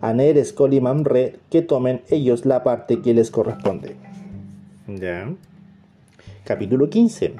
Aner, 0.00 0.36
Escol 0.38 0.74
y 0.74 0.80
Mamre, 0.80 1.36
que 1.50 1.62
tomen 1.62 2.02
ellos 2.08 2.44
la 2.44 2.64
parte 2.64 3.00
que 3.00 3.14
les 3.14 3.30
corresponde. 3.30 3.96
Ya. 4.88 5.34
Capítulo 6.44 6.88
15. 6.88 7.34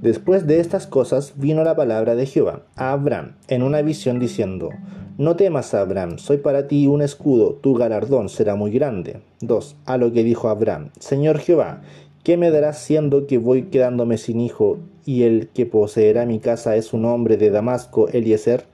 Después 0.00 0.46
de 0.46 0.60
estas 0.60 0.86
cosas 0.86 1.34
vino 1.36 1.62
la 1.62 1.76
palabra 1.76 2.14
de 2.14 2.24
Jehová 2.24 2.62
a 2.74 2.92
Abraham 2.92 3.32
en 3.48 3.62
una 3.62 3.82
visión 3.82 4.18
diciendo, 4.18 4.70
No 5.18 5.36
temas, 5.36 5.74
Abraham, 5.74 6.16
soy 6.16 6.38
para 6.38 6.66
ti 6.66 6.86
un 6.86 7.02
escudo, 7.02 7.52
tu 7.56 7.74
galardón 7.74 8.30
será 8.30 8.54
muy 8.54 8.70
grande. 8.70 9.20
2. 9.42 9.76
A 9.84 9.98
lo 9.98 10.10
que 10.10 10.24
dijo 10.24 10.48
Abraham, 10.48 10.88
Señor 10.98 11.38
Jehová, 11.38 11.82
¿qué 12.22 12.38
me 12.38 12.50
darás 12.50 12.78
siendo 12.78 13.26
que 13.26 13.36
voy 13.36 13.64
quedándome 13.64 14.16
sin 14.16 14.40
hijo 14.40 14.78
y 15.04 15.24
el 15.24 15.48
que 15.48 15.66
poseerá 15.66 16.24
mi 16.24 16.38
casa 16.38 16.76
es 16.76 16.94
un 16.94 17.04
hombre 17.04 17.36
de 17.36 17.50
Damasco, 17.50 18.08
Eliezer? 18.08 18.64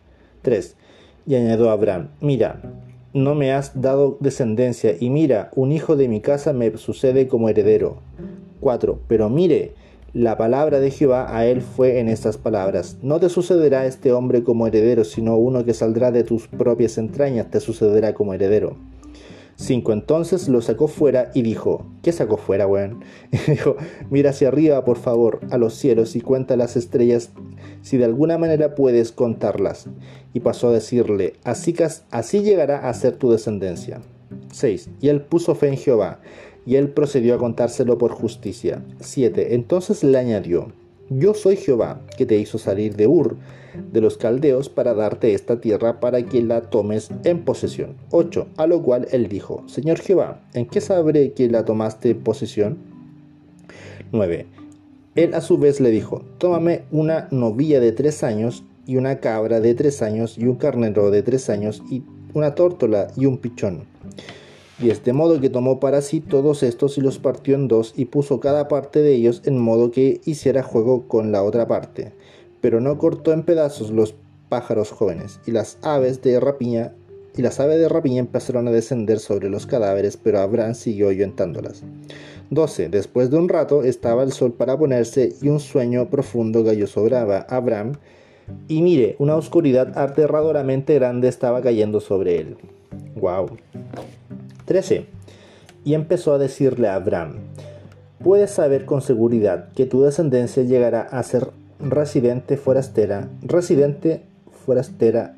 3. 0.42 0.76
Y 1.26 1.34
añadió 1.34 1.70
Abraham, 1.70 2.10
Mira, 2.20 2.60
no 3.12 3.34
me 3.34 3.52
has 3.52 3.80
dado 3.80 4.16
descendencia, 4.20 4.94
y 4.98 5.10
mira, 5.10 5.50
un 5.54 5.72
hijo 5.72 5.96
de 5.96 6.08
mi 6.08 6.20
casa 6.20 6.52
me 6.52 6.76
sucede 6.76 7.28
como 7.28 7.48
heredero. 7.48 7.98
4. 8.60 9.00
Pero 9.08 9.28
mire, 9.28 9.74
la 10.12 10.36
palabra 10.36 10.80
de 10.80 10.90
Jehová 10.90 11.36
a 11.36 11.46
él 11.46 11.62
fue 11.62 12.00
en 12.00 12.08
estas 12.08 12.36
palabras, 12.36 12.98
No 13.02 13.20
te 13.20 13.28
sucederá 13.28 13.86
este 13.86 14.12
hombre 14.12 14.42
como 14.42 14.66
heredero, 14.66 15.04
sino 15.04 15.36
uno 15.36 15.64
que 15.64 15.74
saldrá 15.74 16.10
de 16.10 16.24
tus 16.24 16.48
propias 16.48 16.98
entrañas 16.98 17.50
te 17.50 17.60
sucederá 17.60 18.12
como 18.12 18.34
heredero. 18.34 18.76
5. 19.60 19.92
Entonces 19.92 20.48
lo 20.48 20.62
sacó 20.62 20.88
fuera 20.88 21.30
y 21.34 21.42
dijo, 21.42 21.86
¿qué 22.02 22.12
sacó 22.12 22.36
fuera, 22.36 22.66
weón? 22.66 23.04
Y 23.32 23.50
dijo, 23.50 23.76
mira 24.10 24.30
hacia 24.30 24.48
arriba, 24.48 24.84
por 24.84 24.96
favor, 24.96 25.40
a 25.50 25.58
los 25.58 25.74
cielos 25.74 26.16
y 26.16 26.20
cuenta 26.20 26.56
las 26.56 26.76
estrellas, 26.76 27.30
si 27.82 27.98
de 27.98 28.06
alguna 28.06 28.38
manera 28.38 28.74
puedes 28.74 29.12
contarlas. 29.12 29.86
Y 30.32 30.40
pasó 30.40 30.68
a 30.68 30.72
decirle, 30.72 31.34
así, 31.44 31.74
así 32.10 32.42
llegará 32.42 32.88
a 32.88 32.94
ser 32.94 33.16
tu 33.16 33.30
descendencia. 33.30 34.00
6. 34.52 34.90
Y 35.00 35.08
él 35.08 35.22
puso 35.22 35.54
fe 35.54 35.68
en 35.68 35.76
Jehová, 35.76 36.20
y 36.64 36.76
él 36.76 36.88
procedió 36.90 37.34
a 37.34 37.38
contárselo 37.38 37.98
por 37.98 38.12
justicia. 38.12 38.82
7. 39.00 39.54
Entonces 39.54 40.02
le 40.02 40.16
añadió, 40.18 40.72
Yo 41.12 41.34
soy 41.34 41.56
Jehová, 41.56 42.00
que 42.16 42.24
te 42.24 42.38
hizo 42.38 42.56
salir 42.56 42.94
de 42.94 43.08
Ur, 43.08 43.36
de 43.92 44.00
los 44.00 44.16
caldeos, 44.16 44.68
para 44.68 44.94
darte 44.94 45.34
esta 45.34 45.60
tierra 45.60 45.98
para 45.98 46.22
que 46.22 46.40
la 46.40 46.70
tomes 46.70 47.10
en 47.24 47.44
posesión. 47.44 47.96
8. 48.12 48.46
A 48.56 48.68
lo 48.68 48.80
cual 48.80 49.08
él 49.10 49.26
dijo, 49.26 49.64
Señor 49.66 49.98
Jehová, 49.98 50.40
¿en 50.54 50.66
qué 50.66 50.80
sabré 50.80 51.32
que 51.32 51.50
la 51.50 51.64
tomaste 51.64 52.10
en 52.10 52.20
posesión? 52.20 52.78
9. 54.12 54.46
Él 55.16 55.34
a 55.34 55.40
su 55.40 55.58
vez 55.58 55.80
le 55.80 55.90
dijo, 55.90 56.22
Tómame 56.38 56.82
una 56.92 57.26
novilla 57.32 57.80
de 57.80 57.90
tres 57.90 58.22
años, 58.22 58.62
y 58.86 58.94
una 58.94 59.18
cabra 59.18 59.60
de 59.60 59.74
tres 59.74 60.02
años, 60.02 60.38
y 60.38 60.46
un 60.46 60.54
carnero 60.54 61.10
de 61.10 61.24
tres 61.24 61.50
años, 61.50 61.82
y 61.90 62.04
una 62.34 62.54
tórtola 62.54 63.08
y 63.16 63.26
un 63.26 63.38
pichón. 63.38 63.89
Y 64.82 64.90
este 64.90 65.12
modo 65.12 65.40
que 65.40 65.50
tomó 65.50 65.78
para 65.78 66.00
sí 66.00 66.20
todos 66.20 66.62
estos 66.62 66.96
y 66.96 67.00
los 67.00 67.18
partió 67.18 67.54
en 67.54 67.68
dos 67.68 67.92
y 67.96 68.06
puso 68.06 68.40
cada 68.40 68.68
parte 68.68 69.02
de 69.02 69.14
ellos 69.14 69.42
en 69.44 69.58
modo 69.58 69.90
que 69.90 70.20
hiciera 70.24 70.62
juego 70.62 71.06
con 71.06 71.32
la 71.32 71.42
otra 71.42 71.68
parte. 71.68 72.12
Pero 72.60 72.80
no 72.80 72.96
cortó 72.96 73.32
en 73.32 73.42
pedazos 73.42 73.90
los 73.90 74.14
pájaros 74.48 74.90
jóvenes 74.90 75.40
y 75.46 75.50
las 75.50 75.78
aves 75.82 76.22
de 76.22 76.40
rapiña 76.40 76.94
y 77.36 77.42
las 77.42 77.60
aves 77.60 77.78
de 77.78 77.88
rapiña 77.88 78.20
empezaron 78.20 78.66
a 78.68 78.72
descender 78.72 79.20
sobre 79.20 79.50
los 79.50 79.66
cadáveres, 79.66 80.16
pero 80.16 80.40
Abraham 80.40 80.74
siguió 80.74 81.06
ahuyentándolas. 81.06 81.84
12. 82.50 82.88
Después 82.88 83.30
de 83.30 83.36
un 83.36 83.48
rato 83.48 83.84
estaba 83.84 84.24
el 84.24 84.32
sol 84.32 84.52
para 84.52 84.76
ponerse 84.76 85.34
y 85.40 85.48
un 85.48 85.60
sueño 85.60 86.10
profundo 86.10 86.64
cayó 86.64 86.86
sobre 86.86 87.16
Abraham 87.16 87.92
y 88.68 88.82
mire, 88.82 89.16
una 89.18 89.36
oscuridad 89.36 89.96
aterradoramente 89.96 90.94
grande 90.94 91.28
estaba 91.28 91.60
cayendo 91.60 92.00
sobre 92.00 92.38
él. 92.38 92.56
Wow. 93.16 93.50
13. 94.70 95.06
Y 95.84 95.94
empezó 95.94 96.32
a 96.32 96.38
decirle 96.38 96.86
a 96.86 96.94
Abraham, 96.94 97.38
puedes 98.22 98.52
saber 98.52 98.84
con 98.84 99.02
seguridad 99.02 99.72
que 99.72 99.84
tu 99.84 100.02
descendencia 100.02 100.62
llegará 100.62 101.00
a 101.00 101.20
ser 101.24 101.48
residente 101.80 102.56
forastera, 102.56 103.28
residente 103.42 104.22
forastera 104.64 105.36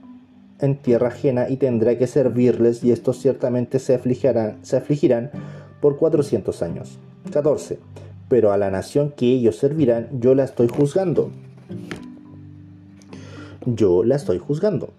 en 0.58 0.76
tierra 0.76 1.08
ajena 1.08 1.48
y 1.48 1.56
tendrá 1.56 1.96
que 1.96 2.06
servirles 2.06 2.84
y 2.84 2.92
estos 2.92 3.20
ciertamente 3.20 3.78
se 3.78 3.94
afligirán, 3.94 4.58
se 4.60 4.76
afligirán 4.76 5.30
por 5.80 5.96
400 5.96 6.60
años. 6.60 6.98
14. 7.32 7.78
Pero 8.28 8.52
a 8.52 8.58
la 8.58 8.70
nación 8.70 9.14
que 9.16 9.32
ellos 9.32 9.56
servirán 9.56 10.08
yo 10.20 10.34
la 10.34 10.44
estoy 10.44 10.68
juzgando. 10.68 11.30
Yo 13.64 14.04
la 14.04 14.16
estoy 14.16 14.36
juzgando. 14.36 14.90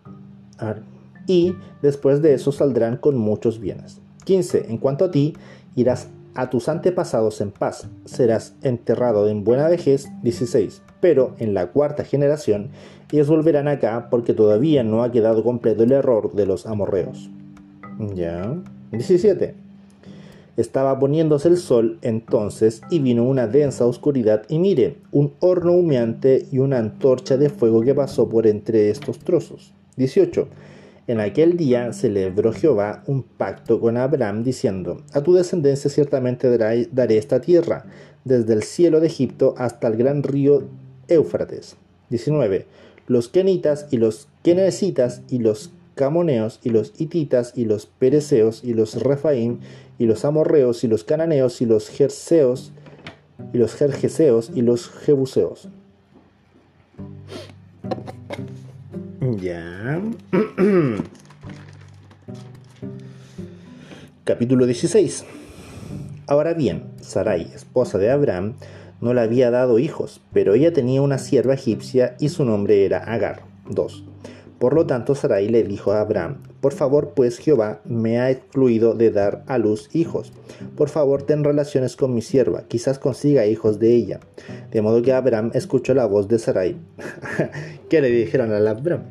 Y 1.27 1.53
después 1.83 2.23
de 2.23 2.33
eso 2.33 2.51
saldrán 2.51 2.97
con 2.97 3.15
muchos 3.15 3.59
bienes. 3.59 4.02
15. 4.23 4.65
En 4.69 4.77
cuanto 4.77 5.05
a 5.05 5.11
ti, 5.11 5.33
irás 5.75 6.07
a 6.35 6.49
tus 6.49 6.69
antepasados 6.69 7.41
en 7.41 7.51
paz, 7.51 7.87
serás 8.05 8.55
enterrado 8.63 9.27
en 9.27 9.43
buena 9.43 9.67
vejez. 9.67 10.07
16. 10.23 10.81
Pero 10.99 11.35
en 11.37 11.53
la 11.53 11.67
cuarta 11.67 12.03
generación, 12.03 12.69
ellos 13.11 13.27
volverán 13.27 13.67
acá 13.67 14.07
porque 14.09 14.33
todavía 14.33 14.83
no 14.83 15.03
ha 15.03 15.11
quedado 15.11 15.43
completo 15.43 15.83
el 15.83 15.91
error 15.91 16.33
de 16.33 16.45
los 16.45 16.65
amorreos. 16.65 17.29
Ya. 18.15 18.55
17. 18.91 19.55
Estaba 20.55 20.99
poniéndose 20.99 21.47
el 21.47 21.57
sol 21.57 21.97
entonces 22.03 22.81
y 22.91 22.99
vino 22.99 23.23
una 23.23 23.47
densa 23.47 23.85
oscuridad 23.85 24.43
y 24.49 24.59
mire, 24.59 24.97
un 25.11 25.33
horno 25.39 25.73
humeante 25.73 26.45
y 26.51 26.59
una 26.59 26.77
antorcha 26.77 27.37
de 27.37 27.49
fuego 27.49 27.81
que 27.81 27.95
pasó 27.95 28.29
por 28.29 28.45
entre 28.45 28.89
estos 28.89 29.19
trozos. 29.19 29.73
18. 29.97 30.47
En 31.05 31.19
aquel 31.19 31.57
día 31.57 31.91
celebró 31.91 32.53
Jehová 32.53 33.03
un 33.07 33.23
pacto 33.23 33.81
con 33.81 33.97
Abraham 33.97 34.43
diciendo, 34.43 35.03
A 35.11 35.21
tu 35.21 35.33
descendencia 35.33 35.89
ciertamente 35.89 36.57
daré 36.91 37.17
esta 37.17 37.41
tierra, 37.41 37.85
desde 38.23 38.53
el 38.53 38.63
cielo 38.63 39.01
de 39.01 39.07
Egipto 39.07 39.53
hasta 39.57 39.87
el 39.87 39.97
gran 39.97 40.23
río 40.23 40.63
Éufrates. 41.09 41.75
19. 42.09 42.67
Los 43.07 43.27
kenitas 43.27 43.87
y 43.91 43.97
los 43.97 44.29
kenesitas 44.43 45.23
y 45.29 45.39
los 45.39 45.71
camoneos 45.95 46.61
y 46.63 46.69
los 46.69 46.93
hititas 46.97 47.51
y 47.55 47.65
los 47.65 47.85
pereceos 47.85 48.63
y 48.63 48.73
los 48.73 48.95
refaim 48.95 49.59
y 49.99 50.05
los 50.05 50.23
amorreos 50.23 50.85
y 50.85 50.87
los 50.87 51.03
cananeos 51.03 51.61
y 51.61 51.65
los 51.65 51.89
jerseos 51.89 52.71
y 53.51 53.57
los 53.57 53.75
jerjeseos 53.75 54.51
y 54.55 54.61
los 54.61 54.89
jebuseos. 54.89 55.67
Ya. 59.23 60.01
Capítulo 64.25 64.65
16. 64.65 65.23
Ahora 66.27 66.53
bien, 66.53 66.91
Sarai, 66.99 67.43
esposa 67.55 67.97
de 67.97 68.11
Abraham, 68.11 68.55
no 68.99 69.13
le 69.13 69.21
había 69.21 69.49
dado 69.49 69.79
hijos, 69.79 70.19
pero 70.33 70.55
ella 70.55 70.73
tenía 70.73 71.01
una 71.01 71.19
sierva 71.19 71.53
egipcia 71.53 72.17
y 72.19 72.27
su 72.29 72.43
nombre 72.43 72.83
era 72.85 72.97
Agar. 72.97 73.43
2. 73.69 74.12
Por 74.63 74.75
lo 74.75 74.85
tanto, 74.85 75.13
Sarai 75.13 75.49
le 75.49 75.65
dijo 75.65 75.91
a 75.91 75.99
Abraham, 75.99 76.37
por 76.61 76.71
favor, 76.71 77.11
pues 77.13 77.37
Jehová 77.37 77.81
me 77.83 78.21
ha 78.21 78.31
excluido 78.31 78.93
de 78.93 79.11
dar 79.11 79.43
a 79.47 79.57
luz 79.57 79.89
hijos. 79.91 80.31
Por 80.77 80.87
favor, 80.87 81.23
ten 81.23 81.43
relaciones 81.43 81.97
con 81.97 82.13
mi 82.13 82.21
sierva, 82.21 82.63
quizás 82.69 82.97
consiga 82.97 83.45
hijos 83.45 83.77
de 83.77 83.93
ella. 83.93 84.21
De 84.71 84.81
modo 84.81 85.01
que 85.01 85.11
Abraham 85.11 85.51
escuchó 85.53 85.93
la 85.93 86.05
voz 86.05 86.29
de 86.29 86.39
Sarai. 86.39 86.77
¿Qué 87.89 87.99
le 87.99 88.07
dijeron 88.09 88.53
a 88.53 88.69
Abraham? 88.69 89.01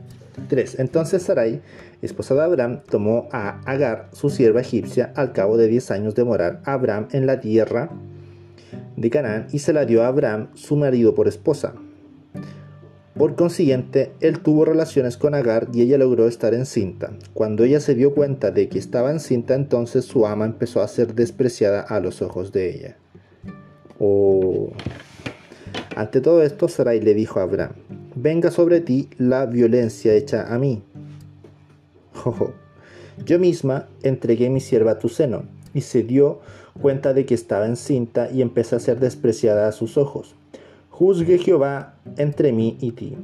3. 0.48 0.78
Entonces 0.78 1.22
Sarai, 1.22 1.60
esposa 2.00 2.34
de 2.34 2.44
Abraham, 2.44 2.80
tomó 2.88 3.28
a 3.30 3.60
Agar, 3.70 4.08
su 4.14 4.30
sierva 4.30 4.62
egipcia, 4.62 5.12
al 5.16 5.34
cabo 5.34 5.58
de 5.58 5.68
10 5.68 5.90
años 5.90 6.14
de 6.14 6.24
morar 6.24 6.62
Abraham 6.64 7.08
en 7.12 7.26
la 7.26 7.40
tierra 7.40 7.90
de 8.96 9.10
Canaán, 9.10 9.48
y 9.52 9.58
se 9.58 9.74
la 9.74 9.84
dio 9.84 10.02
a 10.02 10.06
Abraham, 10.06 10.48
su 10.54 10.76
marido, 10.76 11.14
por 11.14 11.28
esposa. 11.28 11.74
Por 13.14 13.36
consiguiente, 13.36 14.12
él 14.20 14.40
tuvo 14.40 14.64
relaciones 14.64 15.18
con 15.18 15.34
Agar 15.34 15.68
y 15.72 15.82
ella 15.82 15.98
logró 15.98 16.26
estar 16.26 16.54
encinta. 16.54 17.12
Cuando 17.34 17.62
ella 17.62 17.78
se 17.78 17.94
dio 17.94 18.14
cuenta 18.14 18.50
de 18.50 18.70
que 18.70 18.78
estaba 18.78 19.10
encinta, 19.10 19.54
entonces 19.54 20.06
su 20.06 20.26
ama 20.26 20.46
empezó 20.46 20.80
a 20.80 20.88
ser 20.88 21.14
despreciada 21.14 21.82
a 21.82 22.00
los 22.00 22.22
ojos 22.22 22.52
de 22.52 22.74
ella. 22.74 22.96
Oh. 23.98 24.70
Ante 25.94 26.22
todo 26.22 26.42
esto, 26.42 26.68
Sarai 26.68 27.00
le 27.00 27.12
dijo 27.12 27.38
a 27.38 27.42
Abraham, 27.42 27.72
venga 28.14 28.50
sobre 28.50 28.80
ti 28.80 29.10
la 29.18 29.44
violencia 29.44 30.14
hecha 30.14 30.52
a 30.52 30.58
mí. 30.58 30.82
Yo 33.26 33.38
misma 33.38 33.88
entregué 34.02 34.48
mi 34.48 34.60
sierva 34.60 34.92
a 34.92 34.98
tu 34.98 35.10
seno, 35.10 35.44
y 35.74 35.82
se 35.82 36.02
dio 36.02 36.40
cuenta 36.80 37.12
de 37.12 37.26
que 37.26 37.34
estaba 37.34 37.66
encinta 37.66 38.30
y 38.30 38.40
empezó 38.40 38.76
a 38.76 38.80
ser 38.80 39.00
despreciada 39.00 39.68
a 39.68 39.72
sus 39.72 39.98
ojos 39.98 40.34
juzgue 40.92 41.38
Jehová 41.38 41.94
entre 42.18 42.52
mí 42.52 42.76
y 42.80 42.92
ti. 42.92 43.16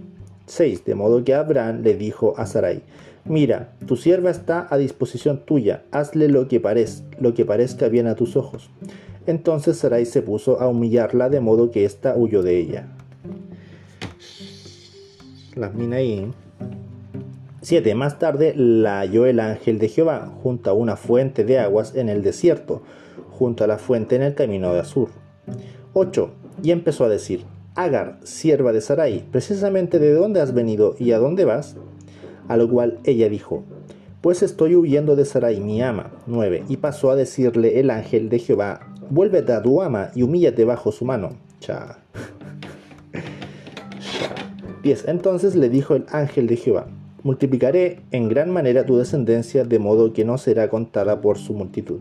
6. 0.47 0.85
De 0.87 0.95
modo 0.95 1.23
que 1.23 1.35
Abraham 1.35 1.83
le 1.83 1.95
dijo 1.95 2.35
a 2.37 2.47
Sarai, 2.47 2.83
Mira, 3.25 3.75
tu 3.87 3.97
sierva 3.97 4.31
está 4.31 4.67
a 4.71 4.79
disposición 4.79 5.45
tuya, 5.45 5.85
hazle 5.91 6.29
lo 6.29 6.49
que, 6.49 6.63
lo 7.21 7.35
que 7.35 7.45
parezca 7.45 7.89
bien 7.89 8.07
a 8.07 8.15
tus 8.15 8.37
ojos. 8.37 8.71
Entonces 9.27 9.77
Sarai 9.77 10.07
se 10.07 10.23
puso 10.23 10.61
a 10.61 10.67
humillarla 10.67 11.29
de 11.29 11.41
modo 11.41 11.71
que 11.71 11.85
ésta 11.85 12.17
huyó 12.17 12.43
de 12.43 12.59
ella. 12.59 12.89
Las 15.55 15.73
ahí. 15.93 16.33
7. 17.61 17.95
Más 17.95 18.19
tarde 18.19 18.55
la 18.57 19.01
halló 19.01 19.27
el 19.27 19.41
ángel 19.41 19.79
de 19.79 19.89
Jehová 19.89 20.33
junto 20.43 20.71
a 20.71 20.73
una 20.73 20.97
fuente 20.97 21.45
de 21.45 21.59
aguas 21.59 21.95
en 21.95 22.09
el 22.09 22.23
desierto, 22.23 22.83
junto 23.31 23.65
a 23.65 23.67
la 23.67 23.77
fuente 23.77 24.17
en 24.17 24.23
el 24.23 24.35
camino 24.35 24.73
de 24.73 24.81
Azur. 24.81 25.11
8. 25.93 26.31
Y 26.63 26.71
empezó 26.71 27.05
a 27.05 27.09
decir, 27.11 27.45
Agar, 27.79 28.19
sierva 28.25 28.73
de 28.73 28.81
Sarai, 28.81 29.23
precisamente 29.31 30.01
de 30.01 30.13
dónde 30.13 30.41
has 30.41 30.53
venido 30.53 30.97
y 30.99 31.13
a 31.13 31.19
dónde 31.19 31.45
vas? 31.45 31.77
A 32.49 32.57
lo 32.57 32.69
cual 32.69 32.99
ella 33.05 33.29
dijo, 33.29 33.63
pues 34.21 34.43
estoy 34.43 34.75
huyendo 34.75 35.15
de 35.15 35.25
Sarai, 35.25 35.61
mi 35.61 35.81
ama. 35.81 36.11
9. 36.27 36.65
Y 36.69 36.79
pasó 36.79 37.13
a 37.13 37.15
decirle 37.15 37.79
el 37.79 37.91
ángel 37.91 38.31
de 38.31 38.41
Jehová, 38.41 38.81
vuélvete 39.11 39.53
a 39.53 39.63
tu 39.63 39.81
ama 39.81 40.11
y 40.17 40.25
humíllate 40.25 40.65
bajo 40.65 40.91
su 40.91 41.05
mano. 41.05 41.37
Cha. 41.61 41.99
10. 44.83 45.05
Entonces 45.07 45.55
le 45.55 45.69
dijo 45.69 45.95
el 45.95 46.05
ángel 46.11 46.49
de 46.49 46.57
Jehová, 46.57 46.89
multiplicaré 47.23 48.01
en 48.11 48.29
gran 48.29 48.51
manera 48.51 48.87
tu 48.87 48.97
descendencia 48.97 49.63
de 49.63 49.79
modo 49.79 50.13
que 50.13 50.25
no 50.25 50.37
será 50.37 50.69
contada 50.69 51.21
por 51.21 51.39
su 51.39 51.55
multitud. 51.55 52.01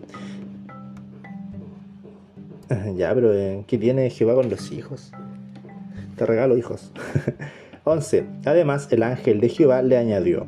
Ya, 2.97 3.13
pero 3.13 3.31
¿qué 3.67 3.77
tiene 3.77 4.09
Jehová 4.09 4.33
con 4.33 4.49
los 4.49 4.71
hijos? 4.71 5.11
Te 6.17 6.25
regalo 6.25 6.57
hijos. 6.57 6.91
11. 7.85 8.25
Además, 8.45 8.89
el 8.91 9.03
ángel 9.03 9.39
de 9.39 9.49
Jehová 9.49 9.81
le 9.81 9.97
añadió, 9.97 10.45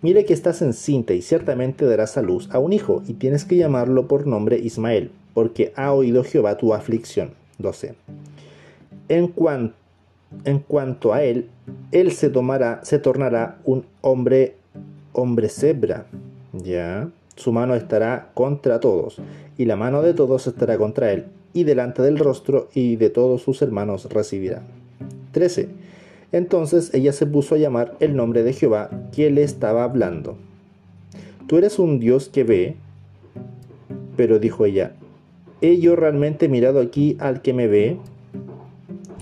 Mire 0.00 0.24
que 0.24 0.34
estás 0.34 0.60
encinta 0.60 1.14
y 1.14 1.22
ciertamente 1.22 1.86
darás 1.86 2.16
a 2.16 2.22
luz 2.22 2.48
a 2.52 2.58
un 2.58 2.72
hijo, 2.72 3.02
y 3.06 3.14
tienes 3.14 3.44
que 3.44 3.56
llamarlo 3.56 4.06
por 4.06 4.26
nombre 4.26 4.58
Ismael, 4.58 5.10
porque 5.32 5.72
ha 5.76 5.92
oído 5.92 6.24
Jehová 6.24 6.56
tu 6.56 6.74
aflicción. 6.74 7.30
12. 7.58 7.94
En, 9.08 9.32
en 10.44 10.58
cuanto 10.58 11.14
a 11.14 11.22
él, 11.22 11.48
él 11.90 12.12
se, 12.12 12.28
tomará, 12.28 12.80
se 12.82 12.98
tornará 12.98 13.58
un 13.64 13.86
hombre, 14.00 14.56
hombre 15.12 15.48
cebra. 15.48 16.06
Ya. 16.52 17.08
Su 17.36 17.52
mano 17.52 17.74
estará 17.74 18.30
contra 18.34 18.80
todos, 18.80 19.20
y 19.56 19.64
la 19.64 19.76
mano 19.76 20.02
de 20.02 20.14
todos 20.14 20.46
estará 20.46 20.76
contra 20.76 21.12
él, 21.12 21.26
y 21.52 21.64
delante 21.64 22.02
del 22.02 22.18
rostro 22.18 22.68
y 22.74 22.96
de 22.96 23.10
todos 23.10 23.42
sus 23.42 23.62
hermanos 23.62 24.08
recibirá. 24.10 24.62
13. 25.32 25.68
Entonces 26.32 26.92
ella 26.94 27.12
se 27.12 27.26
puso 27.26 27.54
a 27.54 27.58
llamar 27.58 27.96
el 28.00 28.16
nombre 28.16 28.42
de 28.42 28.52
Jehová 28.52 28.90
que 29.12 29.30
le 29.30 29.42
estaba 29.42 29.84
hablando. 29.84 30.36
Tú 31.46 31.58
eres 31.58 31.78
un 31.78 32.00
Dios 32.00 32.28
que 32.28 32.44
ve, 32.44 32.76
pero 34.16 34.38
dijo 34.38 34.64
ella, 34.64 34.92
¿he 35.60 35.78
yo 35.78 35.94
realmente 35.94 36.48
mirado 36.48 36.80
aquí 36.80 37.16
al 37.20 37.42
que 37.42 37.52
me 37.52 37.66
ve? 37.66 37.98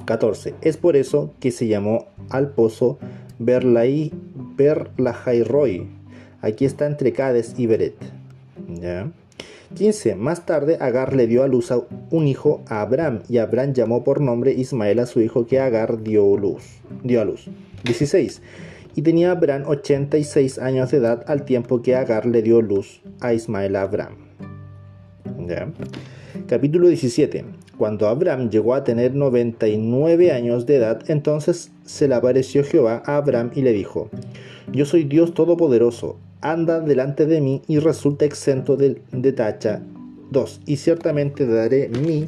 14. 0.04 0.54
Es 0.62 0.76
por 0.76 0.96
eso 0.96 1.32
que 1.40 1.50
se 1.50 1.66
llamó 1.68 2.06
al 2.30 2.50
pozo 2.50 2.98
Berlai, 3.38 4.12
Berlajairoi. 4.56 5.88
Aquí 6.40 6.64
está 6.64 6.86
entre 6.86 7.12
Cades 7.12 7.54
y 7.58 7.66
Beret. 7.66 7.96
¿Ya? 8.80 9.10
15. 9.74 10.14
Más 10.16 10.46
tarde 10.46 10.76
Agar 10.80 11.14
le 11.14 11.26
dio 11.26 11.42
a 11.42 11.48
luz 11.48 11.72
a 11.72 11.80
un 12.10 12.28
hijo 12.28 12.62
a 12.66 12.82
Abraham 12.82 13.20
y 13.28 13.38
Abraham 13.38 13.72
llamó 13.72 14.04
por 14.04 14.20
nombre 14.20 14.52
Ismael 14.52 14.98
a 14.98 15.06
su 15.06 15.20
hijo 15.20 15.46
que 15.46 15.58
Agar 15.58 16.02
dio, 16.02 16.36
luz, 16.36 16.62
dio 17.02 17.20
a 17.20 17.24
luz. 17.24 17.48
16. 17.84 18.42
Y 18.94 19.02
tenía 19.02 19.30
Abraham 19.30 19.64
86 19.66 20.58
años 20.58 20.90
de 20.90 20.98
edad 20.98 21.24
al 21.26 21.44
tiempo 21.44 21.82
que 21.82 21.96
Agar 21.96 22.26
le 22.26 22.42
dio 22.42 22.60
luz 22.60 23.02
a 23.20 23.32
Ismael 23.32 23.76
a 23.76 23.82
Abraham. 23.82 24.16
Capítulo 26.46 26.88
17. 26.88 27.44
Cuando 27.78 28.08
Abraham 28.08 28.50
llegó 28.50 28.74
a 28.74 28.84
tener 28.84 29.14
99 29.14 30.30
años 30.30 30.66
de 30.66 30.76
edad, 30.76 31.02
entonces 31.08 31.72
se 31.84 32.06
le 32.06 32.14
apareció 32.14 32.62
Jehová 32.62 33.02
a 33.04 33.16
Abraham 33.16 33.50
y 33.54 33.62
le 33.62 33.72
dijo, 33.72 34.10
Yo 34.72 34.84
soy 34.84 35.04
Dios 35.04 35.34
Todopoderoso, 35.34 36.18
anda 36.42 36.80
delante 36.80 37.24
de 37.26 37.40
mí 37.40 37.62
y 37.66 37.78
resulta 37.78 38.24
exento 38.24 38.76
de, 38.76 39.32
tacha. 39.32 39.80
2. 40.30 40.60
Y 40.66 40.76
ciertamente 40.76 41.46
daré 41.46 41.88
mi 41.88 42.26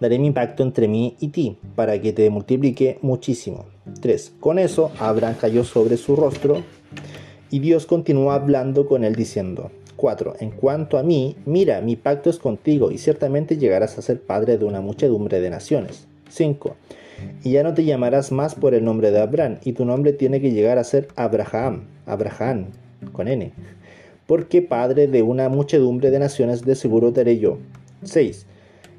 daré 0.00 0.18
mi 0.18 0.32
pacto 0.32 0.62
entre 0.62 0.88
mí 0.88 1.16
y 1.20 1.28
ti, 1.28 1.56
para 1.76 2.00
que 2.00 2.12
te 2.12 2.28
multiplique 2.28 2.98
muchísimo. 3.02 3.66
3. 4.00 4.32
Con 4.40 4.58
eso 4.58 4.90
Abraham 4.98 5.36
cayó 5.40 5.64
sobre 5.64 5.96
su 5.96 6.16
rostro 6.16 6.62
y 7.50 7.60
Dios 7.60 7.86
continuó 7.86 8.32
hablando 8.32 8.86
con 8.86 9.04
él 9.04 9.14
diciendo, 9.14 9.70
4. 9.96 10.34
En 10.40 10.50
cuanto 10.50 10.98
a 10.98 11.02
mí, 11.02 11.36
mira, 11.46 11.80
mi 11.80 11.96
pacto 11.96 12.30
es 12.30 12.38
contigo 12.38 12.90
y 12.90 12.98
ciertamente 12.98 13.56
llegarás 13.56 13.96
a 13.96 14.02
ser 14.02 14.20
padre 14.20 14.58
de 14.58 14.64
una 14.64 14.80
muchedumbre 14.80 15.40
de 15.40 15.50
naciones. 15.50 16.08
5. 16.28 16.76
Y 17.44 17.52
ya 17.52 17.62
no 17.62 17.74
te 17.74 17.84
llamarás 17.84 18.32
más 18.32 18.54
por 18.54 18.74
el 18.74 18.84
nombre 18.84 19.10
de 19.10 19.20
Abraham, 19.20 19.58
y 19.64 19.72
tu 19.72 19.84
nombre 19.84 20.12
tiene 20.12 20.40
que 20.40 20.52
llegar 20.52 20.78
a 20.78 20.84
ser 20.84 21.08
Abraham, 21.16 21.84
Abraham, 22.06 22.66
con 23.12 23.28
N, 23.28 23.52
porque 24.26 24.62
padre 24.62 25.06
de 25.06 25.22
una 25.22 25.48
muchedumbre 25.48 26.10
de 26.10 26.18
naciones 26.18 26.62
de 26.64 26.74
seguro 26.74 27.12
te 27.12 27.22
haré 27.22 27.38
yo. 27.38 27.58
6. 28.04 28.46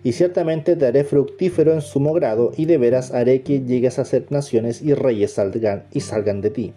Y 0.04 0.12
ciertamente 0.12 0.76
te 0.76 0.86
haré 0.86 1.04
fructífero 1.04 1.74
en 1.74 1.82
sumo 1.82 2.14
grado, 2.14 2.52
y 2.58 2.66
de 2.66 2.78
veras 2.78 3.14
haré 3.14 3.42
que 3.42 3.62
llegues 3.62 4.00
a 4.00 4.06
ser 4.06 4.26
naciones 4.30 4.82
y 4.82 4.94
reyes 4.94 5.34
salgan 5.34 5.84
y 5.92 6.02
salgan 6.02 6.42
de 6.42 6.50
ti. 6.50 6.74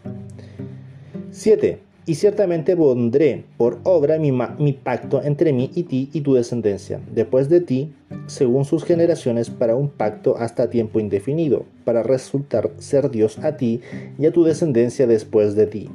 7. 1.32 1.85
Y 2.08 2.14
ciertamente 2.14 2.76
pondré 2.76 3.42
por 3.56 3.80
obra 3.82 4.16
mi, 4.16 4.72
pacto 4.72 5.20
entre 5.24 5.52
mí 5.52 5.72
y 5.74 5.82
ti 5.82 6.08
y 6.12 6.20
tu 6.20 6.34
descendencia, 6.34 7.00
después 7.12 7.48
de 7.48 7.60
ti, 7.60 7.92
según 8.28 8.64
sus 8.64 8.84
generaciones, 8.84 9.50
para 9.50 9.74
un 9.74 9.88
pacto 9.88 10.36
hasta 10.38 10.70
tiempo 10.70 11.00
indefinido, 11.00 11.64
para 11.84 12.04
resultar 12.04 12.70
ser 12.78 13.10
Dios 13.10 13.40
a 13.40 13.56
ti 13.56 13.80
y 14.20 14.26
a 14.26 14.32
tu 14.32 14.44
descendencia 14.44 15.08
después 15.08 15.56
de 15.56 15.66
ti. 15.66 15.88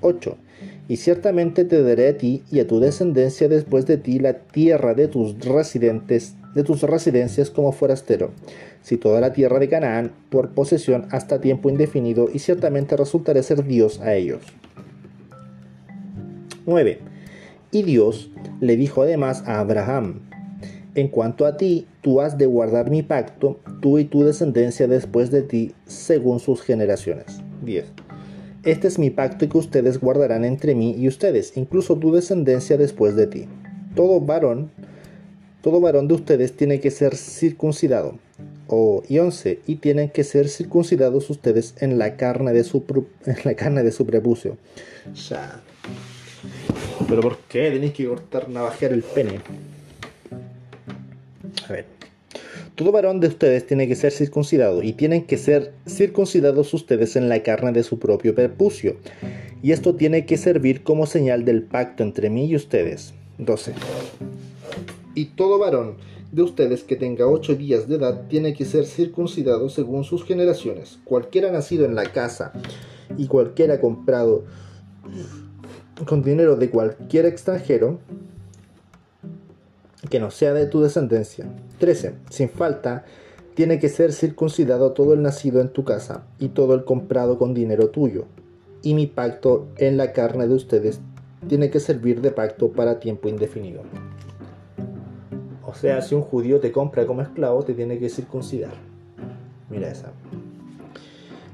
8. 0.00 0.36
Y 0.88 0.96
ciertamente 0.96 1.66
te 1.66 1.82
daré 1.82 2.08
a 2.08 2.16
ti 2.16 2.42
y 2.50 2.60
a 2.60 2.66
tu 2.66 2.80
descendencia 2.80 3.46
después 3.46 3.84
de 3.84 3.98
ti 3.98 4.18
la 4.20 4.38
tierra 4.38 4.94
de 4.94 5.06
tus 5.06 5.38
residentes, 5.38 6.34
de 6.54 6.62
tus 6.62 6.80
residencias 6.80 7.50
como 7.50 7.72
forastero, 7.72 8.30
si 8.80 8.96
toda 8.96 9.20
la 9.20 9.34
tierra 9.34 9.58
de 9.58 9.68
Canaán 9.68 10.12
por 10.30 10.48
posesión 10.48 11.08
hasta 11.10 11.42
tiempo 11.42 11.68
indefinido, 11.68 12.30
y 12.32 12.38
ciertamente 12.38 12.96
resultaré 12.96 13.42
ser 13.42 13.66
Dios 13.66 14.00
a 14.00 14.14
ellos. 14.14 14.40
9. 16.68 16.98
Y 17.72 17.82
Dios 17.82 18.30
le 18.60 18.76
dijo 18.76 19.02
además 19.02 19.42
a 19.46 19.58
Abraham, 19.58 20.20
en 20.94 21.08
cuanto 21.08 21.46
a 21.46 21.56
ti, 21.56 21.86
tú 22.02 22.20
has 22.20 22.36
de 22.36 22.44
guardar 22.44 22.90
mi 22.90 23.02
pacto, 23.02 23.58
tú 23.80 23.98
y 23.98 24.04
tu 24.04 24.22
descendencia 24.22 24.86
después 24.86 25.30
de 25.30 25.42
ti, 25.42 25.74
según 25.86 26.40
sus 26.40 26.60
generaciones. 26.60 27.40
10. 27.64 27.86
Este 28.64 28.86
es 28.86 28.98
mi 28.98 29.08
pacto 29.08 29.48
que 29.48 29.56
ustedes 29.56 29.98
guardarán 29.98 30.44
entre 30.44 30.74
mí 30.74 30.94
y 30.98 31.08
ustedes, 31.08 31.56
incluso 31.56 31.96
tu 31.96 32.12
descendencia 32.12 32.76
después 32.76 33.16
de 33.16 33.28
ti. 33.28 33.46
Todo 33.94 34.20
varón, 34.20 34.70
todo 35.62 35.80
varón 35.80 36.06
de 36.06 36.14
ustedes 36.14 36.54
tiene 36.54 36.80
que 36.80 36.90
ser 36.90 37.16
circuncidado. 37.16 38.18
Oh, 38.66 39.02
y 39.08 39.18
11. 39.18 39.60
Y 39.66 39.76
tienen 39.76 40.10
que 40.10 40.22
ser 40.22 40.48
circuncidados 40.48 41.30
ustedes 41.30 41.74
en 41.80 41.98
la 41.98 42.16
carne 42.16 42.52
de 42.52 42.64
su, 42.64 42.84
en 43.24 43.36
la 43.44 43.54
carne 43.54 43.82
de 43.82 43.92
su 43.92 44.04
prepucio. 44.04 44.58
Ya. 45.30 45.62
¿Pero 47.08 47.22
por 47.22 47.38
qué 47.48 47.70
tenéis 47.70 47.92
que 47.92 48.06
cortar, 48.06 48.48
navajear 48.48 48.92
el 48.92 49.02
pene? 49.02 49.40
A 51.68 51.72
ver. 51.72 51.86
Todo 52.74 52.92
varón 52.92 53.18
de 53.18 53.26
ustedes 53.26 53.66
tiene 53.66 53.88
que 53.88 53.96
ser 53.96 54.12
circuncidado 54.12 54.84
y 54.84 54.92
tienen 54.92 55.24
que 55.24 55.36
ser 55.36 55.72
circuncidados 55.88 56.72
ustedes 56.74 57.16
en 57.16 57.28
la 57.28 57.42
carne 57.42 57.72
de 57.72 57.82
su 57.82 57.98
propio 57.98 58.36
perpucio. 58.36 58.96
Y 59.62 59.72
esto 59.72 59.96
tiene 59.96 60.26
que 60.26 60.36
servir 60.36 60.84
como 60.84 61.06
señal 61.06 61.44
del 61.44 61.64
pacto 61.64 62.04
entre 62.04 62.30
mí 62.30 62.46
y 62.46 62.54
ustedes. 62.54 63.14
12. 63.38 63.72
Y 65.16 65.24
todo 65.26 65.58
varón 65.58 65.96
de 66.30 66.42
ustedes 66.42 66.84
que 66.84 66.94
tenga 66.94 67.26
8 67.26 67.56
días 67.56 67.88
de 67.88 67.96
edad 67.96 68.28
tiene 68.28 68.54
que 68.54 68.64
ser 68.64 68.84
circuncidado 68.84 69.68
según 69.70 70.04
sus 70.04 70.24
generaciones. 70.24 70.98
Cualquiera 71.04 71.50
nacido 71.50 71.84
en 71.84 71.96
la 71.96 72.04
casa 72.04 72.52
y 73.16 73.26
cualquiera 73.26 73.80
comprado 73.80 74.44
con 76.06 76.22
dinero 76.22 76.56
de 76.56 76.70
cualquier 76.70 77.26
extranjero 77.26 77.98
que 80.08 80.20
no 80.20 80.30
sea 80.30 80.52
de 80.54 80.66
tu 80.66 80.80
descendencia. 80.80 81.46
13. 81.78 82.14
Sin 82.30 82.48
falta, 82.48 83.04
tiene 83.54 83.78
que 83.78 83.88
ser 83.88 84.12
circuncidado 84.12 84.92
todo 84.92 85.14
el 85.14 85.22
nacido 85.22 85.60
en 85.60 85.68
tu 85.68 85.84
casa 85.84 86.24
y 86.38 86.50
todo 86.50 86.74
el 86.74 86.84
comprado 86.84 87.38
con 87.38 87.54
dinero 87.54 87.90
tuyo. 87.90 88.26
Y 88.82 88.94
mi 88.94 89.06
pacto 89.06 89.66
en 89.76 89.96
la 89.96 90.12
carne 90.12 90.46
de 90.46 90.54
ustedes 90.54 91.00
tiene 91.48 91.70
que 91.70 91.80
servir 91.80 92.20
de 92.20 92.30
pacto 92.30 92.70
para 92.70 93.00
tiempo 93.00 93.28
indefinido. 93.28 93.82
O 95.66 95.74
sea, 95.74 96.00
si 96.02 96.14
un 96.14 96.22
judío 96.22 96.60
te 96.60 96.72
compra 96.72 97.06
como 97.06 97.22
esclavo, 97.22 97.62
te 97.64 97.74
tiene 97.74 97.98
que 97.98 98.08
circuncidar. 98.08 98.74
Mira 99.68 99.90
esa. 99.90 100.12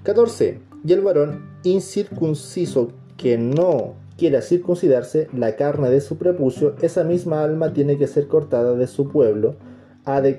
14. 0.05 0.61
Y 0.87 0.93
el 0.93 1.01
varón 1.01 1.43
incircunciso 1.65 2.93
que 3.17 3.39
no 3.39 3.95
quiera 4.17 4.43
circuncidarse 4.43 5.29
la 5.33 5.57
carne 5.57 5.91
de 5.91 6.01
su 6.01 6.19
prepucio, 6.19 6.75
esa 6.83 7.05
misma 7.05 7.43
alma 7.43 7.73
tiene 7.73 7.99
que 7.99 8.07
ser 8.07 8.29
cortada 8.29 8.75
de 8.75 8.87
su 8.87 9.11
pueblo, 9.11 9.57
ha, 10.05 10.21
de 10.21 10.37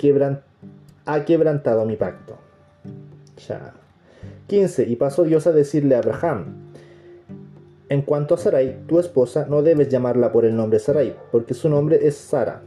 ha 1.06 1.26
quebrantado 1.26 1.86
mi 1.86 1.96
pacto. 1.96 2.38
Ya. 3.48 3.74
15. 4.48 4.84
Y 4.84 4.96
pasó 4.96 5.24
Dios 5.24 5.48
a 5.48 5.52
decirle 5.52 5.96
a 5.96 6.00
Abraham, 6.00 6.66
en 7.90 8.02
cuanto 8.02 8.36
a 8.36 8.38
Sarai, 8.38 8.80
tu 8.88 9.00
esposa, 9.00 9.46
no 9.50 9.62
debes 9.62 9.90
llamarla 9.90 10.32
por 10.32 10.46
el 10.46 10.56
nombre 10.56 10.80
Sarai, 10.80 11.16
porque 11.32 11.54
su 11.54 11.70
nombre 11.70 12.08
es 12.08 12.16
Sara. 12.16 12.62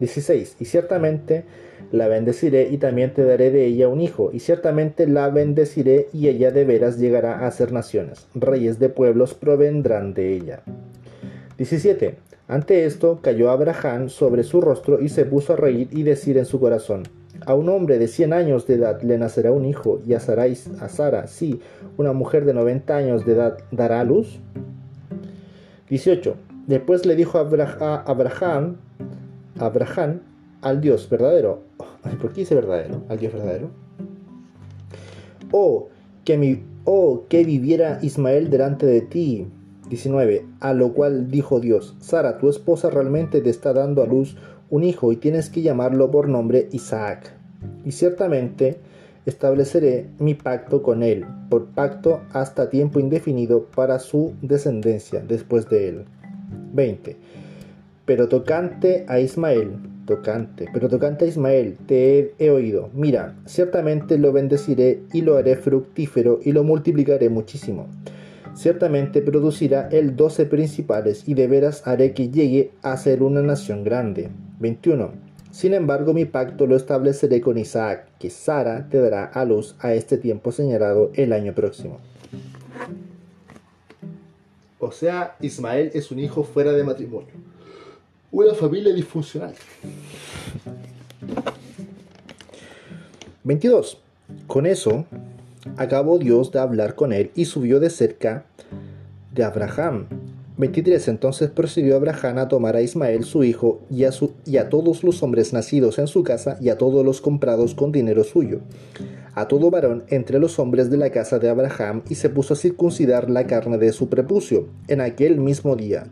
16. 0.00 0.56
Mm. 0.58 0.62
Y 0.62 0.66
ciertamente 0.66 1.44
la 1.92 2.08
bendeciré 2.08 2.68
y 2.70 2.78
también 2.78 3.14
te 3.14 3.24
daré 3.24 3.50
de 3.50 3.66
ella 3.66 3.88
un 3.88 4.00
hijo, 4.00 4.30
y 4.32 4.40
ciertamente 4.40 5.06
la 5.06 5.28
bendeciré 5.28 6.08
y 6.12 6.28
ella 6.28 6.50
de 6.50 6.64
veras 6.64 6.98
llegará 6.98 7.46
a 7.46 7.50
ser 7.50 7.72
naciones, 7.72 8.26
reyes 8.34 8.78
de 8.78 8.88
pueblos 8.88 9.34
provendrán 9.34 10.14
de 10.14 10.34
ella. 10.34 10.62
17. 11.58 12.16
Ante 12.48 12.84
esto 12.84 13.20
cayó 13.22 13.50
Abraham 13.50 14.08
sobre 14.08 14.44
su 14.44 14.60
rostro 14.60 15.00
y 15.00 15.08
se 15.08 15.24
puso 15.24 15.54
a 15.54 15.56
reír 15.56 15.88
y 15.90 16.02
decir 16.02 16.38
en 16.38 16.44
su 16.44 16.60
corazón, 16.60 17.04
a 17.44 17.54
un 17.54 17.68
hombre 17.68 17.98
de 17.98 18.08
100 18.08 18.32
años 18.32 18.66
de 18.66 18.74
edad 18.74 19.02
le 19.02 19.18
nacerá 19.18 19.52
un 19.52 19.64
hijo, 19.64 20.00
y 20.06 20.14
a, 20.14 20.20
Sarai, 20.20 20.56
a 20.80 20.88
Sara, 20.88 21.26
sí, 21.26 21.60
una 21.96 22.12
mujer 22.12 22.44
de 22.44 22.54
90 22.54 22.96
años 22.96 23.26
de 23.26 23.32
edad 23.32 23.58
dará 23.70 24.02
luz. 24.04 24.38
18. 25.88 26.34
Después 26.66 27.06
le 27.06 27.14
dijo 27.14 27.38
a 27.38 27.42
Abraham, 27.42 28.76
Abraham 29.58 30.20
al 30.66 30.80
Dios 30.80 31.08
verdadero, 31.08 31.62
¿Por 32.20 32.32
qué 32.32 32.40
dice 32.40 32.56
verdadero? 32.56 33.02
Al 33.08 33.18
Dios 33.18 33.32
verdadero. 33.32 33.70
Oh, 35.52 35.88
que, 36.24 36.36
mi, 36.36 36.62
oh, 36.84 37.24
que 37.28 37.44
viviera 37.44 38.00
Ismael 38.02 38.50
delante 38.50 38.84
de 38.84 39.00
ti. 39.00 39.46
19. 39.88 40.44
A 40.58 40.72
lo 40.74 40.92
cual 40.92 41.30
dijo 41.30 41.60
Dios, 41.60 41.94
Sara, 42.00 42.38
tu 42.38 42.48
esposa 42.48 42.90
realmente 42.90 43.40
te 43.40 43.50
está 43.50 43.72
dando 43.72 44.02
a 44.02 44.06
luz 44.06 44.36
un 44.68 44.82
hijo 44.82 45.12
y 45.12 45.16
tienes 45.16 45.50
que 45.50 45.62
llamarlo 45.62 46.10
por 46.10 46.28
nombre 46.28 46.68
Isaac. 46.72 47.32
Y 47.84 47.92
ciertamente 47.92 48.78
estableceré 49.24 50.08
mi 50.18 50.34
pacto 50.34 50.82
con 50.82 51.04
él, 51.04 51.24
por 51.48 51.66
pacto 51.66 52.22
hasta 52.32 52.70
tiempo 52.70 52.98
indefinido 52.98 53.66
para 53.66 54.00
su 54.00 54.34
descendencia 54.42 55.20
después 55.20 55.68
de 55.70 55.88
él. 55.88 56.04
20. 56.72 57.16
Pero 58.04 58.28
tocante 58.28 59.04
a 59.08 59.20
Ismael, 59.20 59.78
tocante, 60.06 60.66
pero 60.72 60.88
tocante 60.88 61.24
a 61.24 61.28
Ismael, 61.28 61.76
te 61.86 62.34
he, 62.38 62.50
oído. 62.50 62.90
Mira, 62.94 63.36
ciertamente 63.44 64.16
lo 64.16 64.32
bendeciré 64.32 65.02
y 65.12 65.20
lo 65.20 65.36
haré 65.36 65.56
fructífero 65.56 66.40
y 66.42 66.52
lo 66.52 66.64
multiplicaré 66.64 67.28
muchísimo. 67.28 67.88
Ciertamente 68.54 69.20
producirá 69.20 69.88
el 69.92 70.16
doce 70.16 70.46
principales 70.46 71.28
y 71.28 71.34
de 71.34 71.46
veras 71.46 71.86
haré 71.86 72.14
que 72.14 72.30
llegue 72.30 72.70
a 72.82 72.96
ser 72.96 73.22
una 73.22 73.42
nación 73.42 73.84
grande. 73.84 74.30
21. 74.60 75.10
Sin 75.50 75.74
embargo, 75.74 76.14
mi 76.14 76.24
pacto 76.24 76.66
lo 76.66 76.76
estableceré 76.76 77.40
con 77.40 77.58
Isaac, 77.58 78.08
que 78.18 78.30
Sara 78.30 78.88
te 78.88 78.98
dará 78.98 79.24
a 79.24 79.44
luz 79.44 79.76
a 79.80 79.92
este 79.92 80.16
tiempo 80.16 80.52
señalado 80.52 81.10
el 81.14 81.32
año 81.32 81.54
próximo. 81.54 81.98
O 84.78 84.92
sea, 84.92 85.36
Ismael 85.40 85.90
es 85.94 86.10
un 86.10 86.18
hijo 86.18 86.44
fuera 86.44 86.72
de 86.72 86.84
matrimonio. 86.84 87.55
Una 88.36 88.52
familia 88.52 88.92
disfuncional. 88.92 89.54
22. 93.44 93.98
Con 94.46 94.66
eso, 94.66 95.06
acabó 95.78 96.18
Dios 96.18 96.52
de 96.52 96.58
hablar 96.58 96.96
con 96.96 97.14
él 97.14 97.30
y 97.34 97.46
subió 97.46 97.80
de 97.80 97.88
cerca 97.88 98.44
de 99.32 99.42
Abraham. 99.42 100.08
23. 100.58 101.08
Entonces 101.08 101.48
procedió 101.48 101.96
Abraham 101.96 102.36
a 102.36 102.48
tomar 102.48 102.76
a 102.76 102.82
Ismael 102.82 103.24
su 103.24 103.42
hijo 103.42 103.80
y 103.88 104.04
a, 104.04 104.10
y 104.44 104.58
a 104.58 104.68
todos 104.68 105.02
los 105.02 105.22
hombres 105.22 105.54
nacidos 105.54 105.98
en 105.98 106.06
su 106.06 106.22
casa 106.22 106.58
y 106.60 106.68
a 106.68 106.76
todos 106.76 107.06
los 107.06 107.22
comprados 107.22 107.74
con 107.74 107.90
dinero 107.90 108.22
suyo, 108.22 108.60
a 109.34 109.48
todo 109.48 109.70
varón 109.70 110.04
entre 110.08 110.38
los 110.38 110.58
hombres 110.58 110.90
de 110.90 110.98
la 110.98 111.08
casa 111.08 111.38
de 111.38 111.48
Abraham 111.48 112.02
y 112.10 112.16
se 112.16 112.28
puso 112.28 112.52
a 112.52 112.58
circuncidar 112.58 113.30
la 113.30 113.46
carne 113.46 113.78
de 113.78 113.92
su 113.92 114.10
prepucio 114.10 114.68
en 114.88 115.00
aquel 115.00 115.40
mismo 115.40 115.74
día, 115.74 116.08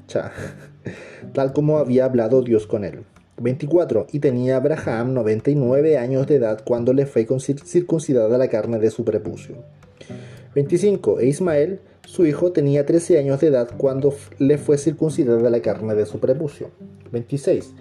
tal 1.33 1.53
como 1.53 1.79
había 1.79 2.05
hablado 2.05 2.43
Dios 2.43 2.67
con 2.67 2.85
él. 2.85 3.05
24. 3.41 4.07
Y 4.13 4.21
tenía 4.21 4.57
Abraham 4.57 5.15
99 5.15 5.99
años 5.99 6.27
de 6.27 6.37
edad 6.37 6.61
cuando 6.65 6.93
le 6.93 7.07
fue 7.07 7.27
circuncidada 7.65 8.39
la 8.39 8.49
carne 8.49 8.79
de 8.79 8.91
su 8.91 9.05
prepucio. 9.05 9.57
25. 10.55 11.21
E 11.21 11.27
Ismael, 11.27 11.81
su 12.07 12.27
hijo, 12.27 12.53
tenía 12.53 12.87
13 12.87 13.19
años 13.19 13.41
de 13.41 13.49
edad 13.49 13.71
cuando 13.77 14.15
le 14.39 14.59
fue 14.59 14.79
circuncidada 14.79 15.51
la 15.51 15.61
carne 15.61 15.95
de 15.95 16.07
su 16.07 16.21
prepucio. 16.21 16.71
26. 17.11 17.75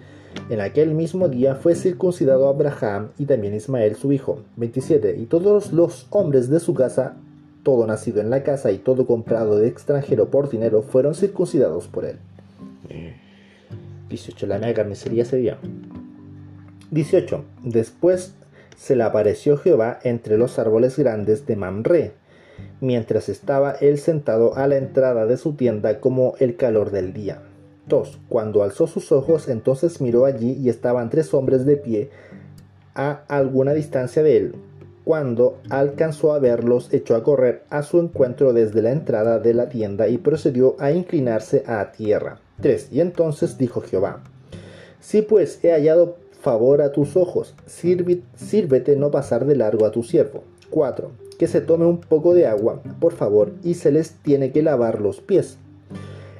En 0.50 0.60
aquel 0.60 0.94
mismo 0.94 1.28
día 1.28 1.54
fue 1.54 1.76
circuncidado 1.76 2.48
Abraham 2.48 3.10
y 3.18 3.26
también 3.26 3.54
Ismael 3.54 3.94
su 3.94 4.12
hijo. 4.12 4.40
27. 4.56 5.16
Y 5.16 5.26
todos 5.26 5.72
los 5.72 6.08
hombres 6.10 6.50
de 6.50 6.58
su 6.58 6.74
casa, 6.74 7.16
todo 7.62 7.86
nacido 7.86 8.20
en 8.20 8.30
la 8.30 8.42
casa 8.42 8.72
y 8.72 8.78
todo 8.78 9.06
comprado 9.06 9.58
de 9.58 9.68
extranjero 9.68 10.30
por 10.30 10.50
dinero, 10.50 10.82
fueron 10.82 11.14
circuncidados 11.14 11.86
por 11.86 12.04
él. 12.04 12.18
18. 14.08 14.46
La 14.46 14.58
mega 14.58 14.74
carnicería 14.74 15.22
ese 15.22 15.36
día. 15.38 15.58
18. 16.90 17.44
Después 17.62 18.34
se 18.76 18.96
le 18.96 19.04
apareció 19.04 19.56
Jehová 19.56 19.98
entre 20.02 20.38
los 20.38 20.58
árboles 20.58 20.98
grandes 20.98 21.46
de 21.46 21.56
Mamre, 21.56 22.12
mientras 22.80 23.28
estaba 23.28 23.72
él 23.72 23.98
sentado 23.98 24.56
a 24.56 24.66
la 24.66 24.76
entrada 24.76 25.26
de 25.26 25.36
su 25.36 25.54
tienda 25.54 26.00
como 26.00 26.34
el 26.38 26.56
calor 26.56 26.90
del 26.90 27.12
día. 27.12 27.42
2. 27.88 28.18
Cuando 28.28 28.62
alzó 28.62 28.86
sus 28.86 29.12
ojos, 29.12 29.48
entonces 29.48 30.00
miró 30.00 30.24
allí 30.24 30.52
y 30.52 30.68
estaban 30.68 31.10
tres 31.10 31.34
hombres 31.34 31.66
de 31.66 31.76
pie 31.76 32.10
a 32.94 33.22
alguna 33.28 33.74
distancia 33.74 34.22
de 34.22 34.36
él. 34.36 34.54
Cuando 35.04 35.58
alcanzó 35.68 36.32
a 36.32 36.38
verlos, 36.38 36.92
echó 36.92 37.14
a 37.14 37.22
correr 37.22 37.64
a 37.68 37.82
su 37.82 38.00
encuentro 38.00 38.54
desde 38.54 38.80
la 38.80 38.92
entrada 38.92 39.38
de 39.38 39.52
la 39.52 39.68
tienda 39.68 40.08
y 40.08 40.16
procedió 40.16 40.76
a 40.78 40.92
inclinarse 40.92 41.62
a 41.66 41.92
tierra. 41.92 42.40
3. 42.60 42.88
Y 42.92 43.00
entonces 43.00 43.58
dijo 43.58 43.80
Jehová, 43.80 44.22
Si 45.00 45.22
pues 45.22 45.60
he 45.62 45.72
hallado 45.72 46.16
favor 46.40 46.82
a 46.82 46.92
tus 46.92 47.16
ojos, 47.16 47.54
sírvete 47.66 48.96
no 48.96 49.10
pasar 49.10 49.46
de 49.46 49.56
largo 49.56 49.86
a 49.86 49.92
tu 49.92 50.02
siervo. 50.02 50.44
4. 50.70 51.10
Que 51.38 51.46
se 51.46 51.60
tome 51.60 51.86
un 51.86 52.00
poco 52.00 52.34
de 52.34 52.46
agua, 52.46 52.82
por 53.00 53.12
favor, 53.12 53.52
y 53.62 53.74
se 53.74 53.90
les 53.90 54.10
tiene 54.22 54.52
que 54.52 54.62
lavar 54.62 55.00
los 55.00 55.20
pies 55.20 55.58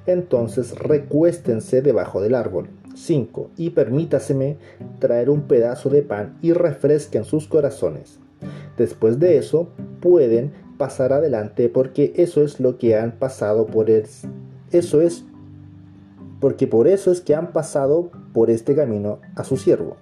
entonces 0.07 0.79
recuéstense 0.79 1.83
debajo 1.83 2.21
del 2.21 2.35
árbol. 2.35 2.69
5. 2.95 3.51
Y 3.57 3.71
permítaseme 3.71 4.57
traer 4.99 5.31
un 5.31 5.43
pedazo 5.43 5.91
de 5.91 6.03
pan 6.03 6.39
y 6.43 6.53
refresquen 6.53 7.25
sus 7.25 7.49
corazones. 7.49 8.19
Después 8.77 9.19
de 9.19 9.39
eso, 9.39 9.69
pueden 10.01 10.53
pasar 10.79 11.12
adelante 11.12 11.69
porque 11.69 12.12
eso 12.17 12.43
es 12.43 12.61
lo 12.61 12.79
que 12.79 12.97
han 12.97 13.12
pasado 13.12 13.67
por 13.67 13.91
el... 13.91 14.05
Eso 14.71 15.01
es 15.01 15.25
porque 16.45 16.67
por 16.67 16.89
eso 16.89 17.11
es 17.11 17.23
que 17.23 17.35
han 17.35 17.53
pasado 17.53 18.11
por 18.35 18.51
este 18.51 18.75
camino 18.75 19.19
a 19.35 19.45
su 19.45 19.57
siervo. 19.57 19.97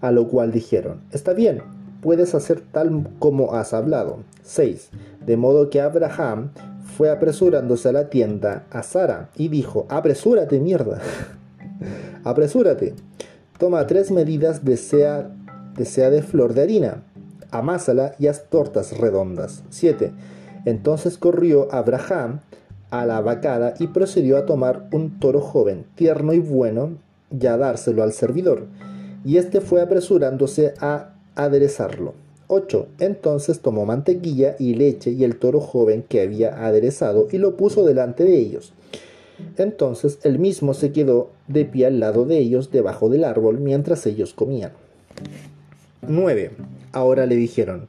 A 0.00 0.10
lo 0.10 0.26
cual 0.26 0.50
dijeron, 0.50 1.02
está 1.12 1.34
bien, 1.34 1.62
puedes 2.00 2.34
hacer 2.34 2.62
tal 2.72 3.08
como 3.20 3.54
has 3.54 3.72
hablado. 3.72 4.24
6. 4.42 4.90
De 5.24 5.36
modo 5.36 5.70
que 5.70 5.80
Abraham 5.80 6.50
fue 6.96 7.10
apresurándose 7.10 7.90
a 7.90 7.92
la 7.92 8.10
tienda 8.10 8.66
a 8.72 8.82
Sara 8.82 9.30
y 9.36 9.46
dijo, 9.46 9.86
apresúrate 9.88 10.58
mierda, 10.58 11.00
apresúrate, 12.24 12.96
toma 13.56 13.86
tres 13.86 14.10
medidas 14.10 14.64
de 14.64 14.76
sea, 14.76 15.30
de 15.76 16.22
flor 16.22 16.54
de 16.54 16.62
harina, 16.62 17.04
amásala 17.52 18.16
y 18.18 18.26
haz 18.26 18.50
tortas 18.50 18.98
redondas. 18.98 19.62
7. 19.70 20.10
Entonces 20.64 21.16
corrió 21.16 21.72
Abraham 21.72 22.40
a 22.90 23.06
la 23.06 23.20
vacada 23.20 23.74
y 23.78 23.88
procedió 23.88 24.36
a 24.36 24.46
tomar 24.46 24.88
un 24.92 25.18
toro 25.18 25.40
joven, 25.40 25.84
tierno 25.94 26.32
y 26.32 26.38
bueno, 26.38 26.98
y 27.30 27.46
a 27.46 27.56
dárselo 27.56 28.02
al 28.02 28.12
servidor. 28.12 28.66
Y 29.24 29.38
éste 29.38 29.60
fue 29.60 29.80
apresurándose 29.80 30.74
a 30.80 31.14
aderezarlo. 31.34 32.14
8. 32.48 32.86
Entonces 33.00 33.60
tomó 33.60 33.84
mantequilla 33.84 34.56
y 34.58 34.74
leche 34.74 35.10
y 35.10 35.24
el 35.24 35.36
toro 35.36 35.60
joven 35.60 36.04
que 36.08 36.20
había 36.20 36.66
aderezado 36.66 37.28
y 37.32 37.38
lo 37.38 37.56
puso 37.56 37.84
delante 37.84 38.24
de 38.24 38.36
ellos. 38.36 38.72
Entonces 39.56 40.18
él 40.22 40.38
mismo 40.38 40.74
se 40.74 40.92
quedó 40.92 41.30
de 41.48 41.64
pie 41.64 41.86
al 41.86 42.00
lado 42.00 42.24
de 42.24 42.38
ellos 42.38 42.70
debajo 42.70 43.08
del 43.08 43.24
árbol 43.24 43.58
mientras 43.58 44.06
ellos 44.06 44.32
comían. 44.32 44.72
9. 46.06 46.52
Ahora 46.92 47.26
le 47.26 47.36
dijeron, 47.36 47.88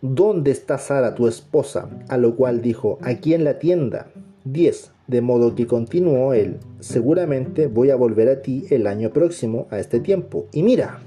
¿Dónde 0.00 0.52
está 0.52 0.78
Sara 0.78 1.16
tu 1.16 1.26
esposa? 1.26 1.88
A 2.06 2.18
lo 2.18 2.36
cual 2.36 2.62
dijo, 2.62 2.98
aquí 3.02 3.34
en 3.34 3.42
la 3.42 3.58
tienda. 3.58 4.06
10. 4.44 4.92
De 5.08 5.20
modo 5.20 5.56
que 5.56 5.66
continuó 5.66 6.34
él, 6.34 6.58
seguramente 6.78 7.66
voy 7.66 7.90
a 7.90 7.96
volver 7.96 8.28
a 8.28 8.40
ti 8.40 8.64
el 8.70 8.86
año 8.86 9.10
próximo 9.10 9.66
a 9.70 9.80
este 9.80 9.98
tiempo. 9.98 10.46
Y 10.52 10.62
mira, 10.62 11.00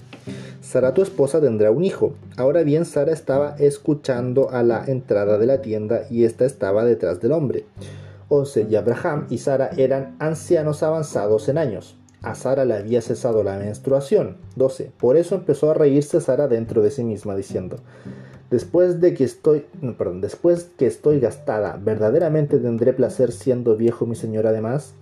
Sara 0.60 0.94
tu 0.94 1.02
esposa 1.04 1.40
tendrá 1.40 1.72
un 1.72 1.86
hijo. 1.86 2.16
Ahora 2.36 2.64
bien, 2.64 2.84
Sara 2.84 3.14
estaba 3.14 3.56
escuchando 3.60 4.50
a 4.52 4.62
la 4.62 4.84
entrada 4.86 5.38
de 5.38 5.46
la 5.46 5.62
tienda 5.62 6.02
y 6.10 6.26
ésta 6.26 6.44
estaba 6.44 6.84
detrás 6.84 7.22
del 7.22 7.32
hombre. 7.32 7.64
11. 8.28 8.68
Y 8.70 8.76
Abraham 8.76 9.26
y 9.30 9.38
Sara 9.38 9.70
eran 9.78 10.18
ancianos 10.20 10.84
avanzados 10.84 11.48
en 11.48 11.58
años. 11.58 11.96
A 12.22 12.36
Sara 12.36 12.66
le 12.66 12.74
había 12.74 13.02
cesado 13.02 13.42
la 13.42 13.58
menstruación. 13.58 14.36
12. 14.58 14.92
Por 15.00 15.16
eso 15.16 15.36
empezó 15.36 15.72
a 15.72 15.76
reírse 15.76 16.20
Sara 16.20 16.50
dentro 16.50 16.82
de 16.82 16.92
sí 16.92 17.06
misma, 17.06 17.38
diciendo, 17.38 17.78
Después 18.52 19.00
de 19.00 19.14
que 19.14 19.24
estoy, 19.24 19.66
perdón, 19.98 20.20
después 20.20 20.70
que 20.78 20.86
estoy 20.86 21.22
gastada, 21.22 21.80
¿verdaderamente 21.82 22.60
tendré 22.60 22.92
placer 22.92 23.32
siendo 23.32 23.78
viejo 23.78 24.06
mi 24.06 24.16
señor 24.16 24.46
además? 24.46 24.94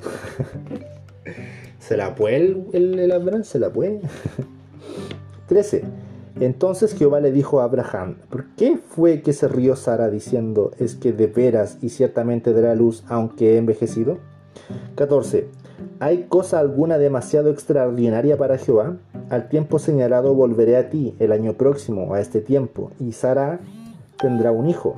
¿Se 1.80 1.98
la 1.98 2.14
puede 2.14 2.36
el, 2.38 2.66
el, 2.74 3.00
el 3.00 3.12
Abraham? 3.12 3.44
¿Se 3.44 3.58
la 3.58 3.72
puede? 3.72 4.02
13. 5.48 5.84
Entonces 6.40 6.94
Jehová 6.94 7.20
le 7.20 7.32
dijo 7.32 7.60
a 7.60 7.64
Abraham, 7.64 8.18
¿por 8.30 8.46
qué 8.56 8.78
fue 8.78 9.22
que 9.24 9.34
se 9.34 9.48
rió 9.48 9.76
Sara 9.76 10.10
diciendo, 10.10 10.72
es 10.78 10.94
que 10.94 11.12
de 11.12 11.26
veras 11.26 11.80
y 11.82 11.90
ciertamente 11.90 12.54
dará 12.54 12.76
luz 12.76 13.04
aunque 13.08 13.56
he 13.56 13.58
envejecido? 13.58 14.20
14. 14.96 15.48
¿Hay 16.00 16.24
cosa 16.30 16.60
alguna 16.60 16.98
demasiado 16.98 17.50
extraordinaria 17.50 18.38
para 18.38 18.58
Jehová? 18.58 18.98
Al 19.30 19.50
tiempo 19.50 19.80
señalado 19.80 20.34
volveré 20.34 20.78
a 20.78 20.90
ti 20.90 21.16
el 21.20 21.32
año 21.32 21.54
próximo, 21.54 22.14
a 22.14 22.22
este 22.22 22.42
tiempo, 22.42 22.92
y 23.00 23.12
Sara 23.12 23.60
tendrá 24.18 24.52
un 24.52 24.68
hijo. 24.68 24.96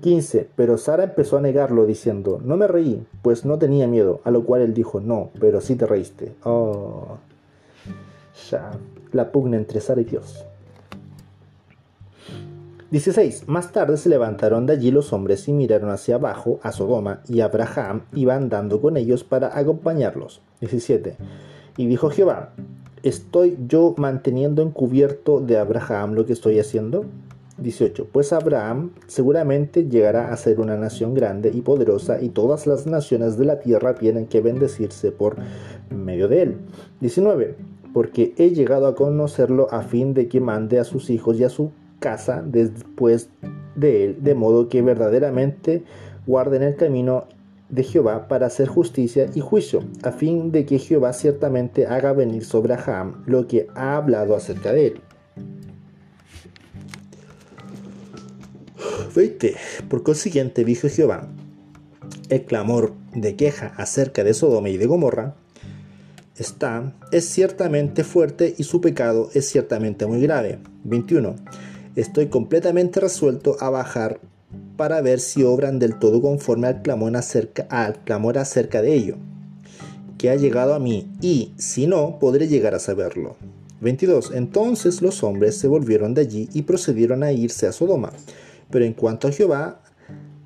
15. 0.00 0.48
Pero 0.56 0.78
Sara 0.78 1.04
empezó 1.04 1.38
a 1.38 1.40
negarlo 1.40 1.86
diciendo, 1.86 2.40
no 2.44 2.56
me 2.56 2.66
reí, 2.66 3.04
pues 3.22 3.44
no 3.44 3.58
tenía 3.58 3.86
miedo, 3.86 4.20
a 4.24 4.30
lo 4.30 4.44
cual 4.44 4.62
él 4.62 4.74
dijo, 4.74 5.00
no, 5.00 5.30
pero 5.40 5.60
sí 5.60 5.76
te 5.76 5.86
reíste. 5.86 6.32
Oh. 6.44 7.18
Ya 8.50 8.70
la 9.12 9.30
pugna 9.30 9.56
entre 9.56 9.80
Sara 9.80 10.00
y 10.00 10.04
Dios. 10.04 10.44
16. 12.90 13.48
Más 13.48 13.70
tarde 13.72 13.98
se 13.98 14.08
levantaron 14.08 14.64
de 14.64 14.72
allí 14.72 14.90
los 14.90 15.12
hombres 15.12 15.46
y 15.46 15.52
miraron 15.52 15.90
hacia 15.90 16.14
abajo 16.14 16.58
a 16.62 16.72
Sodoma, 16.72 17.20
y 17.28 17.40
Abraham 17.40 18.02
iba 18.14 18.34
andando 18.34 18.80
con 18.80 18.96
ellos 18.96 19.24
para 19.24 19.58
acompañarlos. 19.58 20.40
17. 20.60 21.16
Y 21.76 21.86
dijo 21.86 22.08
Jehová, 22.08 22.54
¿estoy 23.02 23.58
yo 23.68 23.94
manteniendo 23.98 24.62
encubierto 24.62 25.40
de 25.40 25.58
Abraham 25.58 26.14
lo 26.14 26.24
que 26.24 26.32
estoy 26.32 26.58
haciendo? 26.58 27.04
18. 27.58 28.06
Pues 28.10 28.32
Abraham 28.32 28.92
seguramente 29.06 29.86
llegará 29.86 30.32
a 30.32 30.36
ser 30.38 30.58
una 30.58 30.78
nación 30.78 31.12
grande 31.12 31.50
y 31.52 31.60
poderosa 31.60 32.22
y 32.22 32.30
todas 32.30 32.66
las 32.66 32.86
naciones 32.86 33.36
de 33.36 33.44
la 33.44 33.60
tierra 33.60 33.96
tienen 33.96 34.26
que 34.28 34.40
bendecirse 34.40 35.12
por 35.12 35.36
medio 35.90 36.26
de 36.26 36.42
él. 36.42 36.58
19 37.00 37.56
porque 37.92 38.34
he 38.36 38.50
llegado 38.50 38.86
a 38.86 38.94
conocerlo 38.94 39.66
a 39.70 39.82
fin 39.82 40.14
de 40.14 40.28
que 40.28 40.40
mande 40.40 40.78
a 40.78 40.84
sus 40.84 41.10
hijos 41.10 41.38
y 41.38 41.44
a 41.44 41.48
su 41.48 41.72
casa 41.98 42.42
después 42.44 43.28
de 43.76 44.04
él, 44.04 44.18
de 44.20 44.34
modo 44.34 44.68
que 44.68 44.82
verdaderamente 44.82 45.84
guarden 46.26 46.62
el 46.62 46.76
camino 46.76 47.26
de 47.68 47.84
Jehová 47.84 48.28
para 48.28 48.46
hacer 48.46 48.68
justicia 48.68 49.26
y 49.34 49.40
juicio, 49.40 49.84
a 50.02 50.12
fin 50.12 50.52
de 50.52 50.64
que 50.64 50.78
Jehová 50.78 51.12
ciertamente 51.12 51.86
haga 51.86 52.12
venir 52.12 52.44
sobre 52.44 52.74
Abraham 52.74 53.22
lo 53.26 53.46
que 53.46 53.66
ha 53.74 53.96
hablado 53.96 54.34
acerca 54.34 54.72
de 54.72 54.86
él. 54.86 55.00
20. 59.14 59.56
Por 59.88 60.02
consiguiente 60.02 60.64
dijo 60.64 60.88
Jehová, 60.88 61.28
el 62.28 62.44
clamor 62.44 62.92
de 63.14 63.36
queja 63.36 63.72
acerca 63.76 64.22
de 64.22 64.34
Sodoma 64.34 64.68
y 64.68 64.76
de 64.76 64.86
Gomorra 64.86 65.34
está, 66.36 66.94
es 67.10 67.28
ciertamente 67.28 68.04
fuerte 68.04 68.54
y 68.56 68.62
su 68.64 68.80
pecado 68.80 69.30
es 69.34 69.48
ciertamente 69.48 70.06
muy 70.06 70.20
grave. 70.20 70.58
21. 70.84 71.34
Estoy 71.98 72.28
completamente 72.28 73.00
resuelto 73.00 73.56
a 73.58 73.70
bajar 73.70 74.20
para 74.76 75.00
ver 75.00 75.18
si 75.18 75.42
obran 75.42 75.80
del 75.80 75.98
todo 75.98 76.22
conforme 76.22 76.68
al 76.68 76.82
clamor 76.82 77.16
acerca, 78.38 78.82
de 78.82 78.94
ello, 78.94 79.16
que 80.16 80.30
ha 80.30 80.36
llegado 80.36 80.74
a 80.74 80.78
mí, 80.78 81.10
y 81.20 81.54
si 81.56 81.88
no, 81.88 82.20
podré 82.20 82.46
llegar 82.46 82.76
a 82.76 82.78
saberlo. 82.78 83.34
22. 83.80 84.30
Entonces 84.32 85.02
los 85.02 85.24
hombres 85.24 85.56
se 85.56 85.66
volvieron 85.66 86.14
de 86.14 86.20
allí 86.20 86.48
y 86.54 86.62
procedieron 86.62 87.24
a 87.24 87.32
irse 87.32 87.66
a 87.66 87.72
Sodoma. 87.72 88.12
Pero 88.70 88.84
en 88.84 88.92
cuanto 88.92 89.26
a 89.26 89.32
Jehová, 89.32 89.82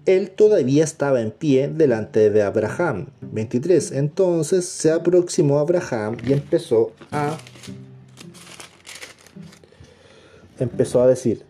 él 0.07 0.31
todavía 0.31 0.85
estaba 0.85 1.21
en 1.21 1.33
pie 1.33 1.69
delante 1.69 2.31
de 2.31 2.41
Abraham. 2.41 3.09
23. 3.31 3.93
Entonces 3.93 4.65
se 4.65 4.91
aproximó 4.91 5.59
Abraham 5.59 6.17
y 6.27 6.33
empezó 6.33 6.93
a 7.11 7.37
empezó 10.63 11.03
a 11.03 11.07
decir: 11.07 11.45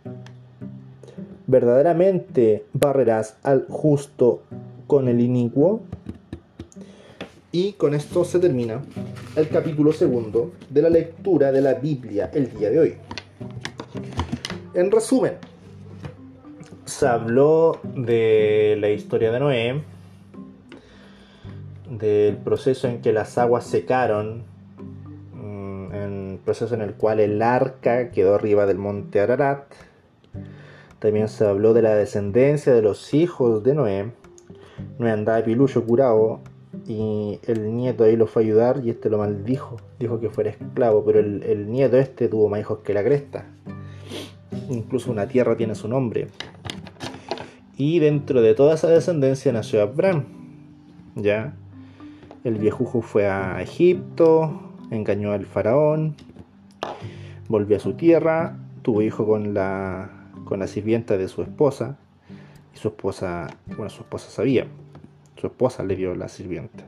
¿Verdaderamente 1.47 2.65
barrerás 2.73 3.37
al 3.43 3.67
justo 3.69 4.43
con 4.87 5.09
el 5.09 5.21
inicuo? 5.21 5.81
Y 7.51 7.73
con 7.73 7.95
esto 7.95 8.25
se 8.25 8.39
termina 8.39 8.83
el 9.37 9.49
capítulo 9.49 9.93
segundo 9.93 10.53
de 10.71 10.83
la 10.83 10.89
lectura 10.89 11.53
de 11.53 11.61
la 11.61 11.75
Biblia 11.75 12.31
el 12.33 12.51
día 12.57 12.71
de 12.71 12.79
hoy. 12.79 12.95
En 14.75 14.91
resumen, 14.91 15.35
se 16.87 17.07
habló 17.07 17.79
de 17.95 18.77
la 18.81 18.89
historia 18.89 19.31
de 19.31 19.41
Noé, 19.41 19.83
del 21.91 22.39
proceso 22.39 22.89
en 22.89 23.03
que 23.03 23.13
las 23.13 23.37
aguas 23.37 23.67
secaron, 23.67 24.45
proceso 26.45 26.75
en 26.75 26.83
el 26.83 26.95
cual 26.95 27.21
el 27.21 27.41
arca 27.43 28.11
quedó 28.11 28.35
arriba 28.35 28.67
del 28.67 28.79
monte 28.79 29.21
Ararat, 29.21 29.65
también 30.99 31.29
se 31.29 31.45
habló 31.45 31.75
de 31.75 31.83
la 31.83 31.95
descendencia 31.95 32.73
de 32.73 32.83
los 32.83 33.13
hijos 33.13 33.65
de 33.65 33.75
Noé. 33.75 34.13
Noé 34.99 35.11
andaba 35.11 35.43
pilucho 35.43 35.85
curado 35.85 36.41
y 36.87 37.41
el 37.47 37.75
nieto 37.75 38.05
ahí 38.05 38.17
lo 38.17 38.27
fue 38.27 38.43
a 38.43 38.45
ayudar 38.45 38.81
y 38.85 38.91
este 38.91 39.11
lo 39.11 39.19
maldijo. 39.19 39.79
Dijo 39.99 40.21
que 40.21 40.31
fuera 40.31 40.51
esclavo, 40.51 41.05
pero 41.05 41.19
el, 41.19 41.43
el 41.43 41.71
nieto 41.71 41.97
este 41.97 42.29
tuvo 42.29 42.49
más 42.49 42.61
hijos 42.61 42.79
que 42.85 42.95
la 42.95 43.03
cresta. 43.03 43.47
Incluso 44.71 45.11
una 45.11 45.27
tierra 45.27 45.57
tiene 45.57 45.75
su 45.75 45.89
nombre. 45.89 46.29
Y 47.77 47.99
dentro 47.99 48.41
de 48.43 48.55
toda 48.55 48.75
esa 48.75 48.89
descendencia 48.89 49.53
nació 49.53 49.83
Abraham. 49.83 50.25
¿Ya? 51.17 51.57
El 52.45 52.59
viejujo 52.59 53.03
fue 53.03 53.29
a 53.29 53.61
Egipto, 53.61 54.61
engañó 54.91 55.33
al 55.33 55.47
faraón, 55.47 56.17
volvió 57.53 57.77
a 57.77 57.81
su 57.81 57.93
tierra, 57.93 58.57
tuvo 58.83 59.03
hijo 59.03 59.27
con 59.27 59.53
la 59.53 60.23
con 60.45 60.59
la 60.59 60.67
sirvienta 60.67 61.17
de 61.17 61.29
su 61.29 61.43
esposa. 61.43 61.97
Y 62.75 62.79
su 62.79 62.89
esposa, 62.89 63.49
bueno, 63.69 63.91
su 63.91 64.03
esposa 64.03 64.31
sabía. 64.31 64.67
Su 65.37 65.47
esposa 65.47 65.85
le 65.85 65.97
dio 65.97 66.15
la 66.15 66.29
sirvienta. 66.29 66.85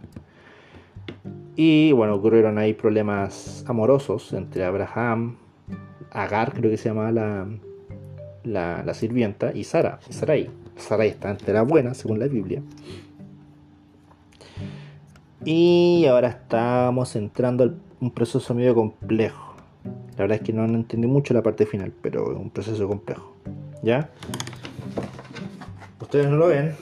Y 1.57 1.93
bueno, 1.93 2.15
ocurrieron 2.15 2.59
ahí 2.59 2.75
problemas 2.75 3.65
amorosos 3.69 4.33
entre 4.33 4.65
Abraham, 4.65 5.37
Agar, 6.11 6.53
creo 6.53 6.71
que 6.71 6.77
se 6.77 6.89
llamaba 6.89 7.13
la, 7.13 7.47
la, 8.45 8.95
sirvienta, 8.95 9.53
y 9.53 9.65
Sara, 9.65 9.99
Sarai. 10.09 10.49
Sarai 10.77 11.09
está 11.09 11.37
era 11.47 11.63
buena, 11.63 11.95
según 11.95 12.19
la 12.19 12.27
Biblia. 12.27 12.63
Y 15.45 16.07
ahora 16.07 16.29
estamos 16.29 17.17
entrando 17.17 17.65
a 17.65 17.71
un 18.01 18.11
proceso 18.11 18.55
medio 18.55 18.75
complejo. 18.75 19.54
La 19.85 20.25
verdad 20.25 20.39
es 20.39 20.43
que 20.43 20.53
no, 20.53 20.65
entendí 20.65 21.07
mucho 21.07 21.35
la 21.35 21.43
parte 21.43 21.67
final, 21.67 21.93
pero 22.01 22.33
es 22.33 22.39
un 22.39 22.51
proceso 22.51 22.87
complejo. 22.87 23.35
¿Ya? 23.83 24.11
Ustedes 26.01 26.29
no 26.29 26.37
lo 26.37 26.49
ven, 26.49 26.73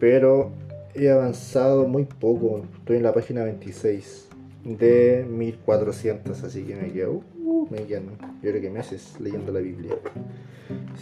pero 0.00 0.50
he 0.94 1.10
avanzado 1.10 1.86
muy 1.86 2.04
poco. 2.04 2.62
Estoy 2.78 2.96
en 2.96 3.04
la 3.04 3.14
página 3.14 3.44
26 3.44 4.28
de 4.64 5.24
1400, 5.28 6.42
así 6.42 6.64
que 6.64 6.74
me 6.74 6.90
quedo, 6.90 7.22
uh, 7.44 7.68
me 7.70 7.84
quedan, 7.84 8.04
yo 8.42 8.50
creo 8.50 8.60
que 8.60 8.70
meses 8.70 9.14
leyendo 9.20 9.52
la 9.52 9.60
Biblia. 9.60 9.94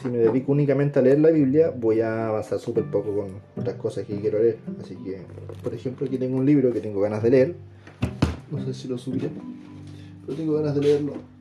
Si 0.02 0.08
me 0.08 0.18
dedico 0.18 0.52
únicamente 0.52 0.98
a 0.98 1.02
leer 1.02 1.20
la 1.20 1.30
Biblia, 1.30 1.70
voy 1.74 2.00
a 2.00 2.28
avanzar 2.28 2.58
súper 2.58 2.84
poco 2.84 3.16
con 3.16 3.28
otras 3.56 3.76
cosas 3.76 4.04
que 4.04 4.16
quiero 4.16 4.38
leer. 4.38 4.58
Así 4.82 4.96
que, 4.96 5.22
por 5.62 5.72
ejemplo, 5.72 6.06
aquí 6.06 6.18
tengo 6.18 6.36
un 6.36 6.44
libro 6.44 6.72
que 6.72 6.80
tengo 6.80 7.00
ganas 7.00 7.22
de 7.22 7.30
leer. 7.30 7.54
No 8.50 8.62
sé 8.64 8.74
si 8.74 8.88
lo 8.88 8.98
subiré, 8.98 9.30
pero 10.26 10.36
tengo 10.36 10.54
ganas 10.54 10.74
de 10.74 10.80
leerlo 10.80 11.34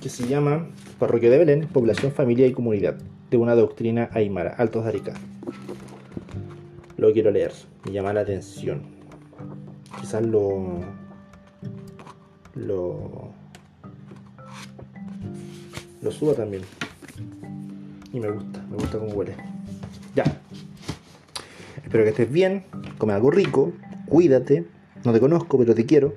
que 0.00 0.08
se 0.08 0.26
llama 0.28 0.68
Parroquia 0.98 1.30
de 1.30 1.38
Belén, 1.38 1.66
Población, 1.66 2.12
Familia 2.12 2.46
y 2.46 2.52
Comunidad, 2.52 2.96
de 3.30 3.36
una 3.36 3.54
doctrina 3.54 4.08
aymara, 4.12 4.54
Altos 4.56 4.84
de 4.84 4.90
Arica. 4.90 5.14
Lo 6.96 7.12
quiero 7.12 7.30
leer, 7.30 7.52
me 7.84 7.92
llama 7.92 8.12
la 8.12 8.20
atención. 8.20 8.82
Quizás 10.00 10.24
lo. 10.24 10.80
lo. 12.54 13.30
lo 16.02 16.10
suba 16.10 16.34
también. 16.34 16.62
Y 18.12 18.20
me 18.20 18.30
gusta, 18.30 18.64
me 18.70 18.76
gusta 18.76 18.98
cómo 18.98 19.12
huele. 19.12 19.34
Ya. 20.14 20.24
Espero 21.82 22.04
que 22.04 22.10
estés 22.10 22.30
bien, 22.30 22.64
come 22.98 23.12
algo 23.12 23.30
rico, 23.30 23.72
cuídate. 24.06 24.66
No 25.04 25.12
te 25.12 25.20
conozco, 25.20 25.58
pero 25.58 25.74
te 25.74 25.86
quiero. 25.86 26.14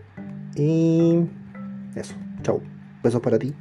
Y. 0.56 1.26
eso. 1.96 2.16
Chao. 2.44 2.62
Besos 3.04 3.22
para 3.22 3.40
ti. 3.40 3.54